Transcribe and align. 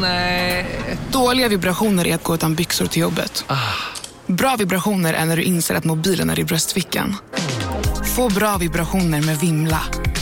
Nej. 0.00 0.66
Dåliga 1.12 1.48
vibrationer 1.48 2.06
är 2.06 2.14
att 2.14 2.22
gå 2.22 2.34
utan 2.34 2.54
byxor 2.54 2.86
till 2.86 3.02
jobbet. 3.02 3.44
Bra 4.26 4.56
vibrationer 4.56 5.14
är 5.14 5.24
när 5.24 5.36
du 5.36 5.42
inser 5.42 5.74
att 5.74 5.84
mobilen 5.84 6.30
är 6.30 6.38
i 6.38 6.44
bröstfickan. 6.44 7.16
Få 8.16 8.28
bra 8.28 8.56
vibrationer 8.56 9.22
med 9.22 9.38
Vimla. 9.38 9.80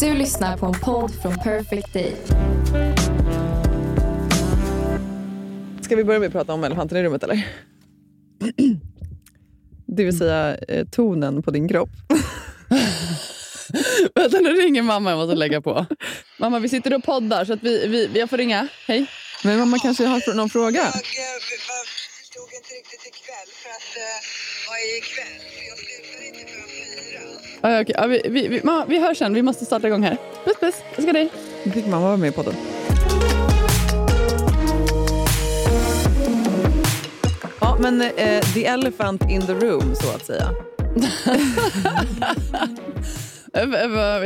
Du 0.00 0.14
lyssnar 0.14 0.56
på 0.56 0.66
en 0.66 0.72
podd 0.72 1.22
från 1.22 1.34
Perfect 1.34 1.92
Day. 1.92 2.16
Ska 5.82 5.96
vi 5.96 6.04
börja 6.04 6.20
med 6.20 6.26
att 6.26 6.32
prata 6.32 6.52
om 6.52 6.64
elefanten 6.64 6.98
i 6.98 7.02
rummet 7.02 7.22
eller? 7.22 7.48
Det 9.86 10.04
vill 10.04 10.18
säga 10.18 10.56
eh, 10.68 10.86
tonen 10.86 11.42
på 11.42 11.50
din 11.50 11.68
kropp. 11.68 11.90
Vänta, 14.14 14.38
nu 14.38 14.52
ringer 14.52 14.82
mamma. 14.82 15.10
Jag 15.10 15.16
måste 15.16 15.34
lägga 15.34 15.60
på. 15.60 15.86
Mamma, 16.38 16.58
vi 16.58 16.68
sitter 16.68 16.94
och 16.94 17.04
poddar 17.04 17.44
så 17.44 17.52
att 17.52 17.62
vi, 17.62 17.86
vi, 17.86 18.18
jag 18.18 18.30
får 18.30 18.36
ringa. 18.36 18.68
Hej. 18.86 19.06
Men 19.44 19.58
mamma 19.58 19.78
kanske 19.78 20.06
har 20.06 20.34
någon 20.34 20.50
fråga? 20.50 20.78
Jag 20.78 20.92
förstod 20.92 22.48
inte 22.58 22.74
riktigt 22.74 23.06
ikväll 23.06 23.48
för 23.62 23.70
att 23.70 23.96
uh, 23.96 24.02
vad 24.68 24.78
är 24.78 24.98
ikväll? 24.98 25.53
Ja, 27.64 27.80
okej. 27.80 27.94
Ja, 27.98 28.06
vi, 28.06 28.20
vi, 28.24 28.48
vi, 28.48 28.60
mamma, 28.64 28.84
vi 28.88 29.00
hörs 29.00 29.18
sen. 29.18 29.34
Vi 29.34 29.42
måste 29.42 29.64
starta 29.64 29.86
igång 29.86 30.02
här. 30.02 30.16
Puss, 30.44 30.56
puss. 30.60 30.74
Ska 30.98 31.12
dig. 31.12 31.30
Fick 31.74 31.86
mamma 31.86 32.06
vara 32.06 32.16
med 32.16 32.28
i 32.28 32.32
podden? 32.32 32.54
Ja, 37.60 37.76
men 37.80 38.02
eh, 38.02 38.40
the 38.54 38.66
elephant 38.66 39.30
in 39.30 39.42
the 39.42 39.52
room, 39.52 39.94
så 39.94 40.10
att 40.10 40.26
säga. 40.26 40.50
Jag, 43.56 43.72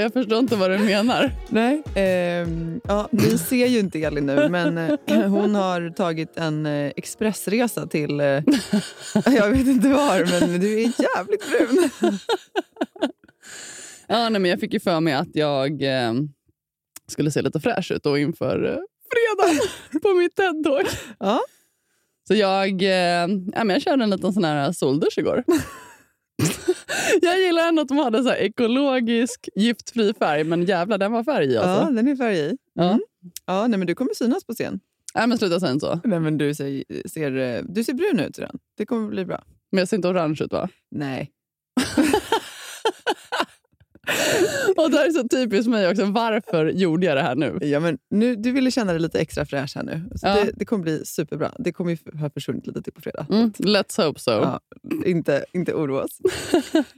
jag 0.01 0.13
förstår 0.13 0.39
inte 0.39 0.57
vad 0.57 0.71
du 0.71 0.79
menar. 0.79 1.33
Nej. 1.49 1.83
Ehm, 1.95 2.81
ja, 2.89 3.09
ni 3.11 3.39
ser 3.39 3.67
ju 3.67 3.79
inte 3.79 4.03
Elin 4.03 4.27
nu, 4.27 4.49
men 4.49 4.79
eh, 4.79 5.23
hon 5.23 5.55
har 5.55 5.91
tagit 5.91 6.37
en 6.37 6.67
eh, 6.67 6.93
expressresa 6.97 7.87
till... 7.87 8.21
Eh, 8.21 8.27
jag 9.25 9.51
vet 9.51 9.67
inte 9.67 9.89
var, 9.89 10.41
men 10.41 10.61
du 10.61 10.73
är 10.73 10.93
jävligt 11.17 11.51
brun. 11.51 11.91
Ja, 14.09 14.29
nej, 14.29 14.41
men 14.41 14.51
jag 14.51 14.61
fick 14.61 14.75
ju 14.75 14.81
för 14.81 15.01
mig 15.01 15.15
att 15.15 15.29
jag 15.33 15.83
eh, 15.83 16.13
skulle 17.07 17.31
se 17.31 17.43
lite 17.43 17.61
fräsch 17.61 17.93
ut 17.93 18.03
då 18.03 18.19
inför 18.19 18.65
eh, 18.65 18.79
fredag 19.11 19.61
på 20.03 20.15
mitt 20.15 20.37
TED-talk. 20.37 20.87
Ja. 21.19 21.41
Så 22.29 22.35
jag, 22.35 22.83
eh, 22.83 23.29
ja, 23.55 23.65
men 23.65 23.71
jag 23.71 23.83
körde 23.83 24.05
en 24.05 24.11
liten 24.11 24.33
sån 24.33 24.45
här 24.45 24.73
soldusch 24.73 25.19
igår. 25.19 25.45
jag 27.23 27.41
gillar 27.41 27.69
ändå 27.69 27.83
att 27.83 27.89
de 27.89 27.99
hade 27.99 28.23
så 28.23 28.29
här 28.29 28.37
ekologisk 28.37 29.49
giftfri 29.55 30.15
färg, 30.15 30.45
men 30.45 30.65
jävlar 30.65 30.99
den 30.99 31.13
var 31.13 31.25
färg 31.25 31.53
i. 31.53 31.57
Alltså. 31.57 31.85
Ja, 31.85 31.91
den 31.91 32.09
är 32.09 32.17
färg 32.17 32.39
i. 32.39 32.57
Ja. 32.75 32.91
Mm. 32.91 33.01
Ja, 33.47 33.67
nej, 33.67 33.79
men 33.79 33.87
du 33.87 33.95
kommer 33.95 34.15
synas 34.15 34.45
på 34.45 34.53
scen. 34.53 34.81
Nej, 35.15 35.27
men 35.27 35.39
sluta 35.39 35.61
säga 35.61 35.81
så. 35.81 36.01
Nej, 36.05 36.21
men 36.21 36.39
du, 36.39 36.55
ser, 36.55 36.85
ser, 37.09 37.37
eh, 37.37 37.63
du 37.69 37.85
ser 37.85 37.95
brun 37.95 38.21
ut 38.21 38.39
redan. 38.39 38.59
Det 38.77 38.87
kommer 38.87 39.09
bli 39.09 39.25
bra. 39.25 39.45
Men 39.73 39.79
jag 39.79 39.89
ser 39.89 39.97
inte 39.97 40.09
orange 40.09 40.39
ut 40.45 40.53
va? 40.53 40.69
Nej. 40.91 41.31
Och 44.77 44.91
det 44.91 44.97
här 44.97 45.07
är 45.09 45.11
så 45.13 45.29
typiskt 45.29 45.71
mig 45.71 45.89
också. 45.91 46.05
Varför 46.05 46.67
gjorde 46.67 47.07
jag 47.07 47.17
det 47.17 47.23
här 47.23 47.35
nu? 47.35 47.59
Ja, 47.61 47.81
men 47.81 47.99
nu 48.11 48.37
du 48.37 48.53
ville 48.53 48.71
känna 48.71 48.93
dig 48.93 49.01
lite 49.01 49.21
extra 49.21 49.45
fräsch 49.47 49.77
här 49.77 49.83
nu. 49.83 50.03
Så 50.17 50.27
Ja. 50.27 50.35
det, 50.35 50.51
det 50.55 50.65
kommer 50.65 50.83
bli 50.83 51.05
superbra. 51.05 51.53
Det 51.59 51.73
kommer 51.73 51.91
ju 51.91 52.19
ha 52.21 52.31
försvunnit 52.31 52.67
lite 52.67 52.83
till 52.83 52.93
på 52.93 53.01
fredag. 53.01 53.27
Mm, 53.31 53.51
let's 53.59 54.05
hope 54.07 54.21
so. 54.21 54.31
Ja, 54.31 54.61
inte, 55.05 55.45
inte 55.53 55.75
oroa 55.75 56.03
oss. 56.05 56.19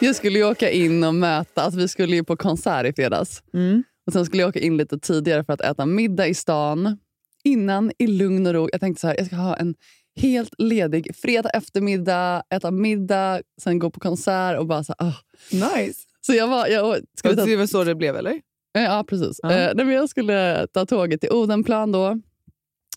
Jag 0.00 0.16
skulle 0.16 0.38
ju 0.38 0.44
åka 0.44 0.70
in 0.70 1.04
och 1.04 1.14
möta, 1.14 1.62
alltså 1.62 1.80
vi 1.80 1.88
skulle 1.88 2.16
ju 2.16 2.24
på 2.24 2.36
konsert 2.36 2.86
i 2.86 2.92
fredags. 2.92 3.42
Mm. 3.54 3.82
Och 4.06 4.12
Sen 4.12 4.26
skulle 4.26 4.42
jag 4.42 4.48
åka 4.48 4.60
in 4.60 4.76
lite 4.76 4.98
tidigare 4.98 5.44
för 5.44 5.52
att 5.52 5.60
äta 5.60 5.86
middag 5.86 6.26
i 6.26 6.34
stan. 6.34 6.98
Innan 7.44 7.92
i 7.98 8.06
lugn 8.06 8.46
och 8.46 8.52
ro. 8.54 8.68
Jag 8.72 8.80
tänkte 8.80 9.00
så 9.00 9.06
här, 9.06 9.14
jag 9.18 9.26
ska 9.26 9.36
ha 9.36 9.56
en 9.56 9.74
helt 10.20 10.54
ledig 10.58 11.16
fredag 11.16 11.50
eftermiddag, 11.50 12.42
äta 12.54 12.70
middag, 12.70 13.42
sen 13.62 13.78
gå 13.78 13.90
på 13.90 14.00
konsert 14.00 14.58
och 14.58 14.66
bara 14.66 14.84
så 14.84 14.94
här, 14.98 15.08
ah. 15.08 15.14
Nice. 15.52 16.00
Så 16.20 16.34
jag 16.34 16.48
var... 16.48 16.66
Jag 16.66 16.96
skulle 17.16 17.36
ta, 17.36 17.44
Det 17.44 17.56
var 17.56 17.66
så 17.66 17.84
det 17.84 17.94
blev, 17.94 18.16
eller? 18.16 18.40
ja, 18.72 19.04
precis. 19.08 19.40
Ja. 19.42 19.52
Eh, 19.52 19.72
nej, 19.74 19.84
men 19.86 19.94
jag 19.94 20.08
skulle 20.08 20.66
ta 20.66 20.86
tåget 20.86 21.20
till 21.20 21.30
Odenplan 21.30 21.92
då. 21.92 22.20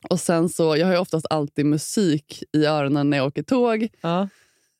Och 0.09 0.19
sen 0.19 0.49
så, 0.49 0.77
jag 0.77 0.85
har 0.85 0.93
ju 0.93 0.99
oftast 0.99 1.25
alltid 1.29 1.65
musik 1.65 2.43
i 2.53 2.65
öronen 2.65 3.09
när 3.09 3.17
jag 3.17 3.27
åker 3.27 3.43
tåg. 3.43 3.87
Ja. 4.01 4.29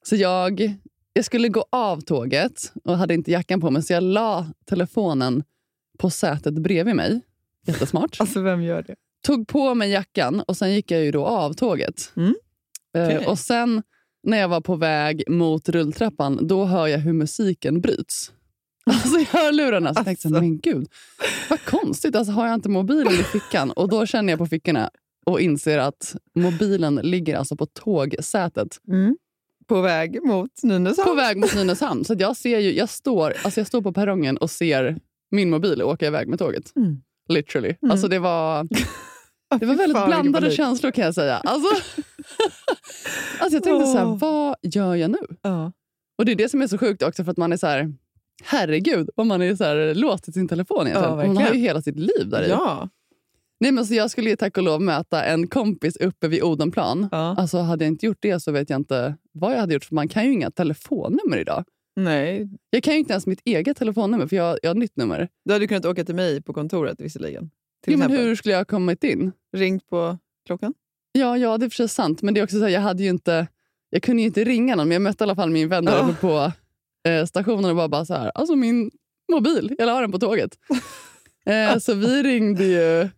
Så 0.04 0.16
jag, 0.16 0.74
jag 1.14 1.26
skulle 1.26 1.50
gå 1.50 1.66
av 1.70 2.02
tåget 2.02 2.74
och 2.84 2.98
hade 2.98 3.14
inte 3.14 3.32
jackan 3.32 3.62
på 3.62 3.72
mig 3.72 3.84
så 3.84 3.94
jag 3.94 4.04
la 4.04 4.48
telefonen 4.66 5.44
på 5.98 6.10
sätet 6.10 6.54
bredvid 6.54 6.96
mig. 6.96 7.22
Jättesmart. 7.66 8.18
Alltså, 8.20 8.42
vem 8.42 8.64
gör 8.64 8.82
det? 8.84 8.96
Tog 9.22 9.48
på 9.48 9.76
mig 9.76 9.90
jackan 9.92 10.42
och 10.42 10.58
sen 10.58 10.74
gick 10.74 10.92
jag 10.92 11.04
ju 11.04 11.12
då 11.12 11.26
av 11.26 11.54
tåget. 11.54 12.12
Mm. 12.16 12.36
Eh, 12.96 13.06
Okej. 13.06 13.28
och 13.28 13.40
sen 13.40 13.84
när 14.24 14.38
jag 14.38 14.48
var 14.48 14.62
på 14.62 14.76
väg 14.76 15.24
mot 15.30 15.70
rulltrappan, 15.70 16.48
då 16.48 16.66
hör 16.66 16.88
jag 16.88 17.00
hur 17.00 17.14
musiken 17.14 17.82
bryts. 17.82 18.32
Alltså 18.86 19.20
i 19.20 19.28
hörlurarna. 19.32 19.94
Så 19.94 20.00
jag 20.00 20.06
tänkte 20.06 20.28
jag, 20.28 20.36
Alltså. 20.36 20.44
men 20.44 20.60
gud, 20.60 20.88
vad 21.50 21.66
konstigt. 21.66 22.16
Alltså, 22.16 22.34
har 22.34 22.46
jag 22.48 22.54
inte 22.54 22.70
mobilen 22.70 23.14
i 23.14 23.24
fickan? 23.24 23.72
Och 23.72 23.90
då 23.90 24.06
känner 24.06 24.34
jag 24.34 24.40
på 24.40 24.46
fickorna 24.46 24.90
och 25.26 25.42
inser 25.42 25.78
att 25.78 26.16
mobilen 26.36 26.96
ligger 26.96 27.36
alltså 27.38 27.56
på 27.56 27.66
tågsätet. 27.66 28.78
Mm. 28.88 29.18
På 29.68 29.82
väg 29.82 30.24
mot 30.24 30.64
Nynäshamn. 30.64 31.10
På 31.10 31.16
väg 31.16 31.38
mot 31.38 31.56
Nynäshamn. 31.56 32.06
Så 32.06 32.16
jag, 32.20 32.38
ser 32.38 32.60
ju, 32.60 32.74
jag, 32.74 32.90
står, 32.90 33.34
alltså 33.44 33.60
jag 33.60 33.68
står 33.68 33.82
på 33.82 33.94
perrongen 33.94 34.38
och 34.38 34.52
ser 34.52 34.98
min 35.32 35.50
mobil 35.50 35.82
åka 35.82 36.08
iväg 36.08 36.28
med 36.28 36.40
tåget. 36.40 36.76
Mm. 36.76 36.98
Literally. 37.30 37.76
Mm. 37.82 37.92
Alltså 37.92 38.08
det 38.08 38.20
var, 38.20 38.68
det 39.60 39.66
var 39.66 39.76
väldigt 39.76 40.06
blandade 40.06 40.52
känslor 40.52 40.92
kan 40.92 41.06
jag 41.06 41.16
säga. 41.16 41.38
Alltså, 41.38 41.70
alltså 43.44 43.56
jag 43.56 43.64
tänkte 43.64 43.86
så 43.86 43.98
här, 43.98 44.06
vad 44.06 44.56
gör 44.62 44.96
jag 44.96 45.12
nu? 45.12 45.18
Ja. 45.42 45.72
Och 46.18 46.26
det 46.26 46.32
är 46.32 46.36
det 46.36 46.50
som 46.50 46.62
är 46.62 46.68
så 46.68 46.78
sjukt 46.78 47.04
också 47.04 47.24
för 47.24 47.32
att 47.32 47.38
man 47.38 47.54
är 47.54 47.58
så 47.58 47.68
här, 47.68 47.94
herregud 48.44 49.10
om 49.16 49.28
man 49.28 49.42
är 49.42 49.56
så 49.56 49.64
här, 49.64 49.96
låst 49.96 50.34
sin 50.34 50.48
telefon 50.48 50.88
egentligen. 50.88 51.20
Ja, 51.20 51.26
man 51.26 51.38
har 51.38 51.54
ju 51.54 51.60
hela 51.60 51.82
sitt 51.82 52.00
liv 52.00 52.30
där 52.30 52.44
i. 52.44 52.50
ja. 52.50 52.90
Nej, 53.60 53.72
men 53.72 53.86
så 53.86 53.94
jag 53.94 54.12
skulle 54.12 54.30
ju 54.30 54.36
tack 54.36 54.58
och 54.58 54.64
lov 54.64 54.82
möta 54.82 55.24
en 55.24 55.48
kompis 55.48 55.96
uppe 55.98 56.28
vid 56.28 56.44
Odenplan. 56.44 57.08
ja. 57.12 57.36
Alltså 57.38 57.58
hade 57.58 57.86
jag 57.86 57.92
inte 57.92 58.06
gjort 58.06 58.18
det 58.20 58.40
så 58.40 58.52
vet 58.52 58.70
jag 58.70 58.80
inte 58.80 59.16
vad 59.32 59.54
jag 59.54 59.60
hade 59.60 59.74
gjort 59.74 59.86
för 59.86 59.96
man 59.96 60.08
kan 60.08 60.26
ju 60.26 60.34
inga 60.34 60.52
telefonnummer 60.52 61.38
idag. 61.38 61.64
Nej. 61.96 62.50
Jag 62.70 62.84
kan 62.84 62.94
ju 62.94 63.00
inte 63.00 63.14
ens 63.14 63.28
mitt 63.28 63.42
eget 63.46 63.78
telefonnummer 63.78 64.28
för 64.28 64.36
jag, 64.36 64.58
jag 64.64 64.70
har 64.70 64.76
nytt 64.76 64.96
nummer. 64.98 65.30
Du 65.46 65.54
hade 65.54 65.68
kunnat 65.68 65.86
åka 65.86 66.04
till 66.06 66.16
mig 66.16 66.42
på 66.42 66.54
kontoret 66.54 67.02
visserligen. 67.02 67.50
Till 67.84 67.94
Ja, 67.94 67.98
men 68.00 68.12
hur 68.12 68.36
skulle 68.36 68.52
jag 68.52 68.60
ha 68.60 68.66
kommit 68.66 69.04
in? 69.04 69.32
Ringt 69.58 69.88
på 69.90 70.18
klockan. 70.46 70.74
Ja, 71.16 71.38
ja, 71.38 71.58
det 71.58 71.66
är 71.66 71.70
sig 71.70 71.90
sant. 71.90 72.22
Men 72.22 72.34
det 72.34 72.40
är 72.40 72.44
också 72.44 72.58
så 72.58 72.64
här, 72.64 72.70
jag 72.70 72.82
hade 72.82 73.04
ju 73.04 73.10
inte... 73.10 73.48
Jag 73.90 74.04
kunde 74.04 74.22
ju 74.22 74.28
inte 74.28 74.44
ringa 74.44 74.76
någon, 74.76 74.88
men 74.88 74.96
jag 74.96 75.02
mötte 75.02 75.24
i 75.24 75.26
alla 75.26 75.36
fall 75.36 75.50
min 75.50 75.70
vän 75.70 75.86
där 75.86 76.04
uppe 76.04 76.22
på 76.22 76.52
eh, 77.10 77.26
stationen 77.26 77.66
och 77.66 77.76
var 77.76 77.88
bara 77.88 78.06
så 78.06 78.14
här, 78.14 78.32
alltså 78.36 78.56
min 78.56 78.92
mobil, 79.32 79.76
jag 79.78 79.86
la 79.86 80.02
den 80.02 80.12
på 80.12 80.20
tåget. 80.20 80.58
eh, 81.46 81.78
så 81.80 81.94
vi 81.94 82.24
ringde 82.24 82.64
ju 82.64 83.10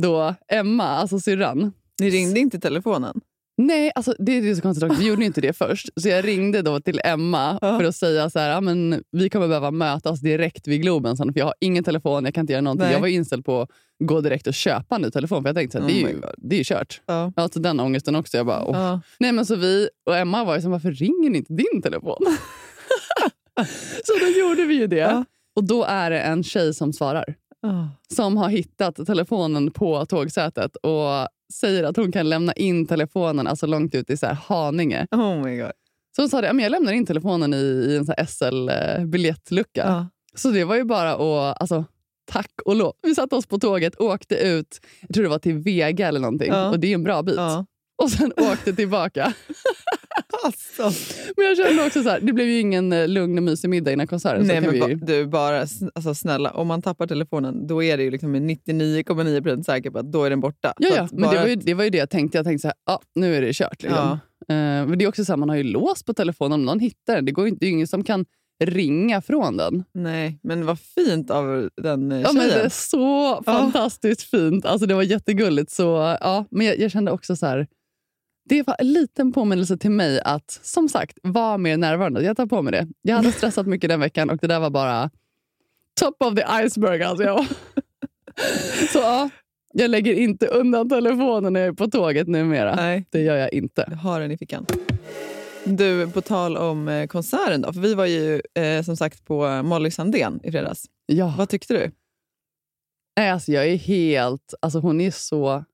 då 0.00 0.34
Emma, 0.48 0.84
alltså 0.84 1.20
syrran. 1.20 1.72
Ni 2.00 2.10
ringde 2.10 2.40
inte 2.40 2.60
telefonen? 2.60 3.20
Nej, 3.56 3.92
alltså, 3.94 4.14
det 4.18 4.32
är 4.32 4.54
så 4.54 4.62
konstigt. 4.62 4.90
också. 4.90 5.00
Vi 5.00 5.06
gjorde 5.08 5.24
inte 5.24 5.40
det 5.40 5.52
först. 5.52 5.88
Så 5.96 6.08
jag 6.08 6.26
ringde 6.26 6.62
då 6.62 6.80
till 6.80 7.00
Emma 7.04 7.58
för 7.60 7.84
att 7.84 7.96
säga 7.96 8.30
så 8.30 8.38
här, 8.38 8.50
ja, 8.50 8.60
men 8.60 9.04
vi 9.10 9.30
kommer 9.30 9.48
behöva 9.48 9.70
mötas 9.70 10.20
direkt 10.20 10.68
vid 10.68 10.82
Globen 10.82 11.16
sen, 11.16 11.32
för 11.32 11.40
jag 11.40 11.46
har 11.46 11.54
ingen 11.60 11.84
telefon, 11.84 12.24
jag 12.24 12.34
kan 12.34 12.40
inte 12.42 12.52
göra 12.52 12.60
någonting. 12.60 12.84
Nej. 12.84 12.92
Jag 12.92 13.00
var 13.00 13.08
inställd 13.08 13.44
på 13.44 13.60
att 13.60 13.70
gå 14.04 14.20
direkt 14.20 14.46
och 14.46 14.54
köpa 14.54 14.94
en 14.94 15.02
ny 15.02 15.10
telefon, 15.10 15.42
för 15.42 15.48
jag 15.48 15.56
tänkte 15.56 15.78
att 15.78 15.88
det, 15.88 15.92
Oh 15.94 16.04
är 16.04 16.08
ju, 16.08 16.14
God. 16.14 16.30
det 16.38 16.56
är 16.56 16.58
ju 16.58 16.64
kört. 16.64 17.00
Ja. 17.06 17.32
Hade 17.36 17.60
den 17.60 17.80
ångesten 17.80 18.16
också. 18.16 18.36
Jag 18.36 18.46
bara. 18.46 18.62
Ja. 18.78 19.00
Nej, 19.18 19.32
men 19.32 19.46
så 19.46 19.54
vi 19.56 19.88
och 20.06 20.16
Emma 20.16 20.44
var 20.44 20.56
ju 20.56 20.62
som, 20.62 20.70
varför 20.70 20.92
ringer 20.92 21.30
ni 21.30 21.38
inte 21.38 21.52
din 21.52 21.82
telefon? 21.82 22.18
så 24.04 24.12
då 24.20 24.26
gjorde 24.38 24.64
vi 24.64 24.74
ju 24.74 24.86
det. 24.86 24.96
Ja. 24.96 25.24
Och 25.56 25.64
då 25.64 25.84
är 25.84 26.10
det 26.10 26.20
en 26.20 26.42
tjej 26.44 26.74
som 26.74 26.92
svarar. 26.92 27.34
Som 28.14 28.36
har 28.36 28.48
hittat 28.48 29.06
telefonen 29.06 29.70
på 29.70 30.06
tågsätet 30.06 30.76
och 30.76 31.28
säger 31.52 31.84
att 31.84 31.96
hon 31.96 32.12
kan 32.12 32.28
lämna 32.28 32.52
in 32.52 32.86
telefonen 32.86 33.46
alltså 33.46 33.66
långt 33.66 33.94
ut 33.94 34.10
i 34.10 34.16
så 34.16 34.26
här 34.26 34.34
Haninge. 34.34 35.06
Oh 35.10 35.42
my 35.44 35.56
god. 35.56 35.72
Så 36.16 36.22
hon 36.22 36.28
sa 36.28 36.40
det, 36.40 36.46
"Ja, 36.46 36.52
men 36.52 36.62
jag 36.62 36.70
lämnar 36.70 36.92
in 36.92 37.06
telefonen 37.06 37.54
i, 37.54 37.56
i 37.56 37.96
en 37.96 38.26
SL-biljettlucka. 38.26 39.80
Ja. 39.86 40.08
Så 40.34 40.50
det 40.50 40.64
var 40.64 40.76
ju 40.76 40.84
bara 40.84 41.12
att, 41.14 41.60
alltså, 41.60 41.84
tack 42.30 42.52
och 42.64 42.76
lov. 42.76 42.92
Vi 43.02 43.14
satte 43.14 43.36
oss 43.36 43.46
på 43.46 43.58
tåget, 43.58 44.00
åkte 44.00 44.34
ut, 44.36 44.80
jag 45.00 45.14
tror 45.14 45.22
det 45.24 45.30
var 45.30 45.38
till 45.38 45.54
Vega 45.58 46.08
eller 46.08 46.20
någonting. 46.20 46.48
Ja. 46.52 46.68
Och 46.70 46.80
det 46.80 46.86
är 46.90 46.94
en 46.94 47.02
bra 47.02 47.22
bit. 47.22 47.36
Ja. 47.36 47.66
och 48.02 48.10
sen 48.10 48.32
åkte 48.36 48.72
tillbaka. 48.72 49.32
Alltså. 50.44 50.82
Men 51.36 51.46
jag 51.46 51.56
kände 51.56 51.86
också 51.86 52.02
så 52.02 52.08
här, 52.08 52.20
det 52.20 52.32
blev 52.32 52.46
ju 52.46 52.60
ingen 52.60 52.92
eh, 52.92 53.08
lugn 53.08 53.38
och 53.38 53.44
mysig 53.44 53.70
middag 53.70 53.92
innan 53.92 54.06
konserten. 54.06 54.46
Nej, 54.46 54.60
men 54.60 54.80
ba, 54.80 55.06
du, 55.06 55.26
bara 55.26 55.60
alltså, 55.94 56.14
snälla, 56.14 56.50
om 56.50 56.66
man 56.66 56.82
tappar 56.82 57.06
telefonen 57.06 57.66
då 57.66 57.82
är 57.82 57.96
det 57.96 58.02
ju 58.02 58.10
liksom 58.10 58.32
med 58.32 58.42
99,9% 58.42 59.62
säker 59.62 59.90
på 59.90 59.98
att 59.98 60.12
då 60.12 60.24
är 60.24 60.30
den 60.30 60.40
borta. 60.40 60.74
Ja, 60.78 60.88
ja 60.96 61.08
men 61.12 61.30
det 61.30 61.36
var, 61.36 61.46
ju, 61.46 61.56
det 61.56 61.74
var 61.74 61.84
ju 61.84 61.90
det 61.90 61.98
jag 61.98 62.10
tänkte. 62.10 62.38
Jag 62.38 62.44
tänkte 62.44 62.62
så 62.62 62.68
här, 62.68 62.74
ja, 62.86 63.00
nu 63.14 63.36
är 63.36 63.40
det 63.42 63.52
kört. 63.52 63.82
Liksom. 63.82 64.20
Ja. 64.48 64.54
Eh, 64.54 64.86
men 64.86 64.98
det 64.98 65.04
är 65.04 65.08
också 65.08 65.24
så 65.24 65.32
här, 65.32 65.36
man 65.36 65.48
har 65.48 65.56
ju 65.56 65.62
lås 65.62 66.02
på 66.02 66.14
telefonen. 66.14 66.52
Om 66.52 66.64
någon 66.64 66.80
hittar 66.80 67.14
den, 67.14 67.24
det, 67.24 67.32
går 67.32 67.44
ju 67.44 67.48
inte, 67.48 67.60
det 67.60 67.66
är 67.66 67.68
ju 67.68 67.74
ingen 67.74 67.86
som 67.86 68.04
kan 68.04 68.24
ringa 68.64 69.22
från 69.22 69.56
den. 69.56 69.84
Nej, 69.94 70.38
men 70.42 70.66
vad 70.66 70.80
fint 70.80 71.30
av 71.30 71.68
den 71.82 72.12
eh, 72.12 72.20
Ja, 72.20 72.32
men 72.32 72.42
det 72.42 72.52
är 72.52 72.56
tjejen. 72.56 72.70
så 72.70 73.42
fantastiskt 73.44 74.22
fint. 74.22 74.66
Alltså, 74.66 74.86
det 74.86 74.94
var 74.94 75.02
jättegulligt. 75.02 75.70
Så, 75.70 76.16
ja, 76.20 76.44
men 76.50 76.66
jag, 76.66 76.78
jag 76.78 76.90
kände 76.90 77.10
också 77.10 77.36
så 77.36 77.46
här... 77.46 77.66
Det 78.50 78.66
var 78.66 78.76
en 78.78 78.92
liten 78.92 79.32
påminnelse 79.32 79.76
till 79.76 79.90
mig 79.90 80.20
att 80.24 80.60
som 80.62 80.88
sagt 80.88 81.18
vara 81.22 81.58
mer 81.58 81.76
närvarande. 81.76 82.22
Jag 82.22 82.36
tar 82.36 82.46
på 82.46 82.62
mig 82.62 82.72
det. 82.72 82.88
Jag 83.02 83.16
hade 83.16 83.32
stressat 83.32 83.66
mycket 83.66 83.90
den 83.90 84.00
veckan 84.00 84.30
och 84.30 84.36
det 84.36 84.46
där 84.46 84.60
var 84.60 84.70
bara 84.70 85.10
top 86.00 86.22
of 86.22 86.34
the 86.34 86.44
iceberg. 86.64 87.02
Alltså 87.02 87.24
jag. 87.24 87.46
så 88.92 88.98
ja, 88.98 89.30
jag 89.72 89.90
lägger 89.90 90.14
inte 90.14 90.46
undan 90.46 90.88
telefonen 90.88 91.52
när 91.52 91.60
jag 91.60 91.68
är 91.68 91.72
på 91.72 91.86
tåget 91.86 92.28
numera. 92.28 92.74
Nej, 92.74 93.06
Det 93.10 93.20
gör 93.20 93.36
jag 93.36 93.52
inte. 93.52 93.84
jag 93.90 93.96
har 93.96 94.20
den 94.20 94.30
i 94.30 94.38
fickan. 94.38 94.66
Du, 95.64 96.10
på 96.10 96.20
tal 96.20 96.56
om 96.56 96.88
eh, 96.88 97.06
konserten 97.06 97.60
då. 97.60 97.72
För 97.72 97.80
vi 97.80 97.94
var 97.94 98.06
ju 98.06 98.42
eh, 98.54 98.82
som 98.82 98.96
sagt 98.96 99.24
på 99.24 99.62
Molly 99.62 99.90
Sandén 99.90 100.40
i 100.42 100.52
fredags. 100.52 100.84
Ja. 101.06 101.34
Vad 101.38 101.48
tyckte 101.48 101.74
du? 101.74 101.90
Nej, 103.16 103.30
alltså 103.30 103.52
jag 103.52 103.66
är 103.66 103.76
helt... 103.76 104.54
Alltså 104.62 104.78
hon 104.78 105.00
är 105.00 105.10
så 105.10 105.64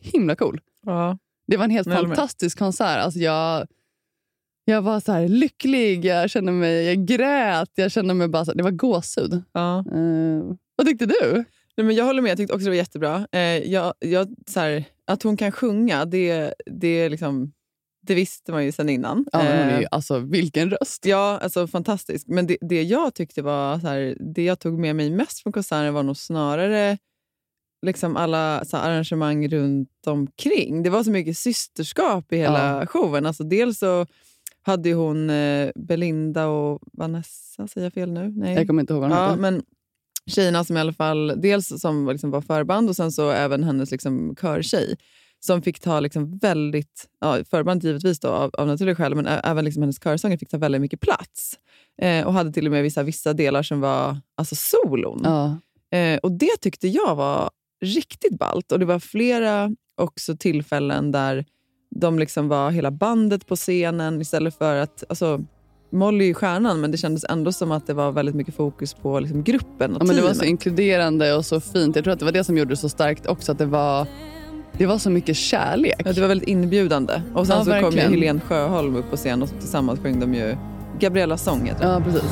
himla 0.00 0.36
cool. 0.36 0.60
Ja. 0.86 1.18
Det 1.46 1.56
var 1.56 1.64
en 1.64 1.70
helt 1.70 1.88
fantastisk 1.88 2.58
konsert. 2.58 3.04
Alltså 3.04 3.20
jag, 3.20 3.66
jag 4.64 4.82
var 4.82 5.00
så 5.00 5.12
här 5.12 5.28
lycklig, 5.28 6.04
jag 6.04 6.30
kände 6.30 6.52
mig, 6.52 6.84
jag 6.84 7.06
grät, 7.06 7.70
jag 7.74 7.92
kände 7.92 8.14
mig 8.14 8.28
bara 8.28 8.44
så, 8.44 8.52
det 8.52 8.62
var 8.62 8.70
gåshud. 8.70 9.42
ja. 9.52 9.78
Eh, 9.78 10.56
vad 10.76 10.86
tyckte 10.86 11.06
du? 11.06 11.44
Nej, 11.76 11.86
men 11.86 11.96
jag 11.96 12.04
håller 12.04 12.22
med, 12.22 12.30
jag 12.30 12.38
tyckte 12.38 12.54
också 12.54 12.64
det 12.64 12.70
var 12.70 12.76
jättebra. 12.76 13.26
Eh, 13.32 13.40
jag, 13.40 13.94
jag, 13.98 14.34
så 14.46 14.60
här, 14.60 14.84
att 15.06 15.22
hon 15.22 15.36
kan 15.36 15.52
sjunga, 15.52 16.04
det, 16.04 16.54
det, 16.66 16.88
är 16.88 17.10
liksom, 17.10 17.52
det 18.06 18.14
visste 18.14 18.52
man 18.52 18.64
ju 18.64 18.72
sedan 18.72 18.88
innan. 18.88 19.26
Ja, 19.32 19.38
men 19.38 19.58
hon 19.58 19.68
är 19.68 19.80
Eh, 19.82 19.88
alltså, 19.90 20.18
vilken 20.18 20.70
röst! 20.70 21.06
Ja, 21.06 21.38
alltså 21.42 21.66
fantastisk. 21.66 22.26
Men 22.28 22.46
det, 22.46 22.56
det 22.60 22.82
jag 22.82 23.14
tyckte 23.14 23.42
var 23.42 23.78
så 23.78 23.86
här, 23.86 24.16
det 24.34 24.44
jag 24.44 24.58
tog 24.58 24.78
med 24.78 24.96
mig 24.96 25.10
mest 25.10 25.42
från 25.42 25.52
konserten 25.52 25.94
var 25.94 26.02
nog 26.02 26.16
snarare 26.16 26.98
liksom 27.84 28.16
alla 28.16 28.64
så 28.64 28.76
här, 28.76 28.90
arrangemang 28.90 29.48
runt 29.48 30.06
omkring. 30.06 30.82
Det 30.82 30.90
var 30.90 31.02
så 31.02 31.10
mycket 31.10 31.38
systerskap 31.38 32.32
i 32.32 32.36
hela 32.36 32.86
showen. 32.86 33.26
Alltså, 33.26 33.44
dels 33.44 33.78
så 33.78 34.06
hade 34.62 34.88
ju 34.88 34.94
hon 34.94 35.30
eh, 35.30 35.70
Belinda 35.74 36.46
och 36.46 36.80
Vanessa, 36.92 37.68
säger 37.68 37.86
jag 37.86 37.92
fel 37.92 38.12
nu? 38.12 38.32
Nej. 38.36 38.54
Jag 38.54 38.66
kommer 38.66 38.82
inte 38.82 38.92
ihåg 38.92 39.00
vad 39.02 39.10
hon 39.10 39.18
Ja, 39.18 39.28
hette. 39.28 39.40
men 39.40 39.62
tjejerna 40.26 40.64
som 40.64 40.76
i 40.76 40.80
alla 40.80 40.92
fall, 40.92 41.32
dels 41.36 41.80
som 41.80 42.08
liksom 42.08 42.30
var 42.30 42.40
förband 42.40 42.88
och 42.88 42.96
sen 42.96 43.12
så 43.12 43.30
även 43.30 43.64
hennes 43.64 43.90
liksom 43.90 44.36
körtjej 44.40 44.96
som 45.40 45.62
fick 45.62 45.80
ta 45.80 46.00
liksom 46.00 46.38
väldigt, 46.38 47.08
ja, 47.20 47.38
förband 47.50 47.84
givetvis 47.84 48.20
då, 48.20 48.28
av, 48.28 48.50
av 48.54 48.66
naturliga 48.66 48.96
skäl, 48.96 49.14
men 49.14 49.26
även 49.26 49.64
liksom 49.64 49.82
hennes 49.82 50.02
körsånger 50.04 50.36
fick 50.36 50.48
ta 50.50 50.58
väldigt 50.58 50.80
mycket 50.80 51.00
plats. 51.00 51.58
Eh, 52.02 52.26
och 52.26 52.32
hade 52.32 52.52
till 52.52 52.66
och 52.66 52.72
med 52.72 52.82
vissa, 52.82 53.02
vissa 53.02 53.32
delar 53.32 53.62
som 53.62 53.80
var 53.80 54.20
alltså 54.36 54.54
solon. 54.54 55.20
Ja. 55.24 55.58
Eh, 55.98 56.18
och 56.18 56.32
det 56.32 56.56
tyckte 56.60 56.88
jag 56.88 57.14
var 57.14 57.50
riktigt 57.84 58.38
ballt. 58.38 58.72
Och 58.72 58.78
det 58.78 58.84
var 58.84 58.98
flera 58.98 59.70
också 60.00 60.36
tillfällen 60.36 61.12
där 61.12 61.44
de 62.00 62.18
liksom 62.18 62.48
var 62.48 62.70
hela 62.70 62.90
bandet 62.90 63.46
på 63.46 63.56
scenen 63.56 64.20
istället 64.20 64.58
för 64.58 64.76
att... 64.76 65.04
Alltså, 65.08 65.44
Molly 65.92 66.24
är 66.24 66.28
ju 66.28 66.34
stjärnan, 66.34 66.80
men 66.80 66.90
det 66.90 66.98
kändes 66.98 67.24
ändå 67.24 67.52
som 67.52 67.72
att 67.72 67.86
det 67.86 67.94
var 67.94 68.12
väldigt 68.12 68.34
mycket 68.34 68.54
fokus 68.54 68.94
på 68.94 69.20
liksom 69.20 69.44
gruppen 69.44 69.96
och 69.96 70.02
Ja, 70.02 70.06
men 70.06 70.16
det 70.16 70.22
var 70.22 70.34
så 70.34 70.44
inkluderande 70.44 71.34
och 71.34 71.44
så 71.46 71.60
fint. 71.60 71.96
Jag 71.96 72.04
tror 72.04 72.12
att 72.12 72.18
det 72.18 72.24
var 72.24 72.32
det 72.32 72.44
som 72.44 72.58
gjorde 72.58 72.70
det 72.70 72.76
så 72.76 72.88
starkt 72.88 73.26
också. 73.26 73.52
Att 73.52 73.58
det 73.58 73.66
var, 73.66 74.06
det 74.72 74.86
var 74.86 74.98
så 74.98 75.10
mycket 75.10 75.36
kärlek. 75.36 76.02
Ja, 76.04 76.12
det 76.12 76.20
var 76.20 76.28
väldigt 76.28 76.48
inbjudande. 76.48 77.22
Och 77.34 77.46
sen 77.46 77.56
Ja, 77.56 77.64
så 77.64 77.70
kom 77.70 77.78
ju 77.78 77.82
verkligen. 77.82 78.10
Helene 78.10 78.40
Sjöholm 78.40 78.96
upp 78.96 79.10
på 79.10 79.16
scen 79.16 79.42
och 79.42 79.48
tillsammans 79.60 80.00
sjöng 80.00 80.20
de 80.20 80.34
ju 80.34 80.56
Gabriellas 81.00 81.42
sång. 81.42 81.72
Ja, 81.80 82.02
precis. 82.04 82.24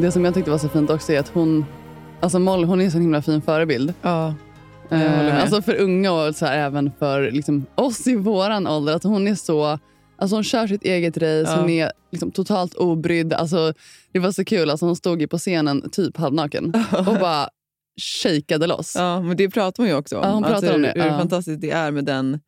Det 0.00 0.12
som 0.12 0.24
jag 0.24 0.34
tyckte 0.34 0.50
var 0.50 0.58
så 0.58 0.68
fint 0.68 0.90
också 0.90 1.12
är 1.12 1.20
att 1.20 1.28
hon, 1.28 1.64
alltså 2.20 2.38
Moll, 2.38 2.64
hon 2.64 2.80
är 2.80 2.84
en 2.84 2.90
så 2.90 2.98
himla 2.98 3.22
fin 3.22 3.42
förebild. 3.42 3.94
Ja. 4.02 4.34
Eh, 4.90 5.40
alltså 5.40 5.62
för 5.62 5.80
unga 5.80 6.12
och 6.12 6.34
så 6.36 6.46
här, 6.46 6.58
även 6.58 6.92
för 6.98 7.30
liksom, 7.30 7.66
oss 7.74 8.06
i 8.06 8.16
våran 8.16 8.66
ålder. 8.66 8.94
Att 8.94 9.04
hon 9.04 9.28
är 9.28 9.34
så... 9.34 9.78
Alltså 10.18 10.36
hon 10.36 10.44
kör 10.44 10.66
sitt 10.66 10.82
eget 10.82 11.16
race, 11.16 11.44
Ja. 11.46 11.60
hon 11.60 11.70
är 11.70 11.92
liksom 12.12 12.30
totalt 12.30 12.74
obrydd. 12.74 13.32
Alltså, 13.32 13.72
det 14.12 14.18
var 14.18 14.32
så 14.32 14.44
kul, 14.44 14.70
alltså 14.70 14.86
hon 14.86 14.96
stod 14.96 15.20
ju 15.20 15.28
på 15.28 15.38
scenen 15.38 15.90
typ 15.90 16.16
halvnaken 16.16 16.72
och 16.92 17.04
bara 17.20 17.48
shakeade 18.22 18.66
loss. 18.66 18.94
Ja, 18.98 19.20
men 19.20 19.36
det 19.36 19.50
pratar 19.50 19.82
man 19.82 19.90
ju 19.90 19.96
också 19.96 20.16
om. 20.16 20.22
Ja, 20.24 20.30
hon 20.30 20.42
pratar 20.42 20.56
alltså, 20.56 20.74
om 20.74 20.84
hur, 20.84 20.94
det, 20.94 21.02
hur 21.02 21.08
ja. 21.08 21.18
fantastiskt 21.18 21.60
det 21.60 21.70
är 21.70 21.90
med 21.90 22.04
den 22.04 22.40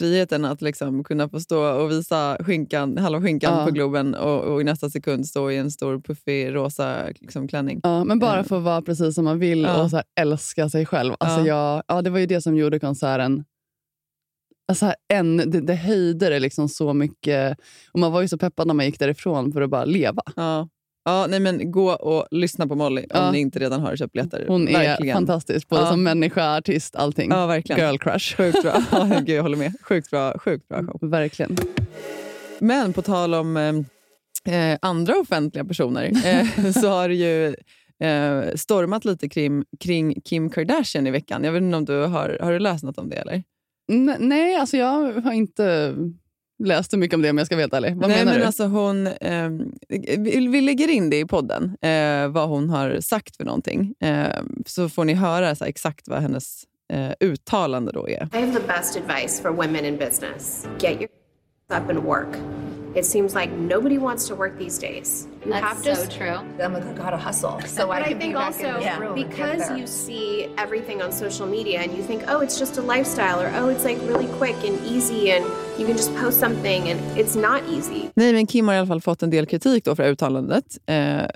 friheten 0.00 0.44
att 0.44 0.62
liksom 0.62 1.04
kunna 1.04 1.28
få 1.28 1.40
stå 1.40 1.62
och 1.82 1.90
visa 1.90 2.36
skinkan, 2.40 2.98
halva 2.98 3.20
skinkan 3.20 3.58
Ja. 3.58 3.64
på 3.66 3.70
Globen 3.70 4.14
och, 4.14 4.40
och 4.40 4.60
i 4.60 4.64
nästa 4.64 4.90
sekund 4.90 5.26
stå 5.26 5.50
i 5.50 5.56
en 5.56 5.70
stor 5.70 6.00
puffig 6.00 6.54
rosa 6.54 6.96
liksom, 7.20 7.48
klänning. 7.48 7.80
Ja, 7.82 8.04
men 8.04 8.18
bara 8.18 8.38
Eh. 8.38 8.44
få 8.44 8.58
vara 8.58 8.82
precis 8.82 9.14
som 9.14 9.24
man 9.24 9.38
vill 9.38 9.62
Ja. 9.62 9.82
och 9.82 9.90
så 9.90 10.02
älska 10.20 10.68
sig 10.68 10.86
själv. 10.86 11.14
Alltså 11.20 11.40
Ja. 11.40 11.46
jag, 11.46 11.82
ja, 11.96 12.02
det 12.02 12.10
var 12.10 12.18
ju 12.18 12.26
det 12.26 12.40
som 12.40 12.56
gjorde 12.56 12.78
konserten 12.80 13.44
Alltså 14.68 14.86
här, 14.86 14.94
en, 15.12 15.36
det, 15.36 15.60
det 15.60 15.74
höjde 15.74 16.28
det 16.28 16.38
liksom 16.38 16.68
så 16.68 16.92
mycket. 16.94 17.58
Och 17.92 18.00
Man 18.00 18.12
var 18.12 18.20
ju 18.22 18.28
så 18.28 18.38
peppad 18.38 18.66
när 18.66 18.74
man 18.74 18.86
gick 18.86 18.98
därifrån 18.98 19.52
för 19.52 19.60
att 19.62 19.70
bara 19.70 19.84
leva. 19.84 20.22
Ja. 20.36 20.68
Ja, 21.04 21.26
nej, 21.28 21.40
men 21.40 21.70
gå 21.70 21.90
och 21.92 22.26
lyssna 22.30 22.66
på 22.66 22.74
Molly 22.74 23.04
Ja. 23.10 23.26
om 23.26 23.32
ni 23.32 23.38
inte 23.40 23.58
redan 23.58 23.80
har 23.80 23.96
köpt 23.96 24.12
biljetter. 24.12 24.44
Hon 24.48 24.68
är 24.68 24.72
verkligen. 24.72 25.14
fantastisk, 25.16 25.68
både 25.68 25.82
Ja. 25.82 25.90
som 25.90 26.02
människa, 26.02 26.56
artist, 26.56 26.96
allting. 26.96 27.30
Ja, 27.30 27.46
verkligen. 27.46 27.80
Girl 27.80 27.98
crush. 27.98 28.36
Sjukt 28.36 28.62
bra. 28.62 28.82
Ja, 28.92 29.04
gud, 29.26 29.28
jag 29.36 29.42
håller 29.42 29.56
med. 29.56 29.72
Sjukt 29.82 30.10
bra, 30.10 30.38
sjukt 30.38 30.68
bra 30.68 30.82
show. 30.82 31.10
Verkligen. 31.10 31.56
Men 32.58 32.92
på 32.92 33.02
tal 33.02 33.34
om 33.34 33.56
eh, 34.44 34.54
eh, 34.72 34.78
andra 34.82 35.14
offentliga 35.18 35.64
personer 35.64 36.12
eh, 36.26 36.72
så 36.80 36.88
har 36.88 37.08
det 37.08 37.14
ju 37.14 37.46
eh, 38.08 38.54
stormat 38.54 39.04
lite 39.04 39.28
kring, 39.28 39.64
kring 39.80 40.20
Kim 40.24 40.50
Kardashian 40.50 41.06
i 41.06 41.10
veckan. 41.10 41.44
Jag 41.44 41.52
vet 41.52 41.62
inte 41.62 41.76
om 41.76 41.84
du 41.84 42.02
har, 42.06 42.38
har 42.42 42.52
du 42.52 42.58
läst 42.58 42.84
något 42.84 42.98
om 42.98 43.08
det? 43.08 43.16
eller? 43.16 43.42
N- 43.92 44.16
nej, 44.18 44.56
alltså 44.56 44.76
jag 44.76 45.12
har 45.22 45.32
inte 45.32 45.94
läst 46.64 46.90
så 46.90 46.98
mycket 46.98 47.14
om 47.14 47.22
det 47.22 47.30
om 47.30 47.38
jag 47.38 47.46
ska 47.46 47.56
vara 47.56 47.62
helt 47.62 47.74
ärlig. 47.74 47.96
Vad 47.96 48.08
Nej, 48.08 48.18
menar 48.18 48.32
men 48.32 48.40
du? 48.40 48.46
Alltså 48.46 48.64
hon, 48.66 49.06
eh, 49.06 49.50
vi, 50.18 50.48
vi 50.52 50.60
lägger 50.60 50.88
in 50.88 51.10
det 51.10 51.18
i 51.18 51.24
podden, 51.26 51.76
eh, 51.82 52.28
vad 52.28 52.48
hon 52.48 52.70
har 52.70 53.00
sagt 53.00 53.36
för 53.36 53.44
någonting. 53.44 53.94
Eh, 54.00 54.42
så 54.66 54.88
får 54.88 55.04
ni 55.04 55.14
höra 55.14 55.54
så 55.54 55.64
här, 55.64 55.68
exakt 55.68 56.08
vad 56.08 56.18
hennes 56.18 56.64
eh, 56.92 57.10
uttalande 57.20 57.92
då 57.92 58.08
är. 58.08 58.28
I 58.32 58.40
have 58.40 58.52
the 58.52 58.66
best 58.66 58.96
advice 58.96 59.40
for 59.42 59.50
women 59.50 59.84
in 59.84 59.96
business. 59.96 60.68
Get 60.80 60.92
your 60.92 61.08
up 61.72 61.90
and 61.90 61.98
work. 61.98 62.28
It 62.94 63.04
seems 63.04 63.34
like 63.34 63.50
nobody 63.52 63.98
wants 63.98 64.26
to 64.28 64.34
work 64.34 64.58
these 64.58 64.78
days. 64.78 65.28
You 65.44 65.52
That's 65.52 65.64
have 65.64 65.82
to 65.82 65.96
so 65.96 66.06
true. 66.06 66.38
I'm 66.62 66.72
like, 66.74 66.84
I 66.84 66.92
gotta 66.92 67.16
hustle. 67.16 67.60
So 67.60 67.86
but 67.86 67.98
I 67.98 68.00
I 68.00 68.04
think 68.04 68.20
be 68.20 68.32
back 68.32 68.46
also 68.46 68.80
get 68.80 69.14
because 69.14 69.70
you 69.78 69.86
see 69.86 70.48
everything 70.58 71.00
on 71.02 71.12
social 71.12 71.46
media 71.46 71.80
and 71.82 71.92
you 71.96 72.02
think, 72.02 72.22
oh, 72.28 72.40
it's 72.40 72.58
just 72.58 72.78
a 72.78 72.82
lifestyle 72.82 73.40
or 73.40 73.52
oh, 73.56 73.68
it's 73.68 73.84
like 73.84 73.98
really 74.02 74.26
quick 74.38 74.56
and 74.64 74.78
easy 74.86 75.30
and 75.30 75.44
you 75.78 75.86
can 75.86 75.96
just 75.96 76.14
post 76.16 76.40
something 76.40 76.88
and 76.88 77.00
it's 77.18 77.36
not 77.36 77.62
easy. 77.68 78.10
Nej, 78.14 78.32
men 78.32 78.46
Kim 78.46 78.68
har 78.68 78.74
i 78.74 78.78
alla 78.78 78.86
fall 78.86 79.00
fått 79.00 79.22
en 79.22 79.30
del 79.30 79.46
kritik 79.46 79.84
då 79.84 79.96
för 79.96 80.08
uttalandet. 80.08 80.78
Eh, 80.86 81.26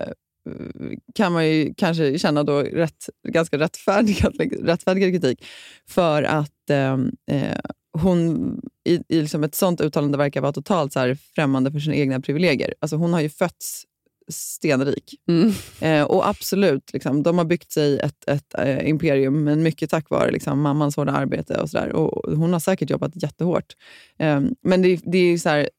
kan 1.15 1.33
man 1.33 1.47
ju 1.47 1.73
kanske 1.77 2.19
känna 2.19 2.43
då 2.43 2.59
rätt, 2.61 3.09
ganska 3.27 3.57
rättfärdigad, 3.57 4.35
rättfärdigad 4.61 5.11
kritik. 5.11 5.45
För 5.87 6.23
att 6.23 6.69
eh, 6.69 6.93
eh, 7.31 7.57
hon 7.93 8.61
i, 8.85 9.03
i 9.09 9.21
liksom 9.21 9.43
ett 9.43 9.55
sånt 9.55 9.81
uttalande 9.81 10.17
verkar 10.17 10.41
vara 10.41 10.53
totalt 10.53 10.93
så 10.93 10.99
här 10.99 11.17
främmande 11.35 11.71
för 11.71 11.79
sina 11.79 11.95
egna 11.95 12.19
privilegier. 12.19 12.73
Alltså 12.79 12.95
hon 12.95 13.13
har 13.13 13.21
ju 13.21 13.29
fötts 13.29 13.85
stenrik. 14.27 15.15
Mm. 15.27 15.51
Eh, 15.81 16.03
och 16.03 16.27
absolut, 16.27 16.93
liksom, 16.93 17.23
de 17.23 17.37
har 17.37 17.45
byggt 17.45 17.71
sig 17.71 17.99
ett, 17.99 18.27
ett 18.27 18.53
eh, 18.57 18.89
imperium, 18.89 19.43
men 19.43 19.63
mycket 19.63 19.89
tack 19.89 20.09
vare 20.09 20.31
liksom, 20.31 20.61
mammans 20.61 20.95
hårda 20.95 21.11
arbete. 21.11 21.61
och, 21.61 21.69
så 21.69 21.77
där. 21.77 21.91
och 21.91 22.37
Hon 22.37 22.53
har 22.53 22.59
säkert 22.59 22.89
jobbat 22.89 23.23
jättehårt. 23.23 23.73
Eh, 24.19 24.41
men 24.61 24.81
det, 24.81 24.99
det 25.03 25.17
är 25.17 25.37
så 25.37 25.49
här, 25.49 25.69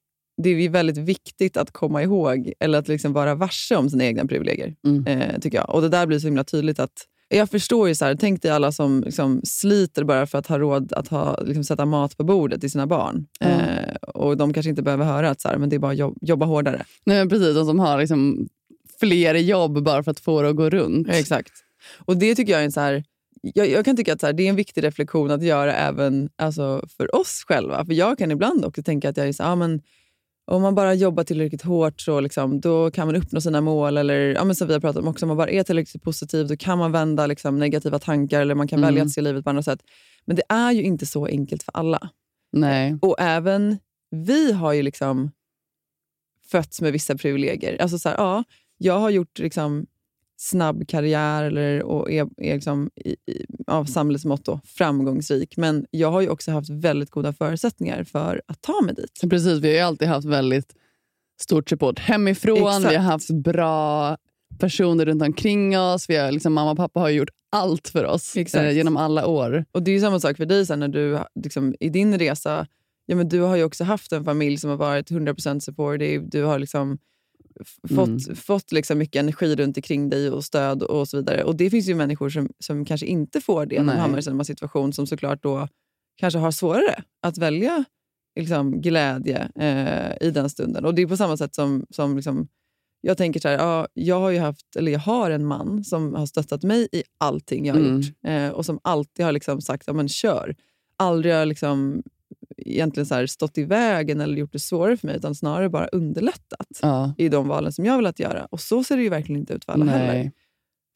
det 0.42 0.50
är 0.50 0.68
väldigt 0.68 0.98
viktigt 0.98 1.56
att 1.56 1.70
komma 1.70 2.02
ihåg, 2.02 2.52
eller 2.60 2.78
att 2.78 2.88
liksom 2.88 3.12
vara 3.12 3.34
varse 3.34 3.76
om 3.76 3.90
sina 3.90 4.04
egna 4.04 4.26
privilegier. 4.26 4.74
Mm. 4.84 5.06
Eh, 5.06 5.40
tycker 5.40 5.58
jag. 5.58 5.74
Och 5.74 5.82
det 5.82 5.88
där 5.88 6.06
blir 6.06 6.18
så 6.18 6.26
himla 6.26 6.44
tydligt 6.44 6.78
att 6.78 7.06
jag 7.28 7.50
förstår 7.50 7.88
ju, 7.88 7.94
så 7.94 8.04
här, 8.04 8.14
tänk 8.14 8.42
dig 8.42 8.50
alla 8.50 8.72
som 8.72 9.02
liksom 9.04 9.40
sliter 9.44 10.04
bara 10.04 10.26
för 10.26 10.38
att 10.38 10.46
ha 10.46 10.58
råd 10.58 10.92
att 10.92 11.08
ha, 11.08 11.40
liksom, 11.42 11.64
sätta 11.64 11.86
mat 11.86 12.16
på 12.16 12.24
bordet 12.24 12.60
till 12.60 12.70
sina 12.70 12.86
barn. 12.86 13.26
Mm. 13.40 13.60
Eh, 13.60 13.94
och 13.94 14.36
de 14.36 14.52
kanske 14.52 14.70
inte 14.70 14.82
behöver 14.82 15.04
höra 15.04 15.30
att 15.30 15.40
så 15.40 15.48
här, 15.48 15.58
men 15.58 15.68
det 15.68 15.76
är 15.76 15.80
bara 15.80 15.92
att 15.92 15.98
jobb, 15.98 16.18
jobba 16.20 16.46
hårdare. 16.46 16.84
Nej, 17.04 17.18
men 17.18 17.28
precis, 17.28 17.54
de 17.54 17.66
som 17.66 17.78
har 17.78 17.98
liksom 17.98 18.48
fler 19.00 19.34
jobb 19.34 19.82
bara 19.82 20.02
för 20.02 20.10
att 20.10 20.20
få 20.20 20.42
det 20.42 20.48
att 20.48 20.56
gå 20.56 20.70
runt. 20.70 21.08
Ja, 21.08 21.14
exakt. 21.14 21.52
Och 21.98 22.16
det 22.16 22.34
tycker 22.34 22.52
jag 22.52 22.60
är 22.60 22.64
en 22.64 22.72
så 22.72 22.80
här, 22.80 23.04
jag, 23.42 23.70
jag 23.70 23.84
kan 23.84 23.96
tycka 23.96 24.12
att 24.12 24.20
så 24.20 24.26
här, 24.26 24.32
det 24.32 24.42
är 24.42 24.48
en 24.48 24.56
viktig 24.56 24.84
reflektion 24.84 25.30
att 25.30 25.42
göra 25.42 25.74
även 25.74 26.28
alltså, 26.36 26.84
för 26.96 27.14
oss 27.14 27.44
själva. 27.48 27.84
För 27.84 27.92
jag 27.92 28.18
kan 28.18 28.30
ibland 28.30 28.64
också 28.64 28.82
tänka 28.82 29.08
att 29.08 29.16
jag 29.16 29.28
är 29.28 29.32
så, 29.32 29.42
ah, 29.44 29.56
men, 29.56 29.80
om 30.48 30.62
man 30.62 30.74
bara 30.74 30.94
jobbar 30.94 31.24
tillräckligt 31.24 31.62
hårt 31.62 32.00
så 32.00 32.20
liksom, 32.20 32.60
då 32.60 32.90
kan 32.90 33.06
man 33.08 33.16
uppnå 33.16 33.40
sina 33.40 33.60
mål. 33.60 33.96
Eller 33.96 34.34
ja, 34.34 34.44
men 34.44 34.56
som 34.56 34.66
vi 34.68 34.72
har 34.72 34.80
pratat 34.80 35.02
om 35.02 35.08
också, 35.08 35.24
om 35.24 35.28
man 35.28 35.36
bara 35.36 35.50
är 35.50 35.62
tillräckligt 35.62 36.02
positiv 36.02 36.46
då 36.46 36.56
kan 36.56 36.78
man 36.78 36.92
vända 36.92 37.26
liksom, 37.26 37.58
negativa 37.58 37.98
tankar 37.98 38.40
eller 38.40 38.54
man 38.54 38.68
kan 38.68 38.78
Mm. 38.78 38.88
välja 38.88 39.02
att 39.02 39.10
se 39.10 39.20
livet 39.20 39.44
på 39.44 39.50
andra 39.50 39.62
sätt. 39.62 39.80
Men 40.24 40.36
det 40.36 40.42
är 40.48 40.72
ju 40.72 40.82
inte 40.82 41.06
så 41.06 41.26
enkelt 41.26 41.62
för 41.62 41.72
alla. 41.76 42.10
Nej. 42.52 42.98
Och 43.02 43.16
även 43.18 43.78
vi 44.10 44.52
har 44.52 44.72
ju 44.72 44.82
liksom 44.82 45.30
fötts 46.50 46.80
med 46.80 46.92
vissa 46.92 47.16
privilegier. 47.16 47.82
Alltså 47.82 47.98
så 47.98 48.08
här, 48.08 48.16
ja, 48.16 48.44
jag 48.78 48.98
har 48.98 49.10
gjort 49.10 49.38
liksom 49.38 49.86
snabb 50.36 50.88
karriär 50.88 51.44
eller, 51.44 51.82
och 51.82 52.10
är, 52.10 52.28
är 52.36 52.54
liksom 52.54 52.90
i, 52.96 53.10
i, 53.10 53.46
av 53.66 53.84
samhällsmått 53.84 54.44
då, 54.44 54.60
framgångsrik. 54.64 55.56
Men 55.56 55.86
jag 55.90 56.10
har 56.10 56.20
ju 56.20 56.28
också 56.28 56.50
haft 56.50 56.70
väldigt 56.70 57.10
goda 57.10 57.32
förutsättningar 57.32 58.04
för 58.04 58.42
att 58.46 58.62
ta 58.62 58.80
mig 58.82 58.94
dit. 58.94 59.30
Precis, 59.30 59.58
vi 59.58 59.68
har 59.68 59.74
ju 59.74 59.80
alltid 59.80 60.08
haft 60.08 60.26
väldigt 60.26 60.74
stort 61.40 61.68
support 61.68 61.98
hemifrån. 61.98 62.68
Exakt. 62.68 62.92
Vi 62.92 62.96
har 62.96 63.04
haft 63.04 63.30
bra 63.30 64.16
personer 64.58 65.06
runt 65.06 65.22
omkring 65.22 65.78
oss. 65.78 66.10
Vi 66.10 66.16
har, 66.16 66.32
liksom, 66.32 66.52
mamma 66.52 66.70
och 66.70 66.76
pappa 66.76 67.00
har 67.00 67.10
gjort 67.10 67.30
allt 67.52 67.88
för 67.88 68.04
oss 68.04 68.36
eh, 68.36 68.70
genom 68.70 68.96
alla 68.96 69.26
år. 69.26 69.64
Och 69.72 69.82
Det 69.82 69.90
är 69.90 69.92
ju 69.92 70.00
samma 70.00 70.20
sak 70.20 70.36
för 70.36 70.46
dig 70.46 70.66
sen 70.66 70.80
när 70.80 70.88
du 70.88 71.18
liksom, 71.42 71.74
i 71.80 71.88
din 71.88 72.18
resa. 72.18 72.66
Ja, 73.06 73.16
men 73.16 73.28
du 73.28 73.40
har 73.40 73.56
ju 73.56 73.64
också 73.64 73.84
haft 73.84 74.12
en 74.12 74.24
familj 74.24 74.56
som 74.56 74.70
har 74.70 74.76
varit 74.76 75.10
100% 75.10 75.60
supportive. 75.60 76.24
Du 76.28 76.42
har 76.42 76.58
liksom 76.58 76.98
fått, 77.88 78.08
Mm. 78.26 78.36
fått 78.36 78.72
liksom 78.72 78.98
mycket 78.98 79.20
energi 79.20 79.56
runt 79.56 79.76
omkring 79.76 80.10
dig 80.10 80.30
och 80.30 80.44
stöd 80.44 80.82
och 80.82 81.08
så 81.08 81.16
vidare. 81.16 81.44
Och 81.44 81.56
Det 81.56 81.70
finns 81.70 81.88
ju 81.88 81.94
människor 81.94 82.30
som, 82.30 82.48
som 82.58 82.84
kanske 82.84 83.06
inte 83.06 83.40
får 83.40 83.66
det 83.66 83.82
när 83.82 83.94
de 83.94 84.00
hamnar 84.00 84.18
i 84.18 84.22
samma 84.22 84.44
situation 84.44 84.92
som 84.92 85.06
såklart 85.06 85.42
då 85.42 85.68
kanske 86.16 86.38
har 86.38 86.50
svårare 86.50 87.02
att 87.22 87.38
välja 87.38 87.84
liksom, 88.40 88.80
glädje 88.80 89.50
eh, 89.54 90.26
i 90.28 90.30
den 90.30 90.50
stunden. 90.50 90.84
Och 90.84 90.94
Det 90.94 91.02
är 91.02 91.06
på 91.06 91.16
samma 91.16 91.36
sätt 91.36 91.54
som, 91.54 91.86
som 91.90 92.16
liksom, 92.16 92.48
jag 93.00 93.16
tänker 93.18 93.40
så 93.40 93.48
här, 93.48 93.56
ja, 93.58 93.86
jag 93.94 94.20
har 94.20 94.30
ju 94.30 94.38
haft, 94.38 94.76
eller 94.76 94.92
jag 94.92 95.00
har 95.00 95.30
en 95.30 95.46
man 95.46 95.84
som 95.84 96.14
har 96.14 96.26
stöttat 96.26 96.62
mig 96.62 96.88
i 96.92 97.02
allting 97.18 97.66
jag 97.66 97.74
har 97.74 97.80
Mm. 97.80 97.96
gjort 98.00 98.06
eh, 98.26 98.48
och 98.48 98.66
som 98.66 98.78
alltid 98.82 99.24
har 99.24 99.32
liksom 99.32 99.60
sagt 99.60 99.84
ja, 99.86 99.92
men 99.92 100.08
kör. 100.08 100.54
Aldrig 100.98 101.34
har 101.34 101.46
liksom 101.46 102.02
egentligen 102.56 103.06
så 103.06 103.14
här 103.14 103.26
stått 103.26 103.58
i 103.58 103.64
vägen 103.64 104.20
eller 104.20 104.36
gjort 104.36 104.52
det 104.52 104.58
svårare 104.58 104.96
för 104.96 105.06
mig 105.06 105.16
utan 105.16 105.34
snarare 105.34 105.68
bara 105.68 105.86
underlättat 105.86 106.66
Ja. 106.82 107.14
i 107.18 107.28
de 107.28 107.48
valen 107.48 107.72
som 107.72 107.84
jag 107.84 107.96
velat 107.96 108.20
göra. 108.20 108.46
Och 108.50 108.60
så 108.60 108.84
ser 108.84 108.96
det 108.96 109.02
ju 109.02 109.08
verkligen 109.08 109.40
inte 109.40 109.52
ut 109.54 109.64
för 109.64 109.72
alla 109.72 109.84
heller. 109.84 110.12
Nej. 110.14 110.32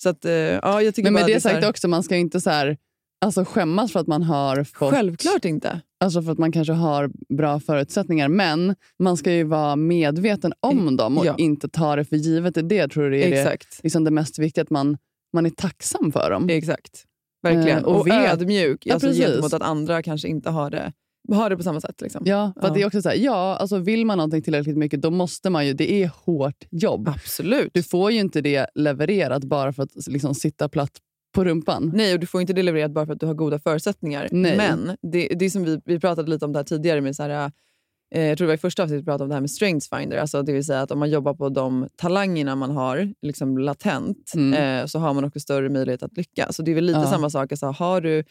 Så 0.02 0.08
att, 0.08 0.24
eh, 0.24 0.32
ja, 0.32 0.82
jag 0.82 0.94
tycker 0.94 1.10
Men 1.10 1.20
med 1.22 1.26
det 1.26 1.40
så 1.40 1.48
sagt 1.48 1.62
här, 1.62 1.70
också, 1.70 1.88
man 1.88 2.02
ska 2.02 2.16
inte 2.16 2.40
så 2.40 2.50
här, 2.50 2.76
alltså 3.24 3.44
skämmas 3.44 3.92
för 3.92 4.00
att 4.00 4.06
man 4.06 4.22
har 4.22 4.64
fått... 4.64 4.90
Självklart 4.90 5.44
inte. 5.44 5.80
Alltså 6.04 6.22
för 6.22 6.32
att 6.32 6.38
man 6.38 6.52
kanske 6.52 6.72
har 6.72 7.10
bra 7.36 7.60
förutsättningar. 7.60 8.28
Men 8.28 8.74
man 8.98 9.16
ska 9.16 9.32
ju 9.32 9.44
vara 9.44 9.76
medveten 9.76 10.52
om 10.60 10.96
dem 10.96 11.18
och 11.18 11.26
Ja. 11.26 11.34
inte 11.38 11.68
ta 11.68 11.96
det 11.96 12.04
för 12.04 12.16
givet. 12.16 12.54
Det 12.54 12.62
det 12.62 12.74
jag 12.74 12.90
tror 12.90 13.10
det 13.10 13.24
är 13.26 13.30
det, 13.30 13.40
Exakt. 13.40 13.80
liksom 13.82 14.04
det 14.04 14.10
mest 14.10 14.38
viktiga, 14.38 14.62
att 14.62 14.70
man, 14.70 14.96
man 15.32 15.46
är 15.46 15.50
tacksam 15.50 16.12
för 16.12 16.30
dem. 16.30 16.48
Exakt. 16.50 17.04
Verkligen. 17.42 17.78
Eh, 17.78 17.84
och 17.84 18.00
och 18.00 18.08
ödmjuk 18.08 18.86
Ja, 18.86 18.94
alltså, 18.94 19.12
gentemot 19.12 19.52
att 19.52 19.62
andra 19.62 20.02
kanske 20.02 20.28
inte 20.28 20.50
har 20.50 20.70
det, 20.70 20.92
har 21.32 21.50
det 21.50 21.56
på 21.56 21.62
samma 21.62 21.80
sätt. 21.80 22.00
Liksom. 22.00 22.22
Ja, 22.24 22.52
att 22.56 22.74
det 22.74 22.82
är 22.82 22.86
också 22.86 23.02
så 23.02 23.08
här, 23.08 23.16
ja, 23.16 23.56
alltså 23.56 23.78
vill 23.78 24.06
man 24.06 24.18
någonting 24.18 24.42
tillräckligt 24.42 24.76
mycket 24.76 25.02
då 25.02 25.10
måste 25.10 25.50
man 25.50 25.66
ju, 25.66 25.72
det 25.72 25.92
är 25.92 26.10
hårt 26.24 26.64
jobb. 26.70 27.08
Absolut. 27.08 27.70
Du 27.74 27.82
får 27.82 28.12
ju 28.12 28.18
inte 28.18 28.40
det 28.40 28.66
levererat 28.74 29.44
bara 29.44 29.72
för 29.72 29.82
att 29.82 30.06
liksom 30.06 30.34
sitta 30.34 30.68
platt 30.68 30.98
på 31.34 31.44
rumpan. 31.44 31.90
Nej, 31.94 32.14
och 32.14 32.20
du 32.20 32.26
får 32.26 32.40
inte 32.40 32.52
det 32.52 32.62
levererat 32.62 32.90
bara 32.90 33.06
för 33.06 33.12
att 33.12 33.20
du 33.20 33.26
har 33.26 33.34
goda 33.34 33.58
förutsättningar. 33.58 34.28
Nej. 34.32 34.56
Men 34.56 34.96
det, 35.12 35.28
det 35.38 35.44
är 35.44 35.50
som 35.50 35.64
vi, 35.64 35.80
vi 35.84 36.00
pratade 36.00 36.30
lite 36.30 36.44
om 36.44 36.52
det 36.52 36.58
här 36.58 36.64
tidigare. 36.64 37.00
Med 37.00 37.16
så 37.16 37.22
här, 37.22 37.50
eh, 38.14 38.22
jag 38.24 38.38
tror 38.38 38.46
det 38.46 38.50
var 38.50 38.54
i 38.54 38.58
första 38.58 38.82
avsnittet 38.82 39.02
vi 39.02 39.04
pratade 39.04 39.22
om 39.24 39.28
det 39.28 39.34
här 39.34 39.40
med 39.40 39.50
strengths 39.50 39.88
finder. 39.88 40.16
Alltså 40.16 40.42
det 40.42 40.52
vill 40.52 40.64
säga 40.64 40.80
att 40.82 40.90
om 40.90 40.98
man 40.98 41.10
jobbar 41.10 41.34
på 41.34 41.48
de 41.48 41.88
talangerna 41.96 42.54
man 42.56 42.70
har 42.70 43.12
liksom 43.22 43.58
latent 43.58 44.32
Mm. 44.34 44.80
eh, 44.80 44.86
så 44.86 44.98
har 44.98 45.14
man 45.14 45.24
också 45.24 45.40
större 45.40 45.68
möjlighet 45.68 46.02
att 46.02 46.16
lyckas. 46.16 46.56
Så 46.56 46.62
det 46.62 46.70
är 46.70 46.74
väl 46.74 46.84
lite 46.84 46.98
Ja. 46.98 47.06
samma 47.10 47.30
sak. 47.30 47.52
Alltså, 47.52 47.66
har 47.66 48.00
du 48.00 48.24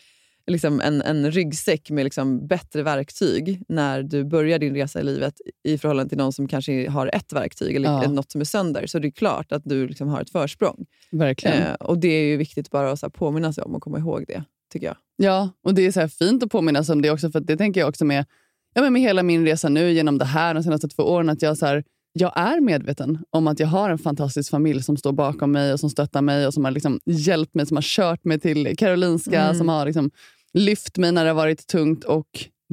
liksom 0.49 0.81
en, 0.81 1.01
en 1.01 1.31
ryggsäck 1.31 1.89
med 1.89 2.03
liksom 2.03 2.47
bättre 2.47 2.83
verktyg 2.83 3.61
när 3.67 4.03
du 4.03 4.23
börjar 4.25 4.59
din 4.59 4.75
resa 4.75 4.99
i 4.99 5.03
livet 5.03 5.33
i 5.63 5.77
förhållande 5.77 6.09
till 6.09 6.17
någon 6.17 6.33
som 6.33 6.47
kanske 6.47 6.89
har 6.89 7.07
ett 7.15 7.33
verktyg 7.33 7.75
eller 7.75 7.89
Ja. 7.89 8.09
något 8.09 8.31
som 8.31 8.41
är 8.41 8.45
sönder 8.45 8.87
så 8.87 8.99
det 8.99 9.07
är 9.07 9.11
klart 9.11 9.51
att 9.51 9.61
du 9.65 9.87
liksom 9.87 10.07
har 10.07 10.21
ett 10.21 10.29
försprång. 10.29 10.85
Verkligen. 11.11 11.61
Eh, 11.63 11.73
och 11.73 11.97
Det 11.99 12.07
är 12.07 12.23
ju 12.25 12.37
viktigt 12.37 12.69
bara 12.69 12.91
att 12.91 12.99
så 12.99 13.05
här, 13.05 13.11
påminna 13.11 13.53
sig 13.53 13.63
om 13.63 13.75
och 13.75 13.81
komma 13.81 13.97
ihåg 13.99 14.25
det, 14.27 14.43
tycker 14.73 14.87
jag. 14.87 14.95
Ja, 15.17 15.49
och 15.63 15.73
det 15.73 15.85
är 15.85 15.91
så 15.91 16.07
fint 16.07 16.43
att 16.43 16.51
påminna 16.51 16.83
sig 16.83 16.93
om 16.93 17.01
det 17.01 17.11
också. 17.11 17.31
För 17.31 17.39
det 17.39 17.57
tänker 17.57 17.79
jag 17.81 17.89
också 17.89 18.05
med, 18.05 18.25
ja, 18.73 18.81
men 18.81 18.93
med 18.93 19.01
hela 19.01 19.23
min 19.23 19.45
resa 19.45 19.69
nu 19.69 19.91
genom 19.91 20.17
det 20.17 20.25
här 20.25 20.53
de 20.53 20.63
senaste 20.63 20.87
två 20.87 21.03
åren. 21.03 21.29
Att 21.29 21.41
jag, 21.41 21.57
så 21.57 21.65
här, 21.65 21.83
jag 22.13 22.33
är 22.35 22.61
medveten 22.61 23.19
om 23.29 23.47
att 23.47 23.59
jag 23.59 23.67
har 23.67 23.89
en 23.89 23.97
fantastisk 23.97 24.51
familj 24.51 24.83
som 24.83 24.97
står 24.97 25.11
bakom 25.11 25.51
mig 25.51 25.73
och 25.73 25.79
som 25.79 25.89
stöttar 25.89 26.21
mig 26.21 26.47
och 26.47 26.53
som 26.53 26.65
har 26.65 26.71
liksom 26.71 26.99
hjälpt 27.05 27.55
mig, 27.55 27.65
som 27.65 27.77
har 27.77 27.81
kört 27.81 28.23
mig 28.25 28.39
till 28.39 28.77
Karolinska, 28.77 29.41
Mm. 29.43 29.55
som 29.55 29.69
har 29.69 29.85
liksom 29.85 30.11
lyft 30.53 30.97
mig 30.97 31.11
när 31.11 31.23
det 31.23 31.29
har 31.29 31.35
varit 31.35 31.67
tungt. 31.67 32.03
Och 32.03 32.27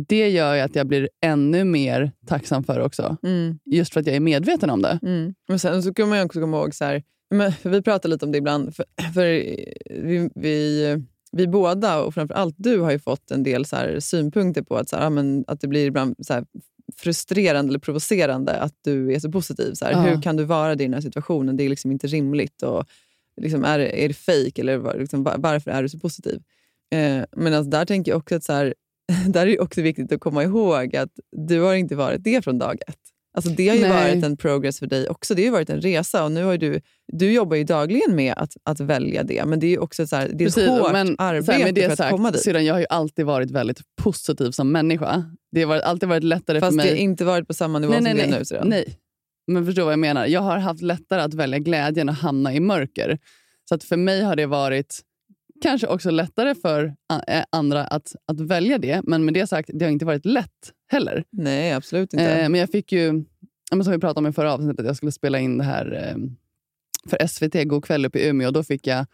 Det 0.09 0.29
gör 0.29 0.55
ju 0.55 0.61
att 0.61 0.75
jag 0.75 0.87
blir 0.87 1.09
ännu 1.25 1.65
mer 1.65 2.13
tacksam 2.27 2.65
för 2.65 2.81
också. 2.81 3.17
Mm. 3.23 3.59
Just 3.65 3.93
för 3.93 4.01
att 4.01 4.07
jag 4.07 4.17
är 4.17 4.21
medveten 4.21 4.71
om 4.71 4.83
det. 4.83 4.99
Mm. 5.03 5.35
Men 5.49 5.59
sen 5.59 5.83
så 5.83 5.95
kan 5.95 6.09
man 6.09 6.23
också 6.27 6.41
komma 6.41 6.57
ihåg, 6.57 6.75
så 6.75 6.85
här, 6.85 7.03
men, 7.31 7.53
vi 7.63 7.83
pratar 7.83 8.09
lite 8.09 8.25
om 8.25 8.33
det 8.33 8.39
ibland, 8.39 8.77
för, 8.77 8.85
för 9.15 9.25
vi, 10.03 10.31
vi, 10.35 10.97
vi 11.33 11.47
båda 11.47 12.03
och 12.03 12.15
framför 12.15 12.35
allt 12.35 12.55
du 12.59 12.79
har 12.81 12.91
ju 12.93 12.99
fått 12.99 13.31
en 13.31 13.43
del 13.43 13.65
så 13.65 13.77
här, 13.77 14.01
synpunkter 14.01 14.63
på 14.63 14.77
att, 14.77 14.89
så 14.89 14.97
här, 14.97 15.11
men, 15.11 15.45
att 15.47 15.61
det 15.61 15.69
blir 15.69 15.87
ibland 15.87 16.17
så 16.27 16.35
här, 16.35 16.45
frustrerande 16.97 17.71
eller 17.71 17.79
provocerande 17.79 18.53
att 18.61 18.75
du 18.85 19.13
är 19.15 19.19
så 19.19 19.33
positiv. 19.33 19.73
Så 19.75 19.85
Ja. 19.91 20.01
Hur 20.01 20.23
kan 20.23 20.37
du 20.37 20.45
vara 20.45 20.75
det 20.75 20.85
i 20.85 20.87
den 20.87 20.95
här 20.95 21.01
situationen? 21.01 21.57
Det 21.57 21.65
är 21.65 21.69
liksom 21.69 21.91
inte 21.93 22.07
rimligt. 22.07 22.63
Och, 22.63 22.85
liksom, 23.41 23.65
är, 23.65 23.79
är 23.79 24.09
det 24.09 24.15
fake 24.15 24.61
eller 24.61 24.77
var, 24.77 24.95
liksom, 24.99 25.23
var- 25.25 25.39
varför 25.39 25.71
är 25.71 25.83
du 25.83 25.89
så 25.89 25.99
positiv? 25.99 26.41
Eh, 26.95 27.25
men 27.37 27.55
alltså, 27.55 27.71
där 27.71 27.85
tänker 27.85 28.13
jag 28.13 28.19
också 28.19 28.35
att 28.35 28.45
så 28.45 28.53
här, 28.53 28.75
där 29.29 29.43
är 29.43 29.47
det 29.47 29.59
också 29.59 29.83
viktigt 29.83 30.13
att 30.13 30.21
komma 30.21 30.43
ihåg 30.43 30.97
att 30.97 31.13
du 31.37 31.61
har 31.61 31.75
inte 31.75 31.97
varit 31.97 32.25
det 32.25 32.45
från 32.45 32.59
dag 32.59 32.79
ett. 32.87 32.99
Alltså 33.37 33.51
det 33.51 33.69
har 33.69 33.77
ju 33.77 33.83
Nej. 33.83 33.91
varit 33.91 34.25
en 34.25 34.37
progress 34.37 34.79
för 34.79 34.87
dig 34.87 35.09
också. 35.09 35.35
Det 35.35 35.43
har 35.43 35.47
ju 35.47 35.53
varit 35.53 35.71
en 35.71 35.81
resa 35.81 36.25
och 36.25 36.33
nu 36.33 36.45
har 36.45 36.57
du, 36.57 36.81
du 37.13 37.33
jobbar 37.33 37.57
ju 37.57 37.65
dagligen 37.65 38.17
med 38.17 38.35
att, 38.37 38.57
att 38.65 38.81
välja 38.81 39.23
det. 39.23 39.45
Men 39.45 39.61
det 39.61 39.67
är 39.75 39.79
också 39.83 40.07
så 40.07 40.17
här, 40.17 40.29
det 40.29 40.45
är 40.45 40.47
Precis, 40.47 40.63
ett 40.63 40.71
hårt 40.71 40.93
men 40.93 41.17
arbete 41.19 41.53
här, 41.53 41.65
med 41.65 41.75
det 41.75 41.85
för 41.85 41.93
att 41.93 41.99
sagt, 41.99 42.11
komma 42.11 42.31
dit. 42.31 42.43
Syrran, 42.43 42.65
jag 42.65 42.75
har 42.75 42.81
ju 42.81 42.87
alltid 42.91 43.27
varit 43.27 43.51
väldigt 43.51 43.81
positiv 44.03 44.51
som 44.51 44.73
människa. 44.73 45.25
Det 45.53 45.63
har 45.63 45.69
varit, 45.69 45.83
alltid 45.83 46.09
varit 46.09 46.25
lättare 46.25 46.61
Fast 46.61 46.71
för 46.71 46.77
mig. 46.77 46.87
det 46.87 46.93
har 46.93 46.99
inte 46.99 47.25
varit 47.25 47.49
på 47.49 47.55
samma 47.55 47.79
nivå 47.79 47.93
nej, 47.93 47.99
som 47.99 48.05
nej, 48.05 48.15
det 48.15 48.35
är 48.35 48.39
nu. 48.39 48.45
Syrran. 48.45 48.69
nej. 48.69 48.99
Men 49.47 49.67
förstår 49.67 49.83
vad 49.83 49.93
jag 49.93 49.99
menar. 49.99 50.27
Jag 50.27 50.41
har 50.41 50.59
haft 50.59 50.83
lättare 50.83 51.21
att 51.21 51.35
välja 51.35 51.59
glädjen 51.59 52.09
och 52.09 52.15
hamna 52.15 52.55
i 52.55 52.61
mörker. 52.61 53.19
Så 53.69 53.75
att 53.75 53.85
för 53.85 53.97
mig 53.97 54.23
har 54.23 54.37
det 54.37 54.47
varit 54.47 55.01
kanske 55.63 55.87
också 55.87 56.11
lättare 56.11 56.55
för 56.55 56.95
a- 57.09 57.23
eh, 57.29 57.45
andra 57.51 57.85
att, 57.85 58.13
att 58.27 58.41
välja 58.41 58.79
det. 58.79 59.01
Men 59.05 59.25
med 59.25 59.35
det 59.35 59.47
sagt, 59.47 59.71
det 59.75 59.85
har 59.85 59.93
inte 59.93 60.05
varit 60.05 60.25
lätt 60.27 60.73
heller. 60.89 61.25
Nej, 61.33 61.73
absolut 61.73 62.13
inte. 62.13 62.25
Eh, 62.25 62.49
men 62.49 62.61
jag 62.61 62.71
fick 62.71 62.93
ju, 62.93 63.25
som 63.71 63.93
vi 63.93 63.99
pratade 63.99 64.19
om 64.19 64.27
i 64.27 64.33
förra 64.33 64.53
avsnittet, 64.55 64.81
att 64.81 64.87
jag 64.87 64.97
skulle 64.97 65.13
spela 65.13 65.39
in 65.39 65.59
det 65.59 65.65
här 65.65 65.93
eh, 66.11 66.17
för 67.11 67.27
SVT, 67.27 67.65
God 67.69 67.85
kväll 67.85 68.07
uppe 68.07 68.19
i 68.19 68.29
Umeå. 68.29 68.51
Då 68.51 68.63
fick 68.63 68.87
jag, 68.87 69.07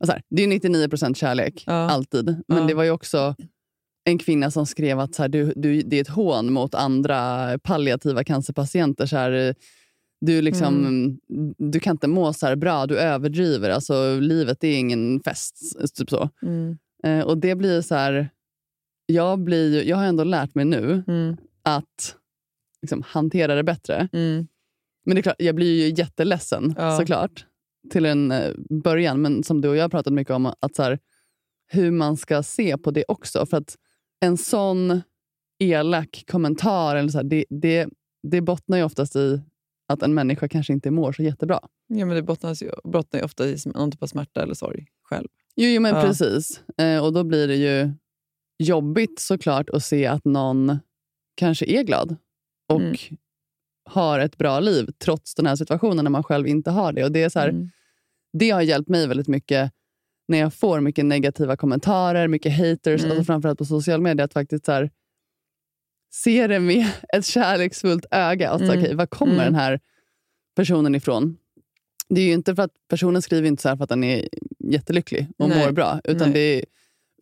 alltså 0.00 0.12
här, 0.12 0.22
det 0.30 0.42
är 0.42 0.46
ju 0.46 0.52
99 0.52 1.14
kärlek, 1.14 1.64
Ja. 1.66 1.72
alltid. 1.72 2.26
Men 2.48 2.58
Ja. 2.58 2.64
det 2.64 2.74
var 2.74 2.84
ju 2.84 2.90
också 2.90 3.34
en 4.04 4.18
kvinna 4.18 4.50
som 4.50 4.66
skrev 4.66 5.00
att 5.00 5.14
så 5.14 5.22
här, 5.22 5.28
du, 5.28 5.52
du, 5.56 5.82
det 5.82 5.96
är 5.96 6.00
ett 6.00 6.08
hån 6.08 6.52
mot 6.52 6.74
andra 6.74 7.48
palliativa 7.58 8.24
cancerpatienter. 8.24 9.06
Så 9.06 9.16
här, 9.16 9.32
eh, 9.32 9.54
du, 10.20 10.42
liksom, 10.42 11.18
du 11.58 11.80
kan 11.80 11.90
inte 11.94 12.08
må 12.08 12.32
så 12.32 12.46
här 12.46 12.56
bra, 12.56 12.86
du 12.86 12.98
överdriver. 12.98 13.70
Alltså, 13.70 14.18
livet 14.20 14.64
är 14.64 14.78
ingen 14.78 15.20
fest. 15.20 15.56
Typ 15.96 16.10
så. 16.10 16.30
Mm. 16.42 16.78
Eh, 17.04 17.20
och 17.26 17.38
det 17.38 17.54
blir 17.54 17.80
så 17.82 17.94
här... 17.94 18.30
Jag, 19.06 19.38
blir, 19.38 19.84
jag 19.88 19.96
har 19.96 20.04
ändå 20.04 20.24
lärt 20.24 20.54
mig 20.54 20.64
nu 20.64 21.02
Mm. 21.08 21.36
att 21.62 22.16
liksom, 22.82 23.02
hantera 23.06 23.54
det 23.54 23.62
bättre. 23.64 24.08
Mm. 24.12 24.46
Men 25.06 25.14
det 25.14 25.20
är 25.20 25.22
klart, 25.22 25.36
jag 25.38 25.54
blir 25.54 25.86
ju 25.86 25.94
jätteledsen 25.94 26.74
Ja. 26.78 26.96
såklart 26.98 27.46
till 27.90 28.06
en 28.06 28.30
eh, 28.30 28.52
början. 28.84 29.22
Men 29.22 29.42
som 29.42 29.60
du 29.60 29.68
och 29.68 29.76
jag 29.76 29.84
har 29.84 29.88
pratat 29.88 30.12
mycket 30.12 30.34
om, 30.34 30.46
att 30.60 30.76
så 30.76 30.82
här, 30.82 30.98
hur 31.70 31.90
man 31.90 32.16
ska 32.16 32.42
se 32.42 32.78
på 32.78 32.90
det 32.90 33.04
också. 33.08 33.46
För 33.46 33.56
att 33.56 33.76
en 34.20 34.36
sån 34.36 35.00
elak 35.58 36.24
kommentar, 36.30 36.96
eller 36.96 37.08
så 37.08 37.18
här, 37.18 37.24
det, 37.24 37.44
det, 37.50 37.88
det 38.22 38.40
bottnar 38.40 38.76
ju 38.76 38.84
oftast 38.84 39.16
i 39.16 39.40
att 39.88 40.02
en 40.02 40.14
människa 40.14 40.48
kanske 40.48 40.72
inte 40.72 40.90
mår 40.90 41.12
så 41.12 41.22
jättebra. 41.22 41.60
Ja, 41.86 42.06
men 42.06 42.16
det 42.16 42.22
bottnas 42.22 42.62
ju, 42.62 42.70
bottnar 42.84 43.20
ju 43.20 43.24
ofta 43.24 43.46
i 43.48 43.56
någon 43.64 43.90
typ 43.90 44.02
av 44.02 44.06
smärta 44.06 44.42
eller 44.42 44.54
sorg 44.54 44.86
själv. 45.02 45.28
Jo, 45.56 45.68
jo 45.68 45.80
men 45.80 45.94
Ja. 45.94 46.02
precis. 46.02 46.62
Eh, 46.78 47.04
och 47.04 47.12
då 47.12 47.24
blir 47.24 47.48
det 47.48 47.56
ju 47.56 47.90
jobbigt 48.58 49.20
såklart 49.20 49.70
att 49.70 49.84
se 49.84 50.06
att 50.06 50.24
någon 50.24 50.78
kanske 51.36 51.66
är 51.66 51.82
glad 51.82 52.16
och 52.68 52.80
Mm. 52.80 52.96
har 53.90 54.18
ett 54.18 54.38
bra 54.38 54.60
liv 54.60 54.88
trots 54.98 55.34
den 55.34 55.46
här 55.46 55.56
situationen 55.56 56.04
när 56.04 56.10
man 56.10 56.22
själv 56.24 56.46
inte 56.46 56.70
har 56.70 56.92
det. 56.92 57.04
Och 57.04 57.12
det, 57.12 57.22
är 57.22 57.28
så 57.28 57.38
här, 57.38 57.48
Mm. 57.48 57.68
det 58.32 58.50
har 58.50 58.62
hjälpt 58.62 58.88
mig 58.88 59.06
väldigt 59.08 59.28
mycket 59.28 59.72
när 60.28 60.38
jag 60.38 60.54
får 60.54 60.80
mycket 60.80 61.04
negativa 61.04 61.56
kommentarer, 61.56 62.28
mycket 62.28 62.52
haters, 62.58 63.00
Mm. 63.02 63.10
alltså 63.10 63.24
framförallt 63.24 63.58
på 63.58 63.64
social 63.64 64.00
media, 64.00 64.24
att 64.24 64.32
faktiskt 64.32 64.64
så 64.64 64.72
här, 64.72 64.90
se 66.10 66.46
det 66.46 66.60
med 66.60 66.86
ett 67.16 67.26
kärleksfullt 67.26 68.06
öga. 68.10 68.50
Alltså, 68.50 68.72
Mm. 68.72 68.78
okej, 68.84 68.94
var 68.94 69.06
kommer 69.06 69.32
Mm. 69.32 69.44
den 69.44 69.54
här 69.54 69.80
personen 70.56 70.94
ifrån? 70.94 71.36
Det 72.08 72.20
är 72.20 72.24
ju 72.24 72.32
inte 72.32 72.54
för 72.56 72.62
att 72.62 72.72
personen 72.88 73.22
skriver 73.22 73.48
inte 73.48 73.62
så 73.62 73.68
här 73.68 73.76
för 73.76 73.84
att 73.84 73.90
den 73.90 74.04
är 74.04 74.28
jättelycklig 74.58 75.28
och 75.38 75.48
Nej. 75.48 75.64
mår 75.66 75.72
bra, 75.72 76.00
utan 76.04 76.30
Nej. 76.30 76.32
det 76.32 76.58
är 76.58 76.64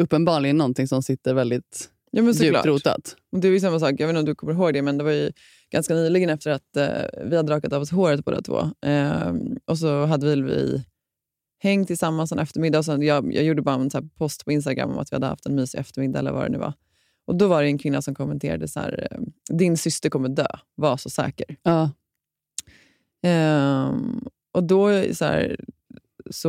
uppenbarligen 0.04 0.56
någonting 0.56 0.88
som 0.88 1.02
sitter 1.02 1.34
väldigt 1.34 1.90
Ja, 2.10 2.22
men 2.22 2.32
djupt 2.34 2.66
rotat. 2.66 3.16
Och 3.32 3.38
det 3.40 3.48
är 3.48 3.52
ju 3.52 3.60
samma 3.60 3.80
sak, 3.80 3.90
jag 3.98 4.06
vet 4.06 4.08
inte 4.08 4.18
om 4.18 4.24
du 4.24 4.34
kommer 4.34 4.52
ihåg 4.52 4.72
det, 4.74 4.82
men 4.82 4.98
det 4.98 5.04
var 5.04 5.10
ju 5.10 5.32
ganska 5.70 5.94
nyligen 5.94 6.30
efter 6.30 6.50
att 6.50 6.76
eh, 6.76 7.24
vi 7.24 7.36
hade 7.36 7.52
rakat 7.52 7.72
av 7.72 7.82
oss 7.82 7.90
håret 7.90 8.24
båda 8.24 8.42
två. 8.42 8.70
Ehm, 8.82 9.56
och 9.64 9.78
så 9.78 10.04
hade 10.04 10.26
väl 10.26 10.44
vi 10.44 10.82
hängt 11.58 11.86
tillsammans 11.86 12.32
en 12.32 12.38
eftermiddag. 12.38 12.78
Och 12.78 12.84
sen 12.84 13.02
jag, 13.02 13.34
jag 13.34 13.44
gjorde 13.44 13.62
bara 13.62 13.74
en 13.74 13.90
så 13.90 14.02
post 14.02 14.44
på 14.44 14.52
Instagram 14.52 14.90
om 14.90 14.98
att 14.98 15.12
vi 15.12 15.16
hade 15.16 15.26
haft 15.26 15.46
en 15.46 15.54
mysig 15.54 15.78
eftermiddag 15.78 16.18
eller 16.18 16.32
vad 16.32 16.44
det 16.44 16.48
nu 16.48 16.58
var. 16.58 16.72
Och 17.26 17.36
då 17.36 17.48
var 17.48 17.62
det 17.62 17.68
en 17.68 17.78
kvinna 17.78 18.02
som 18.02 18.14
kommenterade 18.14 18.68
så 18.68 18.80
här, 18.80 19.08
eh, 19.10 19.18
din 19.56 19.76
syster 19.76 20.10
kommer 20.10 20.28
dö, 20.28 20.46
var 20.74 20.96
så 20.96 21.10
säker. 21.10 21.56
Ja. 21.62 21.90
Ehm, 23.22 24.24
och 24.52 24.62
då 24.64 25.14
så 25.14 25.24
här, 25.24 25.60
så 26.30 26.48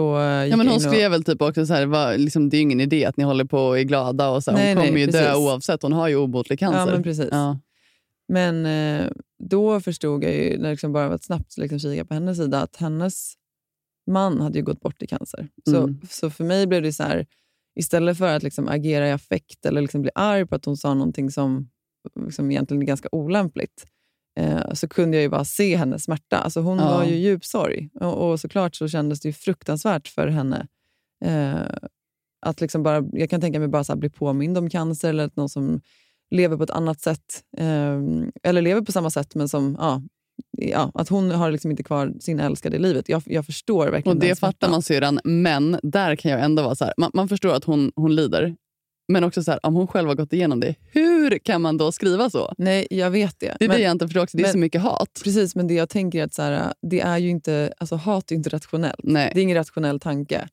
Ja, 0.49 0.57
men 0.57 0.67
hon 0.67 0.75
och- 0.75 0.81
skrev 0.81 1.11
väl 1.11 1.23
typ 1.23 1.41
också 1.41 1.65
så 1.65 1.73
här, 1.73 1.85
vad, 1.85 2.19
liksom, 2.19 2.49
det 2.49 2.57
är 2.57 2.61
ingen 2.61 2.81
idé 2.81 3.05
att 3.05 3.17
ni 3.17 3.23
håller 3.23 3.45
på 3.45 3.59
och 3.59 3.79
är 3.79 3.83
glada. 3.83 4.29
Och 4.29 4.43
så 4.43 4.51
här, 4.51 4.57
Nej, 4.57 4.73
hon 4.75 4.83
kommer 4.83 4.91
nej, 4.93 5.01
ju 5.01 5.11
dö 5.11 5.19
precis. 5.25 5.37
oavsett, 5.37 5.81
hon 5.81 5.93
har 5.93 6.07
ju 6.07 6.15
obotlig 6.15 6.59
cancer. 6.59 6.79
Ja, 6.79 6.85
men 6.85 7.03
precis. 7.03 7.29
Ja. 7.31 7.59
Men 8.27 8.65
eh, 8.65 9.07
då 9.43 9.79
förstod 9.81 10.23
jag 10.23 10.33
ju, 10.33 10.57
när 10.57 10.63
det 10.63 10.69
liksom 10.71 10.93
bara 10.93 11.07
var 11.07 11.15
ett 11.15 11.23
snabbt 11.23 11.57
liksom 11.57 11.79
kika 11.79 12.05
på 12.05 12.13
hennes 12.13 12.37
sida, 12.37 12.61
att 12.61 12.75
hennes 12.75 13.33
man 14.11 14.41
hade 14.41 14.59
ju 14.59 14.65
gått 14.65 14.81
bort 14.81 15.01
i 15.03 15.07
cancer. 15.07 15.47
Så, 15.69 15.77
Mm. 15.77 15.99
så 16.09 16.29
för 16.29 16.43
mig 16.43 16.67
blev 16.67 16.81
det 16.81 16.93
så 16.93 17.03
här, 17.03 17.25
istället 17.79 18.17
för 18.17 18.35
att 18.35 18.43
liksom 18.43 18.67
agera 18.67 19.07
i 19.07 19.11
affekt 19.11 19.65
eller 19.65 19.81
liksom 19.81 20.01
bli 20.01 20.11
arg 20.15 20.45
på 20.45 20.55
att 20.55 20.65
hon 20.65 20.77
sa 20.77 20.93
någonting 20.93 21.31
som 21.31 21.69
liksom 22.25 22.51
egentligen 22.51 22.81
är 22.83 22.87
ganska 22.87 23.09
olämpligt, 23.11 23.85
eh, 24.39 24.73
så 24.73 24.87
kunde 24.87 25.17
jag 25.17 25.21
ju 25.21 25.29
bara 25.29 25.45
se 25.45 25.75
hennes 25.75 26.03
smärta. 26.03 26.37
Alltså 26.37 26.59
hon 26.61 26.77
Ja. 26.77 26.97
var 26.97 27.03
ju 27.03 27.15
djup 27.15 27.45
sorg. 27.45 27.89
Och, 27.93 28.29
och 28.31 28.39
såklart 28.39 28.75
så 28.75 28.87
kändes 28.87 29.19
det 29.19 29.29
ju 29.29 29.33
fruktansvärt 29.33 30.07
för 30.07 30.27
henne. 30.27 30.67
Eh, 31.25 31.61
att 32.45 32.61
liksom 32.61 32.83
bara, 32.83 33.03
jag 33.11 33.29
kan 33.29 33.41
tänka 33.41 33.59
mig 33.59 33.67
bara 33.67 33.83
så 33.83 33.95
bli 33.95 34.09
påmind 34.09 34.57
om 34.57 34.69
cancer 34.69 35.09
eller 35.09 35.23
att 35.25 35.35
någon 35.35 35.49
som 35.49 35.81
lever 36.31 36.57
på 36.57 36.63
ett 36.63 36.69
annat 36.69 37.01
sätt, 37.01 37.43
eh, 37.57 38.01
eller 38.43 38.61
lever 38.61 38.81
på 38.81 38.91
samma 38.91 39.09
sätt 39.09 39.35
men 39.35 39.49
som, 39.49 39.75
ja, 39.79 40.01
ja, 40.57 40.91
att 40.93 41.09
hon 41.09 41.31
har 41.31 41.51
liksom 41.51 41.71
inte 41.71 41.83
kvar 41.83 42.13
sin 42.19 42.39
älskade 42.39 42.75
i 42.75 42.79
livet. 42.79 43.09
Jag, 43.09 43.23
jag 43.25 43.45
förstår 43.45 43.87
verkligen 43.87 44.17
Och 44.17 44.21
det 44.23 44.39
fattar 44.39 44.69
man 44.69 44.81
syrran, 44.81 45.19
men 45.23 45.79
där 45.83 46.15
kan 46.15 46.31
jag 46.31 46.41
ändå 46.43 46.63
vara 46.63 46.75
så 46.75 46.85
här, 46.85 46.93
man, 46.97 47.11
man 47.13 47.27
förstår 47.29 47.53
att 47.55 47.63
hon, 47.63 47.91
hon 47.95 48.15
lider. 48.15 48.55
Men 49.13 49.23
också 49.23 49.43
så 49.43 49.51
här, 49.51 49.59
om 49.65 49.73
hon 49.75 49.87
själv 49.87 50.07
har 50.07 50.15
gått 50.15 50.33
igenom 50.33 50.59
det, 50.59 50.75
hur 50.91 51.37
kan 51.37 51.61
man 51.61 51.77
då 51.77 51.91
skriva 51.91 52.29
så? 52.29 52.53
Nej, 52.57 52.87
jag 52.89 53.11
vet 53.11 53.39
det. 53.39 53.55
Det 53.59 53.65
är 53.65 53.67
Men- 53.69 53.77
det 53.77 53.83
jag 53.83 53.91
inte 53.91 54.07
förstår 54.07 54.23
också, 54.23 54.37
det 54.37 54.41
är 54.41 54.45
men- 54.45 54.51
så 54.51 54.57
mycket 54.57 54.81
hat. 54.81 55.21
Precis, 55.23 55.55
men 55.55 55.67
det 55.67 55.73
jag 55.73 55.89
tänker 55.89 56.19
är 56.19 56.23
att 56.23 56.33
så 56.33 56.41
här, 56.41 56.73
det 56.81 56.99
är 57.01 57.17
ju 57.17 57.29
inte, 57.29 57.73
alltså 57.77 57.95
hat 57.95 58.31
är 58.31 58.35
inte 58.35 58.49
rationellt. 58.49 58.99
Nej. 59.03 59.31
Det 59.33 59.39
är 59.39 59.43
ingen 59.43 59.57
rationell 59.57 59.99
tanke. 59.99 60.47